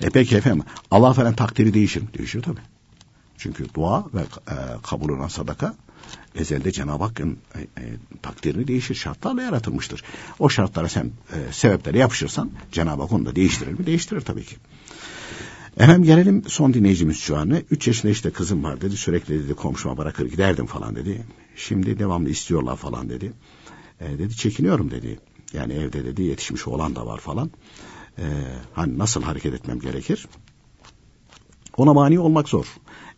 E 0.00 0.10
peki 0.10 0.36
efendim 0.36 0.62
Allah 0.90 1.12
falan 1.12 1.34
takdiri 1.34 1.74
değişir 1.74 2.02
mi? 2.02 2.08
Değişir 2.18 2.42
tabii. 2.42 2.60
Çünkü 3.38 3.74
dua 3.74 4.04
ve 4.14 4.20
e, 4.20 4.54
kabul 4.82 5.08
olan 5.08 5.28
sadaka 5.28 5.74
ezelde 6.34 6.72
Cenab-ı 6.72 7.04
Hakk'ın 7.04 7.38
e, 7.54 7.60
e, 7.60 7.66
takdirini 8.22 8.68
değişir. 8.68 8.94
Şartlarla 8.94 9.42
yaratılmıştır. 9.42 10.04
O 10.38 10.48
şartlara 10.48 10.88
sen 10.88 11.10
e, 11.32 11.52
sebeplere 11.52 11.98
yapışırsan 11.98 12.50
Cenab-ı 12.72 13.02
Hak 13.02 13.12
onu 13.12 13.26
da 13.26 13.36
değiştirir 13.36 13.72
mi? 13.72 13.86
Değiştirir 13.86 14.20
tabii 14.20 14.44
ki. 14.44 14.56
Efendim 15.76 16.02
gelelim 16.02 16.42
son 16.46 16.74
dinleyicimiz 16.74 17.18
şu 17.18 17.36
an. 17.36 17.50
Üç 17.70 17.86
yaşında 17.86 18.12
işte 18.12 18.30
kızım 18.30 18.64
var 18.64 18.80
dedi. 18.80 18.96
Sürekli 18.96 19.44
dedi 19.44 19.54
komşuma 19.54 19.96
bırakır 19.96 20.26
giderdim 20.26 20.66
falan 20.66 20.96
dedi. 20.96 21.24
Şimdi 21.56 21.98
devamlı 21.98 22.28
istiyorlar 22.28 22.76
falan 22.76 23.08
dedi. 23.08 23.32
E, 24.00 24.18
dedi 24.18 24.36
çekiniyorum 24.36 24.90
dedi. 24.90 25.18
Yani 25.52 25.72
evde 25.72 26.04
dedi 26.04 26.22
yetişmiş 26.22 26.68
olan 26.68 26.96
da 26.96 27.06
var 27.06 27.18
falan. 27.18 27.50
E, 28.18 28.24
hani 28.74 28.98
nasıl 28.98 29.22
hareket 29.22 29.54
etmem 29.54 29.80
gerekir? 29.80 30.26
Ona 31.76 31.92
mani 31.92 32.18
olmak 32.18 32.48
zor. 32.48 32.66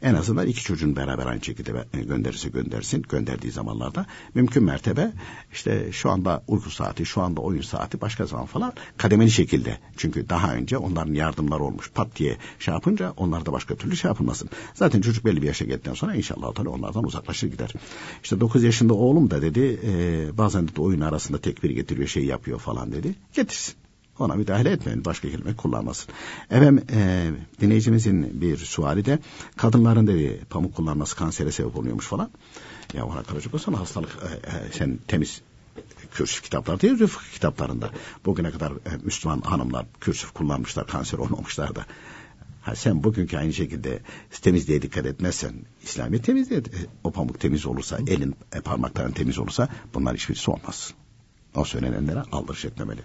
En 0.02 0.14
azından 0.14 0.46
iki 0.46 0.62
çocuğun 0.62 0.96
beraber 0.96 1.26
aynı 1.26 1.44
şekilde 1.44 1.84
e, 1.94 2.00
gönderirse 2.00 2.48
göndersin. 2.48 3.02
Gönderdiği 3.02 3.50
zamanlarda 3.50 4.06
mümkün 4.34 4.64
mertebe 4.64 5.12
işte 5.52 5.92
şu 5.92 6.10
anda 6.10 6.42
uyku 6.48 6.70
saati, 6.70 7.06
şu 7.06 7.22
anda 7.22 7.40
oyun 7.40 7.62
saati 7.62 8.00
başka 8.00 8.26
zaman 8.26 8.46
falan 8.46 8.72
kademeli 8.96 9.30
şekilde. 9.30 9.78
Çünkü 9.96 10.28
daha 10.28 10.54
önce 10.54 10.76
onların 10.76 11.14
yardımları 11.14 11.62
olmuş 11.62 11.90
pat 11.90 12.16
diye 12.16 12.36
şey 12.58 12.74
yapınca 12.74 13.12
onlar 13.16 13.46
da 13.46 13.52
başka 13.52 13.74
türlü 13.74 13.96
şey 13.96 14.08
yapılmasın. 14.08 14.48
Zaten 14.74 15.00
çocuk 15.00 15.24
belli 15.24 15.42
bir 15.42 15.46
yaşa 15.46 15.64
geldikten 15.64 15.94
sonra 15.94 16.14
inşallah 16.14 16.66
onlardan 16.66 17.04
uzaklaşır 17.04 17.50
gider. 17.50 17.72
İşte 18.22 18.40
9 18.40 18.62
yaşında 18.62 18.94
oğlum 18.94 19.30
da 19.30 19.42
dedi 19.42 19.80
e, 19.86 20.38
bazen 20.38 20.68
de 20.68 20.80
oyun 20.80 21.00
arasında 21.00 21.38
tekbir 21.38 21.70
getiriyor 21.70 22.08
şey 22.08 22.24
yapıyor 22.24 22.58
falan 22.58 22.92
dedi. 22.92 23.14
Getirsin. 23.34 23.81
Ona 24.22 24.34
müdahale 24.34 24.70
etmeyin. 24.70 25.04
Başka 25.04 25.30
kelime 25.30 25.56
kullanmasın. 25.56 26.14
Efendim 26.50 26.84
e, 26.92 27.30
dinleyicimizin 27.60 28.40
bir 28.40 28.56
suali 28.56 29.04
de 29.04 29.18
kadınların 29.56 30.06
dedi 30.06 30.40
pamuk 30.50 30.74
kullanması 30.74 31.16
kansere 31.16 31.52
sebep 31.52 31.76
oluyormuş 31.76 32.06
falan. 32.06 32.30
Ya 32.94 33.06
ona 33.06 33.22
kalacak 33.22 33.54
olsan 33.54 33.72
hastalık 33.72 34.10
e, 34.22 34.48
e, 34.48 34.72
sen 34.72 34.98
temiz 35.08 35.42
kürsüf 36.14 36.42
kitaplarda 36.42 36.86
yazıyor 36.86 37.10
fıkıh 37.10 37.32
kitaplarında. 37.32 37.90
Bugüne 38.24 38.50
kadar 38.50 38.72
e, 38.72 38.96
Müslüman 39.04 39.40
hanımlar 39.40 39.86
kürsüf 40.00 40.32
kullanmışlar 40.32 40.86
kanser 40.86 41.18
olmamışlar 41.18 41.74
da. 41.74 41.86
Ha 42.62 42.74
sen 42.74 43.04
bugünkü 43.04 43.36
aynı 43.36 43.52
şekilde 43.52 44.00
temizliğe 44.42 44.82
dikkat 44.82 45.06
etmezsen, 45.06 45.54
İslami 45.82 46.22
temizliğe 46.22 46.60
e, 46.60 46.80
o 47.04 47.10
pamuk 47.10 47.40
temiz 47.40 47.66
olursa, 47.66 47.98
elin 48.06 48.34
e, 48.54 48.60
parmakların 48.60 49.12
temiz 49.12 49.38
olursa 49.38 49.68
bunlar 49.94 50.16
hiçbirisi 50.16 50.50
olmaz. 50.50 50.94
O 51.56 51.64
söylenenlere 51.64 52.22
aldırış 52.32 52.64
etmemeli. 52.64 53.00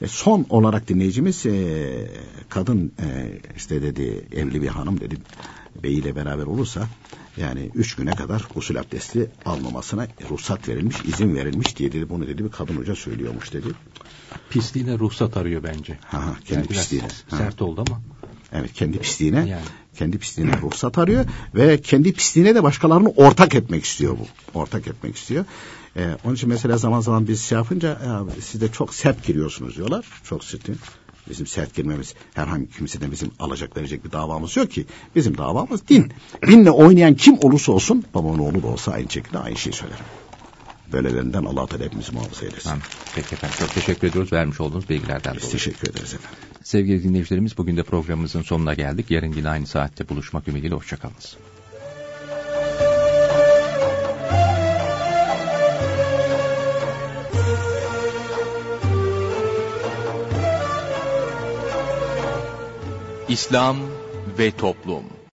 E, 0.00 0.08
son 0.08 0.46
olarak 0.48 0.88
dinleyicimiz 0.88 1.46
e, 1.46 2.10
kadın 2.48 2.92
e, 3.02 3.38
işte 3.56 3.82
dedi 3.82 4.26
evli 4.32 4.62
bir 4.62 4.68
hanım 4.68 5.00
dedi 5.00 5.16
beyiyle 5.82 6.16
beraber 6.16 6.44
olursa 6.44 6.88
yani 7.36 7.70
üç 7.74 7.94
güne 7.94 8.10
kadar 8.10 8.46
gusül 8.54 8.80
abdesti 8.80 9.30
almamasına 9.44 10.06
ruhsat 10.30 10.68
verilmiş, 10.68 10.96
izin 11.04 11.34
verilmiş 11.34 11.76
diye 11.76 11.92
dedi. 11.92 12.08
Bunu 12.08 12.26
dedi 12.26 12.44
bir 12.44 12.50
kadın 12.50 12.76
hoca 12.76 12.94
söylüyormuş 12.94 13.52
dedi. 13.52 13.68
Pisliğine 14.50 14.98
ruhsat 14.98 15.36
arıyor 15.36 15.62
bence. 15.62 15.98
Ha, 16.04 16.36
kendi 16.44 16.58
Yani 16.58 16.66
pisliğine. 16.66 17.08
Ha. 17.30 17.36
Sert 17.36 17.62
oldu 17.62 17.84
ama. 17.88 18.00
Evet 18.54 18.72
kendi 18.72 18.98
pisliğine 18.98 19.38
Yani. 19.38 19.62
kendi 19.98 20.18
pisliğine 20.18 20.60
ruhsat 20.62 20.98
arıyor 20.98 21.24
ve 21.54 21.80
kendi 21.80 22.12
pisliğine 22.12 22.54
de 22.54 22.62
başkalarını 22.62 23.08
ortak 23.08 23.54
etmek 23.54 23.84
istiyor 23.84 24.16
bu. 24.18 24.58
Ortak 24.58 24.86
etmek 24.86 25.16
istiyor. 25.16 25.44
Ee, 25.96 26.16
onun 26.24 26.34
için 26.34 26.48
mesela 26.48 26.76
zaman 26.76 27.00
zaman 27.00 27.28
biz 27.28 27.42
şey 27.44 27.58
yapınca 27.58 27.88
ya, 27.88 28.24
siz 28.40 28.60
de 28.60 28.72
çok 28.72 28.94
sert 28.94 29.26
giriyorsunuz 29.26 29.76
diyorlar. 29.76 30.06
Çok 30.24 30.44
sert. 30.44 30.62
Bizim 31.30 31.46
sert 31.46 31.74
girmemiz 31.74 32.14
herhangi 32.34 32.70
kimseden 32.70 33.12
bizim 33.12 33.30
alacak 33.38 33.76
verecek 33.76 34.04
bir 34.04 34.12
davamız 34.12 34.56
yok 34.56 34.70
ki. 34.70 34.86
Bizim 35.16 35.38
davamız 35.38 35.88
din. 35.88 36.12
Dinle 36.46 36.70
oynayan 36.70 37.14
kim 37.14 37.38
olursa 37.38 37.72
olsun 37.72 38.04
babamın 38.14 38.38
oğlu 38.38 38.62
da 38.62 38.66
olsa 38.66 38.92
aynı 38.92 39.10
şekilde 39.10 39.38
aynı 39.38 39.56
şeyi 39.56 39.72
söylerim. 39.72 40.04
Böylelerinden 40.94 41.44
Allah 41.44 41.66
Teala 41.66 41.84
hepimizi 41.84 42.12
muhafaza 42.12 42.46
eylesin. 42.46 42.62
Tamam. 42.68 42.80
Peki 43.14 43.34
efendim 43.34 43.56
çok 43.58 43.74
teşekkür 43.74 44.08
ediyoruz 44.08 44.32
vermiş 44.32 44.60
olduğunuz 44.60 44.88
bilgilerden 44.88 45.34
Biz 45.34 45.42
dolayı. 45.42 45.52
teşekkür 45.52 45.90
ederiz 45.90 46.14
efendim. 46.14 46.38
Sevgili 46.62 47.02
dinleyicilerimiz 47.04 47.58
bugün 47.58 47.76
de 47.76 47.82
programımızın 47.82 48.42
sonuna 48.42 48.74
geldik. 48.74 49.10
Yarın 49.10 49.32
yine 49.32 49.48
aynı 49.48 49.66
saatte 49.66 50.08
buluşmak 50.08 50.48
ümidiyle 50.48 50.74
hoşçakalınız. 50.74 51.36
İslam 63.28 63.76
ve 64.38 64.50
Toplum 64.50 65.04